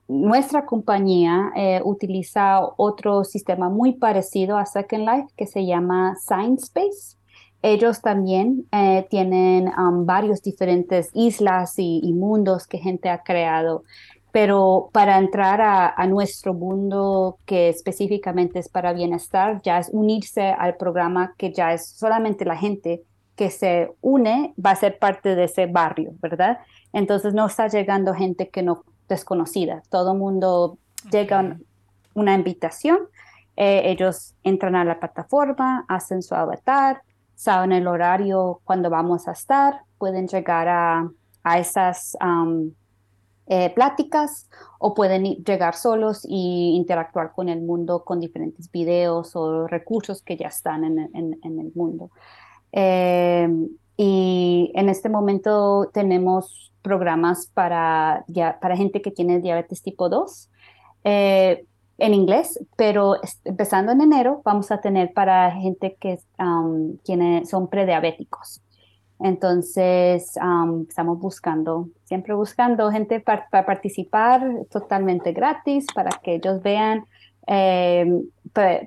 nuestra 0.07 0.65
compañía 0.65 1.51
eh, 1.55 1.81
utiliza 1.83 2.59
otro 2.77 3.23
sistema 3.23 3.69
muy 3.69 3.93
parecido 3.93 4.57
a 4.57 4.65
Second 4.65 5.09
Life 5.09 5.27
que 5.37 5.47
se 5.47 5.65
llama 5.65 6.15
Science 6.15 6.65
Space. 6.65 7.17
Ellos 7.63 8.01
también 8.01 8.67
eh, 8.73 9.07
tienen 9.09 9.69
um, 9.69 10.05
varios 10.05 10.41
diferentes 10.41 11.09
islas 11.13 11.75
y, 11.77 12.11
mundos 12.13 12.67
que 12.67 12.77
gente 12.77 13.09
ha 13.09 13.23
creado, 13.23 13.85
pero 14.33 14.89
para 14.91 15.17
entrar 15.17 15.61
a, 15.61 16.05
nuestro 16.07 16.53
mundo 16.53 17.37
que 17.45 17.69
específicamente 17.69 18.59
es 18.59 18.67
para 18.67 18.91
bienestar, 18.91 19.61
ya 19.63 19.79
es 19.79 19.89
unirse 19.93 20.41
al 20.41 20.75
programa 20.75 21.35
que 21.37 21.53
ya 21.53 21.73
es 21.73 21.87
solamente 21.87 22.43
la 22.43 22.57
gente 22.57 23.01
que 23.37 23.49
se 23.49 23.89
une 24.01 24.53
va 24.63 24.71
a 24.71 24.75
ser 24.75 24.99
parte 24.99 25.33
de 25.33 25.45
ese 25.45 25.65
barrio, 25.65 26.11
¿verdad? 26.21 26.57
Entonces 26.91 27.33
no 27.33 27.45
está 27.45 27.69
llegando 27.69 28.13
gente 28.13 28.49
que 28.49 28.61
no 28.61 28.83
desconocida, 29.07 29.83
todo 29.89 30.15
mundo 30.15 30.77
llega 31.09 31.57
una 32.13 32.33
invitación, 32.33 32.99
eh, 33.55 33.83
ellos 33.85 34.33
entran 34.43 34.75
a 34.75 34.83
la 34.83 34.99
plataforma, 34.99 35.85
hacen 35.87 36.21
su 36.21 36.35
avatar, 36.35 37.01
saben 37.43 37.73
el 37.73 37.87
horario 37.87 38.61
cuando 38.63 38.89
vamos 38.89 39.27
a 39.27 39.33
estar, 39.33 39.81
pueden 39.97 40.27
llegar 40.27 40.69
a, 40.69 41.09
a 41.43 41.59
esas 41.59 42.17
eh, 43.47 43.69
pláticas 43.75 44.49
o 44.79 44.93
pueden 44.93 45.23
llegar 45.43 45.75
solos 45.75 46.25
y 46.27 46.73
interactuar 46.75 47.33
con 47.33 47.49
el 47.49 47.61
mundo 47.61 48.05
con 48.05 48.21
diferentes 48.21 48.71
videos 48.71 49.35
o 49.35 49.67
recursos 49.67 50.21
que 50.21 50.37
ya 50.37 50.47
están 50.47 50.85
en, 50.85 50.99
en, 51.13 51.59
el 51.59 51.71
mundo. 51.75 52.11
Eh, 52.71 53.49
y 53.97 54.71
en 54.73 54.87
este 54.87 55.09
momento 55.09 55.89
tenemos 55.93 56.71
programas 56.81 57.47
para, 57.53 58.23
ya, 58.27 58.57
para 58.61 58.77
gente 58.77 59.01
que 59.01 59.11
tiene 59.11 59.41
diabetes 59.41 59.81
tipo 59.81 60.07
2 60.07 60.49
eh, 61.03 61.65
en 61.97 62.13
inglés, 62.13 62.59
pero 62.75 63.15
empezando 63.45 63.91
en 63.91 64.01
enero 64.01 64.41
vamos 64.43 64.71
a 64.71 64.81
tener 64.81 65.13
para 65.13 65.51
gente 65.51 65.95
que 65.99 66.19
um, 66.39 66.97
son 67.45 67.69
prediabéticos. 67.69 68.61
Entonces, 69.19 70.31
estamos 70.89 71.19
buscando, 71.19 71.87
siempre 72.03 72.33
buscando 72.33 72.91
gente 72.91 73.21
para, 73.21 73.47
participar 73.65 74.43
totalmente 74.69 75.31
gratis 75.31 75.85
para 75.95 76.09
que 76.21 76.35
ellos 76.35 76.61
vean, 76.61 77.05
em, 77.47 78.23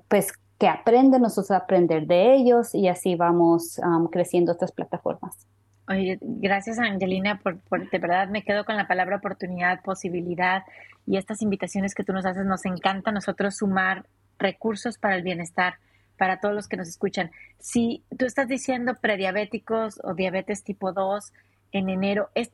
pues, 0.09 0.33
que 0.59 0.69
aprenden, 0.69 1.23
nosotros 1.23 1.53
aprender 1.53 2.07
de 2.07 2.35
ellos 2.35 2.75
y 2.75 2.89
así 2.89 3.15
vamos 3.15 3.81
creciendo 4.11 4.53
estas 4.53 4.73
plataformas. 4.73 5.47
Oye, 5.89 6.19
gracias 6.21 6.79
Angelina, 6.79 7.39
por, 7.43 7.61
por, 7.61 7.89
de 7.89 7.99
verdad 7.99 8.29
me 8.29 8.43
quedo 8.43 8.65
con 8.65 8.77
la 8.77 8.89
palabra 8.89 9.17
oportunidad, 9.17 9.83
posibilidad 9.83 10.65
y 11.07 11.17
estas 11.17 11.43
invitaciones 11.43 11.95
que 11.95 12.05
tú 12.05 12.13
nos 12.13 12.27
haces. 12.27 12.45
Nos 12.45 12.67
encanta 12.67 13.13
nosotros 13.13 13.57
sumar 13.57 14.07
recursos 14.39 14.99
para 14.99 15.17
el 15.17 15.23
bienestar 15.23 15.79
para 16.19 16.41
todos 16.41 16.55
los 16.55 16.69
que 16.69 16.77
nos 16.77 16.89
escuchan. 16.89 17.31
Si 17.59 18.03
tú 18.19 18.27
estás 18.27 18.49
diciendo 18.49 18.95
prediabéticos 19.01 20.01
o 20.03 20.15
diabetes 20.15 20.65
tipo 20.65 20.93
2 20.93 21.33
en 21.73 21.89
enero, 21.89 22.31
es, 22.35 22.51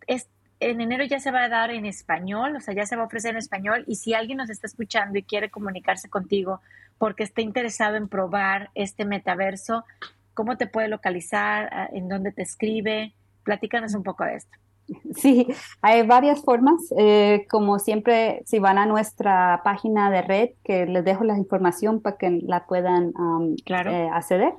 en 0.60 0.80
enero 0.80 1.04
ya 1.04 1.20
se 1.20 1.30
va 1.30 1.44
a 1.44 1.48
dar 1.48 1.70
en 1.70 1.86
español, 1.86 2.56
o 2.56 2.60
sea, 2.60 2.74
ya 2.74 2.86
se 2.86 2.96
va 2.96 3.02
a 3.02 3.06
ofrecer 3.06 3.32
en 3.32 3.38
español. 3.38 3.84
Y 3.86 3.96
si 3.96 4.14
alguien 4.14 4.38
nos 4.38 4.50
está 4.50 4.66
escuchando 4.66 5.18
y 5.18 5.22
quiere 5.22 5.50
comunicarse 5.50 6.08
contigo 6.08 6.60
porque 6.98 7.24
está 7.24 7.40
interesado 7.40 7.96
en 7.96 8.08
probar 8.08 8.70
este 8.74 9.04
metaverso, 9.04 9.84
¿cómo 10.34 10.56
te 10.56 10.66
puede 10.66 10.88
localizar? 10.88 11.90
¿En 11.92 12.08
dónde 12.08 12.32
te 12.32 12.42
escribe? 12.42 13.14
Platícanos 13.44 13.94
un 13.94 14.02
poco 14.02 14.24
de 14.24 14.36
esto. 14.36 14.61
Sí, 15.16 15.46
hay 15.80 16.06
varias 16.06 16.42
formas. 16.42 16.80
Eh, 16.96 17.46
como 17.50 17.78
siempre, 17.78 18.42
si 18.46 18.58
van 18.58 18.78
a 18.78 18.86
nuestra 18.86 19.60
página 19.64 20.10
de 20.10 20.22
red, 20.22 20.50
que 20.64 20.86
les 20.86 21.04
dejo 21.04 21.22
la 21.24 21.36
información 21.36 22.00
para 22.00 22.16
que 22.16 22.40
la 22.42 22.66
puedan 22.66 23.12
eh, 23.66 24.08
acceder. 24.12 24.54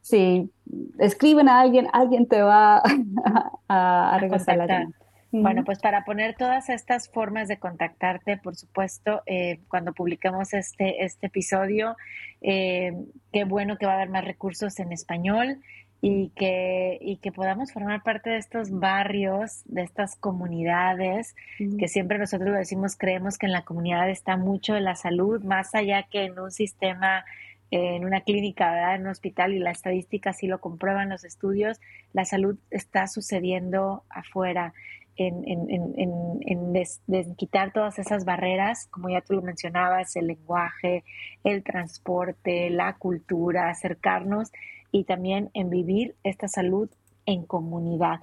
Si 0.00 0.50
escriben 0.98 1.48
a 1.48 1.60
alguien, 1.60 1.88
alguien 1.92 2.26
te 2.26 2.42
va 2.42 2.82
a, 3.68 4.14
a, 4.14 4.18
regresar 4.18 4.56
la 4.56 4.88
Bueno, 5.30 5.62
pues 5.62 5.78
para 5.78 6.04
poner 6.04 6.36
todas 6.36 6.70
estas 6.70 7.10
formas 7.10 7.48
de 7.48 7.58
contactarte, 7.58 8.38
por 8.38 8.56
supuesto, 8.56 9.22
eh, 9.26 9.60
cuando 9.68 9.92
publiquemos 9.92 10.54
este, 10.54 11.04
este 11.04 11.26
episodio, 11.26 11.96
eh, 12.40 12.94
qué 13.30 13.44
bueno 13.44 13.76
que 13.76 13.84
va 13.84 13.92
a 13.92 13.96
haber 13.96 14.08
más 14.08 14.24
recursos 14.24 14.78
en 14.80 14.90
español 14.90 15.60
y 16.00 16.30
que, 16.30 16.96
y 17.02 17.16
que 17.16 17.30
podamos 17.30 17.72
formar 17.72 18.02
parte 18.02 18.30
de 18.30 18.38
estos 18.38 18.70
barrios, 18.70 19.62
de 19.66 19.82
estas 19.82 20.16
comunidades, 20.16 21.34
que 21.78 21.88
siempre 21.88 22.18
nosotros 22.18 22.50
lo 22.50 22.56
decimos, 22.56 22.96
creemos 22.96 23.36
que 23.36 23.46
en 23.46 23.52
la 23.52 23.64
comunidad 23.64 24.08
está 24.08 24.36
mucho 24.38 24.74
de 24.74 24.80
la 24.80 24.94
salud, 24.94 25.42
más 25.42 25.74
allá 25.74 26.04
que 26.04 26.24
en 26.24 26.38
un 26.38 26.52
sistema, 26.52 27.24
en 27.70 28.04
una 28.04 28.20
clínica, 28.20 28.70
¿verdad? 28.70 28.94
en 28.94 29.02
un 29.02 29.08
hospital, 29.08 29.52
y 29.52 29.58
la 29.58 29.72
estadística 29.72 30.32
sí 30.32 30.46
lo 30.46 30.60
comprueban 30.60 31.10
los 31.10 31.24
estudios, 31.24 31.80
la 32.12 32.24
salud 32.24 32.56
está 32.70 33.08
sucediendo 33.08 34.04
afuera. 34.08 34.72
En, 35.18 35.42
en, 35.48 35.68
en, 35.96 36.76
en 36.76 37.34
quitar 37.34 37.72
todas 37.72 37.98
esas 37.98 38.24
barreras, 38.24 38.86
como 38.90 39.08
ya 39.08 39.20
tú 39.20 39.34
lo 39.34 39.42
mencionabas, 39.42 40.14
el 40.14 40.28
lenguaje, 40.28 41.02
el 41.42 41.64
transporte, 41.64 42.70
la 42.70 42.94
cultura, 42.94 43.68
acercarnos 43.68 44.52
y 44.92 45.04
también 45.04 45.50
en 45.54 45.70
vivir 45.70 46.14
esta 46.22 46.46
salud 46.46 46.88
en 47.26 47.44
comunidad. 47.44 48.20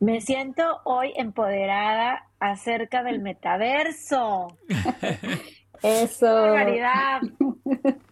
Me 0.00 0.20
siento 0.20 0.80
hoy 0.84 1.12
empoderada 1.16 2.26
acerca 2.38 3.02
del 3.02 3.20
metaverso. 3.20 4.56
Eso. 5.82 6.26
barbaridad. 6.26 7.20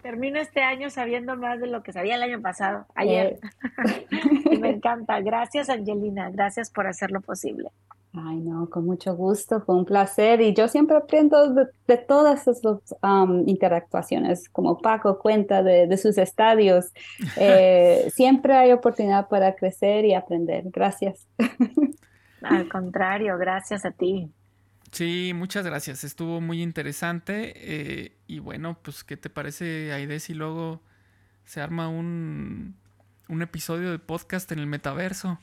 Termino 0.02 0.38
este 0.38 0.62
año 0.62 0.90
sabiendo 0.90 1.36
más 1.36 1.60
de 1.60 1.68
lo 1.68 1.82
que 1.82 1.92
sabía 1.92 2.16
el 2.16 2.22
año 2.22 2.40
pasado, 2.40 2.86
ayer. 2.94 3.38
Eh. 3.70 4.06
y 4.50 4.58
me 4.58 4.70
encanta. 4.70 5.20
Gracias, 5.20 5.68
Angelina. 5.68 6.30
Gracias 6.30 6.70
por 6.70 6.86
hacerlo 6.86 7.20
posible. 7.20 7.70
Ay, 8.14 8.40
no, 8.40 8.68
con 8.68 8.84
mucho 8.84 9.16
gusto, 9.16 9.62
fue 9.62 9.74
un 9.74 9.86
placer 9.86 10.42
y 10.42 10.52
yo 10.52 10.68
siempre 10.68 10.98
aprendo 10.98 11.54
de, 11.54 11.96
todas 11.96 12.46
esas 12.46 12.60
interactuaciones, 13.46 14.50
como 14.50 14.76
Paco 14.78 15.18
cuenta 15.18 15.62
de, 15.62 15.96
sus 15.96 16.18
estadios. 16.18 16.92
Eh, 17.38 18.10
siempre 18.14 18.52
hay 18.52 18.72
oportunidad 18.72 19.28
para 19.28 19.54
crecer 19.54 20.04
y 20.04 20.12
aprender. 20.12 20.64
Gracias. 20.66 21.26
Al 22.42 22.68
contrario, 22.68 23.38
gracias 23.38 23.86
a 23.86 23.92
ti. 23.92 24.30
Sí, 24.92 25.32
muchas 25.34 25.64
gracias. 25.64 26.04
Estuvo 26.04 26.40
muy 26.40 26.62
interesante. 26.62 27.54
Eh, 27.56 28.12
y 28.26 28.38
bueno, 28.40 28.78
pues, 28.82 29.04
¿qué 29.04 29.16
te 29.16 29.30
parece, 29.30 29.92
Aide, 29.92 30.20
si 30.20 30.34
luego 30.34 30.82
se 31.44 31.62
arma 31.62 31.88
un, 31.88 32.76
un 33.28 33.42
episodio 33.42 33.90
de 33.90 33.98
podcast 33.98 34.52
en 34.52 34.58
el 34.58 34.66
metaverso? 34.66 35.38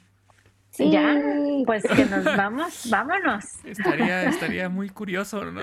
Sí. 0.69 0.91
Ya, 0.91 1.19
pues 1.65 1.81
que 1.81 2.05
nos 2.05 2.23
vamos, 2.25 2.87
vámonos. 2.91 3.43
Estaría, 3.65 4.29
estaría 4.29 4.69
muy 4.69 4.89
curioso, 4.89 5.43
¿no? 5.43 5.61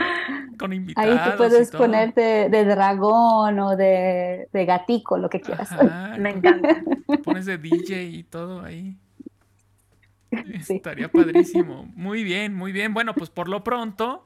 Con 0.59 0.73
invitados. 0.73 1.21
Ahí 1.21 1.31
tú 1.31 1.37
puedes 1.37 1.71
ponerte 1.71 2.49
de, 2.49 2.65
dragón 2.65 3.61
o 3.61 3.77
de, 3.77 4.49
de, 4.53 4.67
gatico, 4.67 5.17
lo 5.17 5.31
que 5.31 5.41
quieras. 5.41 5.71
Me 6.19 6.31
encanta. 6.31 6.83
Pones 7.23 7.47
de 7.47 7.57
DJ 7.57 8.03
y 8.03 8.25
todo 8.25 8.65
ahí. 8.65 8.99
Estaría 10.69 11.11
padrísimo. 11.11 11.91
Muy 11.95 12.25
bien, 12.25 12.55
muy 12.55 12.73
bien. 12.73 12.95
Bueno, 12.95 13.15
pues 13.15 13.31
por 13.31 13.49
lo 13.49 13.63
pronto, 13.65 14.25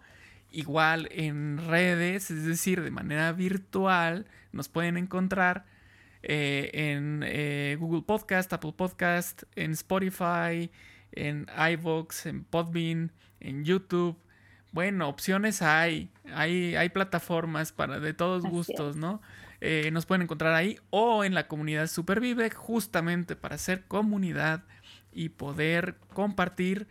igual 0.50 1.08
en 1.12 1.58
redes, 1.66 2.30
es 2.30 2.44
decir, 2.44 2.82
de 2.82 2.90
manera 2.90 3.32
virtual, 3.32 4.26
nos 4.52 4.68
pueden 4.68 4.96
encontrar 4.96 5.64
eh, 6.22 6.70
en 6.72 7.22
eh, 7.26 7.76
Google 7.78 8.02
Podcast, 8.02 8.52
Apple 8.52 8.74
Podcast, 8.76 9.44
en 9.56 9.72
Spotify, 9.72 10.70
en 11.12 11.46
iVoox, 11.72 12.26
en 12.26 12.44
Podbean, 12.44 13.12
en 13.40 13.64
YouTube. 13.64 14.16
Bueno, 14.72 15.08
opciones 15.08 15.62
hay, 15.62 16.10
hay, 16.32 16.76
hay 16.76 16.88
plataformas 16.90 17.72
para 17.72 17.98
de 17.98 18.14
todos 18.14 18.44
gustos, 18.44 18.96
¿no? 18.96 19.20
Eh, 19.60 19.90
nos 19.92 20.06
pueden 20.06 20.22
encontrar 20.22 20.54
ahí 20.54 20.78
o 20.88 21.22
en 21.24 21.34
la 21.34 21.46
comunidad 21.46 21.86
Supervive, 21.86 22.50
justamente 22.50 23.36
para 23.36 23.56
hacer 23.56 23.84
comunidad 23.86 24.62
y 25.12 25.30
poder 25.30 25.96
compartir 26.12 26.88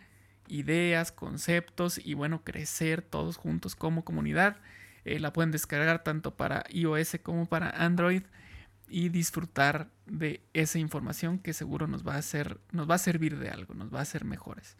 ideas, 0.48 1.12
conceptos 1.12 2.00
y 2.04 2.14
bueno, 2.14 2.44
crecer 2.44 3.02
todos 3.02 3.38
juntos 3.38 3.76
como 3.76 4.04
comunidad. 4.04 4.58
la 5.06 5.34
pueden 5.34 5.52
descargar 5.52 6.04
tanto 6.04 6.36
para 6.36 6.64
iOS 6.70 7.20
como 7.24 7.46
para 7.46 7.70
Android 7.70 8.24
y 8.90 9.10
disfrutar 9.10 9.88
de 10.06 10.42
esa 10.54 10.80
información 10.80 11.40
que 11.40 11.54
seguro 11.54 11.88
nos 11.88 12.06
va 12.06 12.16
a 12.16 12.18
hacer, 12.18 12.60
nos 12.72 12.90
va 12.90 12.96
a 12.96 13.00
servir 13.00 13.38
de 13.38 13.50
algo, 13.50 13.74
nos 13.74 13.94
va 13.94 14.00
a 14.00 14.02
hacer 14.02 14.26
mejores. 14.26 14.78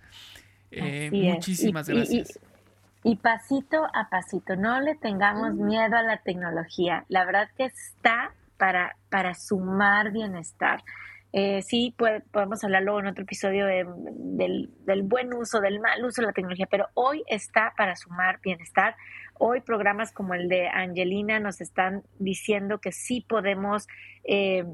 Eh, 0.72 1.10
muchísimas 1.12 1.88
gracias. 1.88 2.40
Y, 3.04 3.16
pasito 3.16 3.86
a 3.94 4.10
pasito, 4.10 4.56
no 4.56 4.82
le 4.82 4.96
tengamos 4.96 5.54
mm. 5.54 5.66
miedo 5.66 5.96
a 5.96 6.04
la 6.04 6.18
tecnología. 6.18 7.06
La 7.08 7.26
verdad 7.26 7.50
que 7.56 7.66
está 7.66 8.34
para, 8.58 8.98
para 9.10 9.36
sumar 9.36 10.12
bienestar. 10.12 10.84
Eh, 11.32 11.62
sí, 11.62 11.96
podemos 12.32 12.64
hablar 12.64 12.84
luego 12.84 13.02
en 13.02 13.08
otro 13.08 13.24
episodio 13.24 13.66
del, 13.68 14.70
del, 14.86 15.04
buen 15.04 15.32
uso, 15.34 15.60
del 15.62 15.80
mal 15.80 16.04
uso 16.04 16.22
de 16.22 16.28
la 16.28 16.34
tecnología, 16.34 16.68
pero 16.70 16.88
hoy 16.96 17.24
está 17.28 17.74
para 17.78 17.96
sumar 17.96 18.40
bienestar. 18.42 18.96
Hoy 19.36 19.62
programas 19.62 20.12
como 20.12 20.34
el 20.34 20.50
de 20.50 20.68
Angelina 20.68 21.40
nos 21.40 21.62
están 21.62 22.04
diciendo 22.18 22.80
que 22.80 22.92
sí 22.92 23.24
podemos 23.28 23.88
eh, 24.24 24.66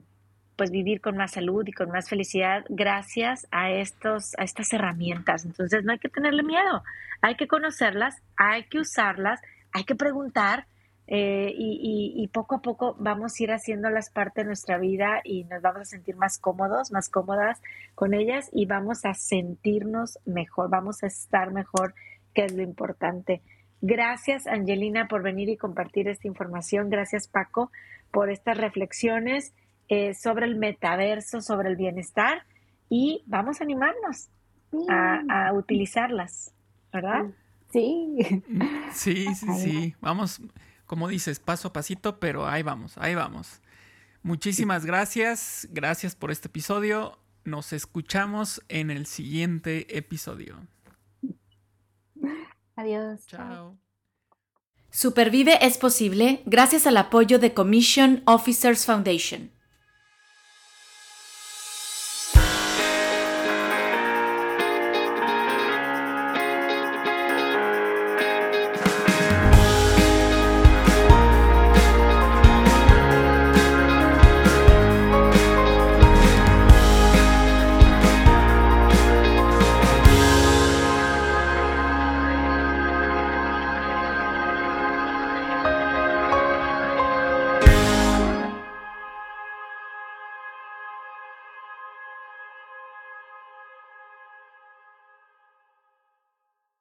pues 0.56 0.72
vivir 0.72 1.02
con 1.02 1.18
más 1.18 1.32
salud 1.32 1.68
y 1.68 1.74
con 1.74 1.90
más 1.90 2.10
felicidad 2.10 2.64
gracias 2.70 3.48
a 3.52 3.72
estos 3.72 4.34
a 4.38 4.44
estas 4.44 4.72
herramientas. 4.72 5.44
Entonces 5.44 5.84
no 5.84 5.92
hay 5.92 6.00
que 6.00 6.08
tenerle 6.08 6.44
miedo, 6.44 6.84
hay 7.22 7.36
que 7.36 7.48
conocerlas, 7.48 8.24
hay 8.38 8.64
que 8.64 8.80
usarlas, 8.80 9.42
hay 9.74 9.84
que 9.84 9.96
preguntar 9.96 10.68
eh, 11.08 11.54
y, 11.56 12.28
poco 12.34 12.56
a 12.56 12.62
poco 12.62 12.96
vamos 13.00 13.40
a 13.40 13.44
ir 13.44 13.52
haciéndolas 13.52 14.10
parte 14.10 14.42
de 14.42 14.48
nuestra 14.48 14.78
vida 14.80 15.22
y 15.24 15.44
nos 15.46 15.62
vamos 15.62 15.82
a 15.82 15.86
sentir 15.86 16.16
más 16.16 16.40
cómodos, 16.40 16.92
más 16.92 17.10
cómodas 17.10 17.62
con 17.94 18.14
ellas 18.14 18.50
y 18.52 18.66
vamos 18.66 19.06
a 19.06 19.14
sentirnos 19.14 20.20
mejor, 20.26 20.70
vamos 20.70 21.04
a 21.04 21.08
estar 21.08 21.52
mejor, 21.52 21.94
que 22.34 22.46
es 22.46 22.54
lo 22.54 22.64
importante. 22.64 23.42
Gracias, 23.82 24.48
Angelina, 24.48 25.08
por 25.08 25.22
venir 25.22 25.48
y 25.50 25.58
compartir 25.58 26.08
esta 26.08 26.28
información. 26.28 26.90
Gracias, 26.90 27.28
Paco, 27.28 27.72
por 28.12 28.32
estas 28.32 28.58
reflexiones 28.58 29.54
eh, 29.88 30.16
sobre 30.16 30.48
el 30.48 30.56
metaverso, 30.56 31.40
sobre 31.40 31.70
el 31.70 31.76
bienestar 31.76 32.44
y 32.90 33.24
vamos 33.28 33.62
a 33.62 33.64
animarnos 33.64 34.30
a, 34.90 35.48
a 35.48 35.54
utilizarlas, 35.54 36.54
¿verdad? 36.92 37.28
Sí. 37.72 38.18
Sí, 38.92 39.36
sí, 39.36 39.48
sí. 39.54 39.96
Vamos 40.00 40.42
como 40.86 41.08
dices, 41.08 41.40
paso 41.40 41.70
a 41.70 41.74
pasito, 41.74 42.20
pero 42.20 42.48
ahí 42.48 42.64
vamos, 42.64 42.98
ahí 42.98 43.16
vamos. 43.16 43.62
Muchísimas 44.24 44.86
gracias, 44.86 45.68
gracias 45.72 46.16
por 46.16 46.32
este 46.32 46.48
episodio. 46.48 47.20
Nos 47.44 47.74
escuchamos 47.74 48.62
en 48.70 48.90
el 48.90 49.06
siguiente 49.06 49.98
episodio. 49.98 50.68
Adiós. 52.76 53.26
Chao. 53.28 53.78
Supervive 54.90 55.60
es 55.62 55.78
posible 55.78 56.42
gracias 56.46 56.88
al 56.88 56.98
apoyo 56.98 57.38
de 57.38 57.54
Commission 57.54 58.24
Officers 58.26 58.86
Foundation. 58.86 59.52